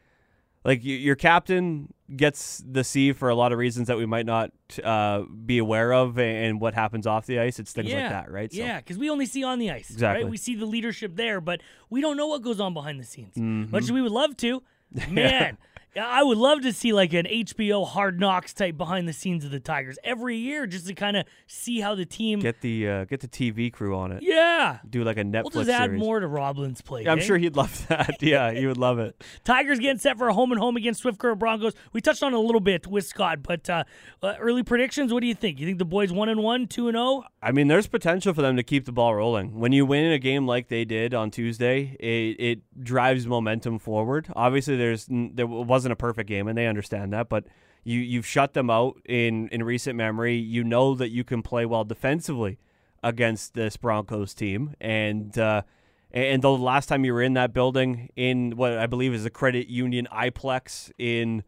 like 0.64 0.80
your 0.82 1.16
captain 1.16 1.92
gets 2.14 2.62
the 2.66 2.82
C 2.82 3.12
for 3.12 3.28
a 3.28 3.34
lot 3.34 3.52
of 3.52 3.58
reasons 3.58 3.88
that 3.88 3.96
we 3.96 4.06
might 4.06 4.26
not 4.26 4.50
uh, 4.82 5.22
be 5.22 5.58
aware 5.58 5.92
of, 5.92 6.18
and 6.18 6.60
what 6.60 6.74
happens 6.74 7.06
off 7.06 7.26
the 7.26 7.38
ice. 7.38 7.58
It's 7.58 7.72
things 7.72 7.88
yeah. 7.88 8.02
like 8.02 8.10
that, 8.10 8.30
right? 8.30 8.52
So. 8.52 8.58
Yeah, 8.58 8.78
because 8.78 8.98
we 8.98 9.10
only 9.10 9.26
see 9.26 9.44
on 9.44 9.58
the 9.58 9.70
ice. 9.70 9.90
Exactly. 9.90 10.24
Right? 10.24 10.30
We 10.30 10.36
see 10.36 10.54
the 10.54 10.66
leadership 10.66 11.16
there, 11.16 11.40
but 11.40 11.60
we 11.90 12.00
don't 12.00 12.16
know 12.16 12.26
what 12.26 12.42
goes 12.42 12.60
on 12.60 12.74
behind 12.74 13.00
the 13.00 13.04
scenes. 13.04 13.34
Mm-hmm. 13.34 13.70
Much 13.70 13.84
as 13.84 13.92
we 13.92 14.02
would 14.02 14.12
love 14.12 14.36
to, 14.38 14.62
man. 15.10 15.58
I 15.98 16.22
would 16.22 16.38
love 16.38 16.62
to 16.62 16.72
see 16.72 16.92
like 16.92 17.12
an 17.12 17.26
HBO 17.26 17.86
Hard 17.86 18.20
Knocks 18.20 18.52
type 18.52 18.76
behind 18.76 19.08
the 19.08 19.12
scenes 19.12 19.44
of 19.44 19.50
the 19.50 19.60
Tigers 19.60 19.98
every 20.04 20.36
year, 20.36 20.66
just 20.66 20.86
to 20.86 20.94
kind 20.94 21.16
of 21.16 21.26
see 21.46 21.80
how 21.80 21.94
the 21.94 22.06
team 22.06 22.40
get 22.40 22.60
the 22.60 22.88
uh, 22.88 23.04
get 23.04 23.20
the 23.20 23.28
TV 23.28 23.72
crew 23.72 23.96
on 23.96 24.12
it. 24.12 24.22
Yeah, 24.22 24.78
do 24.88 25.04
like 25.04 25.18
a 25.18 25.24
Netflix. 25.24 25.54
We'll 25.54 25.64
just 25.64 25.70
add 25.70 25.86
series. 25.86 26.00
more 26.00 26.20
to 26.20 26.28
Roblin's 26.28 26.80
plate. 26.80 27.06
Yeah, 27.06 27.12
I'm 27.12 27.18
eh? 27.18 27.22
sure 27.22 27.38
he'd 27.38 27.56
love 27.56 27.86
that. 27.88 28.22
yeah, 28.22 28.50
he 28.52 28.66
would 28.66 28.76
love 28.76 28.98
it. 28.98 29.22
Tigers 29.44 29.78
getting 29.78 29.98
set 29.98 30.18
for 30.18 30.28
a 30.28 30.34
home 30.34 30.52
and 30.52 30.60
home 30.60 30.76
against 30.76 31.00
Swift 31.00 31.18
Current 31.18 31.38
Broncos. 31.38 31.74
We 31.92 32.00
touched 32.00 32.22
on 32.22 32.32
it 32.32 32.36
a 32.36 32.40
little 32.40 32.60
bit 32.60 32.86
with 32.86 33.06
Scott, 33.06 33.42
but 33.42 33.68
uh, 33.68 33.84
uh, 34.22 34.34
early 34.38 34.62
predictions. 34.62 35.12
What 35.12 35.20
do 35.20 35.26
you 35.26 35.34
think? 35.34 35.58
You 35.58 35.66
think 35.66 35.78
the 35.78 35.84
boys 35.84 36.12
one 36.12 36.28
and 36.28 36.42
one, 36.42 36.66
two 36.66 36.88
and 36.88 36.96
zero? 36.96 37.24
I 37.42 37.52
mean, 37.52 37.68
there's 37.68 37.86
potential 37.86 38.34
for 38.34 38.42
them 38.42 38.56
to 38.56 38.62
keep 38.62 38.84
the 38.84 38.92
ball 38.92 39.14
rolling. 39.14 39.58
When 39.58 39.72
you 39.72 39.86
win 39.86 40.12
a 40.12 40.18
game 40.18 40.46
like 40.46 40.68
they 40.68 40.84
did 40.84 41.14
on 41.14 41.30
Tuesday, 41.30 41.96
it, 42.00 42.36
it 42.40 42.84
drives 42.84 43.26
momentum 43.26 43.78
forward. 43.78 44.28
Obviously, 44.34 44.76
there's 44.76 45.06
there 45.08 45.46
wasn't 45.46 45.87
a 45.90 45.96
perfect 45.96 46.28
game, 46.28 46.48
and 46.48 46.56
they 46.56 46.66
understand 46.66 47.12
that, 47.12 47.28
but 47.28 47.44
you 47.84 48.00
you've 48.00 48.26
shut 48.26 48.54
them 48.54 48.70
out 48.70 49.00
in 49.06 49.48
in 49.48 49.62
recent 49.62 49.96
memory. 49.96 50.36
You 50.36 50.64
know 50.64 50.94
that 50.94 51.10
you 51.10 51.24
can 51.24 51.42
play 51.42 51.66
well 51.66 51.84
defensively 51.84 52.58
against 53.02 53.54
this 53.54 53.76
Broncos 53.76 54.34
team, 54.34 54.74
and 54.80 55.36
uh, 55.38 55.62
and 56.10 56.42
the 56.42 56.50
last 56.50 56.86
time 56.86 57.04
you 57.04 57.12
were 57.12 57.22
in 57.22 57.34
that 57.34 57.52
building 57.52 58.10
in 58.16 58.56
what 58.56 58.78
I 58.78 58.86
believe 58.86 59.14
is 59.14 59.24
the 59.24 59.30
Credit 59.30 59.68
Union 59.68 60.08
iPlex 60.12 60.90
in 60.98 61.44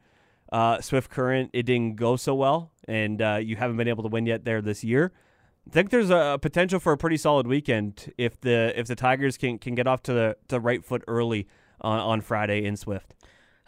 uh, 0.52 0.80
Swift 0.80 1.10
Current, 1.10 1.50
it 1.52 1.64
didn't 1.64 1.96
go 1.96 2.16
so 2.16 2.34
well, 2.34 2.72
and 2.86 3.22
uh, 3.22 3.38
you 3.42 3.56
haven't 3.56 3.76
been 3.76 3.88
able 3.88 4.02
to 4.02 4.08
win 4.08 4.26
yet 4.26 4.44
there 4.44 4.60
this 4.60 4.82
year. 4.84 5.12
I 5.66 5.70
think 5.70 5.90
there's 5.90 6.10
a 6.10 6.38
potential 6.40 6.80
for 6.80 6.92
a 6.92 6.98
pretty 6.98 7.16
solid 7.16 7.46
weekend 7.46 8.12
if 8.18 8.40
the 8.40 8.72
if 8.78 8.86
the 8.86 8.96
Tigers 8.96 9.36
can, 9.36 9.58
can 9.58 9.74
get 9.74 9.86
off 9.86 10.02
to 10.04 10.12
the 10.12 10.36
to 10.48 10.58
right 10.58 10.84
foot 10.84 11.04
early 11.06 11.46
on, 11.80 12.00
on 12.00 12.20
Friday 12.20 12.64
in 12.64 12.76
Swift. 12.76 13.14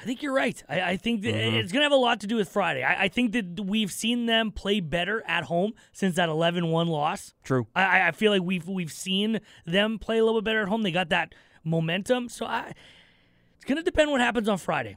I 0.03 0.05
think 0.05 0.21
you're 0.23 0.35
right. 0.35 0.63
I, 0.69 0.81
I 0.81 0.97
think 0.97 1.23
that 1.23 1.33
Mhm. 1.35 1.55
it's 1.55 1.71
going 1.73 1.81
to 1.81 1.85
have 1.85 1.93
a 1.93 1.97
lot 1.97 2.21
to 2.21 2.27
do 2.27 2.37
with 2.37 2.49
Friday. 2.49 2.83
I, 2.83 3.05
I 3.05 3.09
think 3.09 3.33
that 3.33 3.61
we've 3.61 3.91
seen 3.93 4.27
them 4.27 4.51
play 4.51 4.81
better 4.81 5.23
at 5.27 5.45
home 5.45 5.73
since 5.93 6.17
that 6.17 6.29
11-1 6.29 6.89
loss. 6.89 7.35
True. 7.45 7.67
I- 7.77 8.09
I, 8.09 8.11
feel 8.11 8.33
like 8.33 8.43
we've 8.43 8.67
we've 8.69 8.91
seen 8.93 9.41
them 9.65 9.99
play 10.01 10.19
a 10.19 10.25
little 10.25 10.41
bit 10.41 10.45
better 10.47 10.63
at 10.63 10.69
home. 10.69 10.83
They 10.83 10.91
got 10.91 11.09
that 11.11 11.35
momentum. 11.65 12.29
So 12.29 12.47
I, 12.47 12.73
it's 13.57 13.65
going 13.65 13.77
to 13.79 13.83
depend 13.85 14.11
what 14.11 14.21
happens 14.21 14.49
on 14.49 14.59
Friday. 14.59 14.97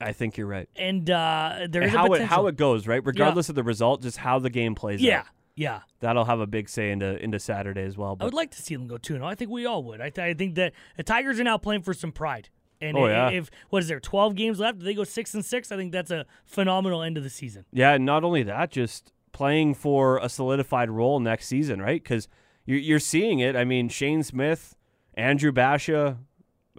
I 0.00 0.12
think 0.12 0.36
you're 0.36 0.46
right. 0.46 0.68
And 0.76 1.08
uh, 1.08 1.66
there 1.70 1.82
And 1.82 1.90
how 1.90 2.12
it 2.12 2.22
how 2.22 2.46
it 2.48 2.56
goes, 2.56 2.86
right? 2.86 3.00
Regardless 3.04 3.48
of 3.48 3.54
the 3.54 3.62
result, 3.62 4.02
just 4.02 4.18
how 4.18 4.38
the 4.38 4.50
game 4.50 4.74
plays 4.74 5.00
Yeah, 5.00 5.20
out. 5.20 5.26
yeah. 5.54 5.80
That'll 6.00 6.24
have 6.26 6.40
a 6.40 6.46
big 6.46 6.68
say 6.68 6.90
into 6.90 7.16
into 7.22 7.38
Saturday 7.38 7.82
as 7.84 7.96
well. 7.96 8.16
But. 8.16 8.24
I 8.24 8.26
would 8.26 8.34
like 8.34 8.50
to 8.50 8.60
see 8.60 8.74
them 8.74 8.86
go 8.88 8.98
2 8.98 9.14
0. 9.14 9.24
I 9.26 9.34
think 9.36 9.50
we 9.50 9.64
all 9.64 9.82
would. 9.84 10.00
I, 10.02 10.10
th- 10.10 10.18
I 10.18 10.34
think 10.34 10.56
that 10.56 10.74
the 10.96 11.02
Tigers 11.04 11.40
are 11.40 11.44
now 11.44 11.56
playing 11.56 11.82
for 11.82 11.94
some 11.94 12.12
pride. 12.12 12.50
And 12.80 12.96
Oh, 12.96 13.06
yeah. 13.06 13.30
if 13.30 13.50
what 13.70 13.82
is 13.82 13.88
there 13.88 14.00
12 14.00 14.34
games 14.34 14.58
left, 14.58 14.80
they 14.80 14.94
go 14.94 15.04
6 15.04 15.34
and 15.34 15.44
6, 15.44 15.72
I 15.72 15.76
think 15.76 15.92
that's 15.92 16.10
a 16.10 16.26
phenomenal 16.44 17.02
end 17.02 17.16
of 17.16 17.22
the 17.22 17.30
season. 17.30 17.64
Yeah, 17.72 17.92
and 17.94 18.04
not 18.04 18.24
only 18.24 18.42
that, 18.42 18.70
just 18.70 19.12
playing 19.32 19.74
for 19.74 20.18
a 20.18 20.28
solidified 20.28 20.90
role 20.90 21.18
next 21.20 21.46
season, 21.46 21.80
right? 21.80 22.02
Because 22.02 22.28
you're, 22.66 22.78
you're 22.78 22.98
seeing 22.98 23.38
it. 23.40 23.56
I 23.56 23.64
mean, 23.64 23.88
Shane 23.88 24.22
Smith, 24.22 24.76
Andrew 25.14 25.52
Basha, 25.52 26.18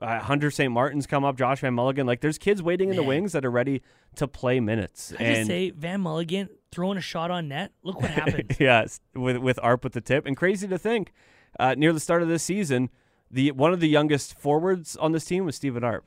uh, 0.02 0.20
Hunter 0.20 0.52
St. 0.52 0.72
Martin's 0.72 1.08
come 1.08 1.24
up, 1.24 1.38
Josh 1.38 1.62
Van 1.62 1.74
Mulligen. 1.76 2.06
Like, 2.06 2.22
there's 2.22 2.38
kids 2.38 2.62
waiting 2.62 2.90
in 2.90 2.96
the 2.98 3.04
wings 3.04 3.32
that 3.32 3.46
are 3.46 3.52
ready 3.52 3.82
to 4.16 4.28
play 4.28 4.60
minutes. 4.60 5.14
I 5.20 5.24
just 5.36 5.48
say 5.48 5.70
Van 5.72 6.02
Mulligen 6.04 6.50
throwing 6.72 6.98
a 6.98 7.02
shot 7.02 7.32
on 7.32 7.48
net. 7.48 7.72
Look 7.84 8.02
what 8.02 8.12
happened. 8.12 8.56
yes, 8.60 9.00
with 9.14 9.38
with 9.38 9.58
Arp 9.64 9.84
with 9.86 9.94
the 9.94 10.02
tip, 10.02 10.26
and 10.26 10.36
crazy 10.36 10.68
to 10.68 10.78
think, 10.78 11.14
uh, 11.60 11.76
near 11.78 11.94
the 11.94 12.00
start 12.02 12.22
of 12.22 12.28
this 12.28 12.44
season, 12.44 12.90
the 13.32 13.52
one 13.52 13.74
of 13.74 13.80
the 13.80 13.88
youngest 13.90 14.38
forwards 14.40 14.96
on 14.98 15.12
this 15.12 15.26
team 15.26 15.46
was 15.46 15.56
Stephen 15.56 15.84
Arp. 15.84 16.06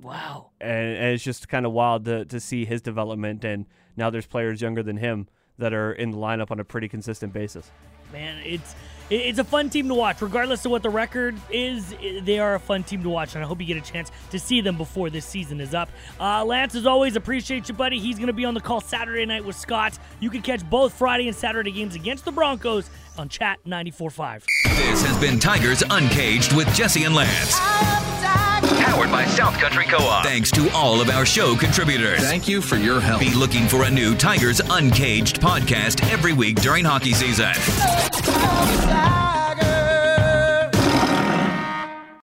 wow. 0.00 0.50
and, 0.60 0.96
and 0.96 1.14
it's 1.14 1.24
just 1.24 1.48
kind 1.48 1.66
of 1.66 1.72
wild 1.72 2.04
to, 2.04 2.24
to 2.26 2.38
see 2.40 2.64
his 2.64 2.80
development. 2.82 3.44
And 3.44 3.66
now 3.96 4.10
there's 4.10 4.26
players 4.26 4.60
younger 4.60 4.82
than 4.82 4.96
him 4.98 5.28
that 5.58 5.72
are 5.72 5.92
in 5.92 6.10
the 6.12 6.16
lineup 6.18 6.50
on 6.50 6.60
a 6.60 6.64
pretty 6.64 6.88
consistent 6.88 7.32
basis. 7.32 7.70
Man, 8.12 8.38
it's 8.44 8.72
it- 8.72 8.76
it's 9.10 9.38
a 9.38 9.44
fun 9.44 9.70
team 9.70 9.88
to 9.88 9.94
watch. 9.94 10.20
Regardless 10.20 10.64
of 10.64 10.70
what 10.70 10.82
the 10.82 10.90
record 10.90 11.36
is, 11.50 11.94
they 12.22 12.38
are 12.38 12.54
a 12.54 12.60
fun 12.60 12.82
team 12.82 13.02
to 13.02 13.08
watch, 13.08 13.34
and 13.34 13.42
I 13.42 13.46
hope 13.46 13.60
you 13.60 13.66
get 13.66 13.76
a 13.76 13.92
chance 13.92 14.10
to 14.30 14.38
see 14.38 14.60
them 14.60 14.76
before 14.76 15.10
this 15.10 15.24
season 15.24 15.60
is 15.60 15.74
up. 15.74 15.88
Uh, 16.20 16.44
Lance, 16.44 16.74
as 16.74 16.86
always, 16.86 17.16
appreciate 17.16 17.68
you, 17.68 17.74
buddy. 17.74 17.98
He's 17.98 18.16
going 18.16 18.28
to 18.28 18.32
be 18.32 18.44
on 18.44 18.54
the 18.54 18.60
call 18.60 18.80
Saturday 18.80 19.24
night 19.26 19.44
with 19.44 19.56
Scott. 19.56 19.98
You 20.20 20.30
can 20.30 20.42
catch 20.42 20.68
both 20.68 20.92
Friday 20.92 21.26
and 21.28 21.36
Saturday 21.36 21.72
games 21.72 21.94
against 21.94 22.24
the 22.24 22.32
Broncos 22.32 22.90
on 23.16 23.28
Chat 23.28 23.58
94.5. 23.66 24.44
This 24.64 25.04
has 25.04 25.18
been 25.18 25.38
Tigers 25.38 25.82
Uncaged 25.90 26.54
with 26.54 26.72
Jesse 26.74 27.04
and 27.04 27.14
Lance. 27.14 27.58
Powered 28.84 29.10
by 29.10 29.24
South 29.26 29.54
Country 29.58 29.84
Co-op. 29.86 30.24
Thanks 30.24 30.50
to 30.52 30.70
all 30.72 31.00
of 31.00 31.08
our 31.10 31.24
show 31.24 31.56
contributors. 31.56 32.20
Thank 32.20 32.48
you 32.48 32.60
for 32.60 32.76
your 32.76 33.00
help. 33.00 33.20
Be 33.20 33.34
looking 33.34 33.66
for 33.66 33.84
a 33.84 33.90
new 33.90 34.14
Tigers 34.14 34.60
Uncaged 34.60 35.40
podcast 35.40 36.06
every 36.10 36.32
week 36.32 36.60
during 36.60 36.84
hockey 36.84 37.12
season 37.12 37.52
outside. 38.58 39.17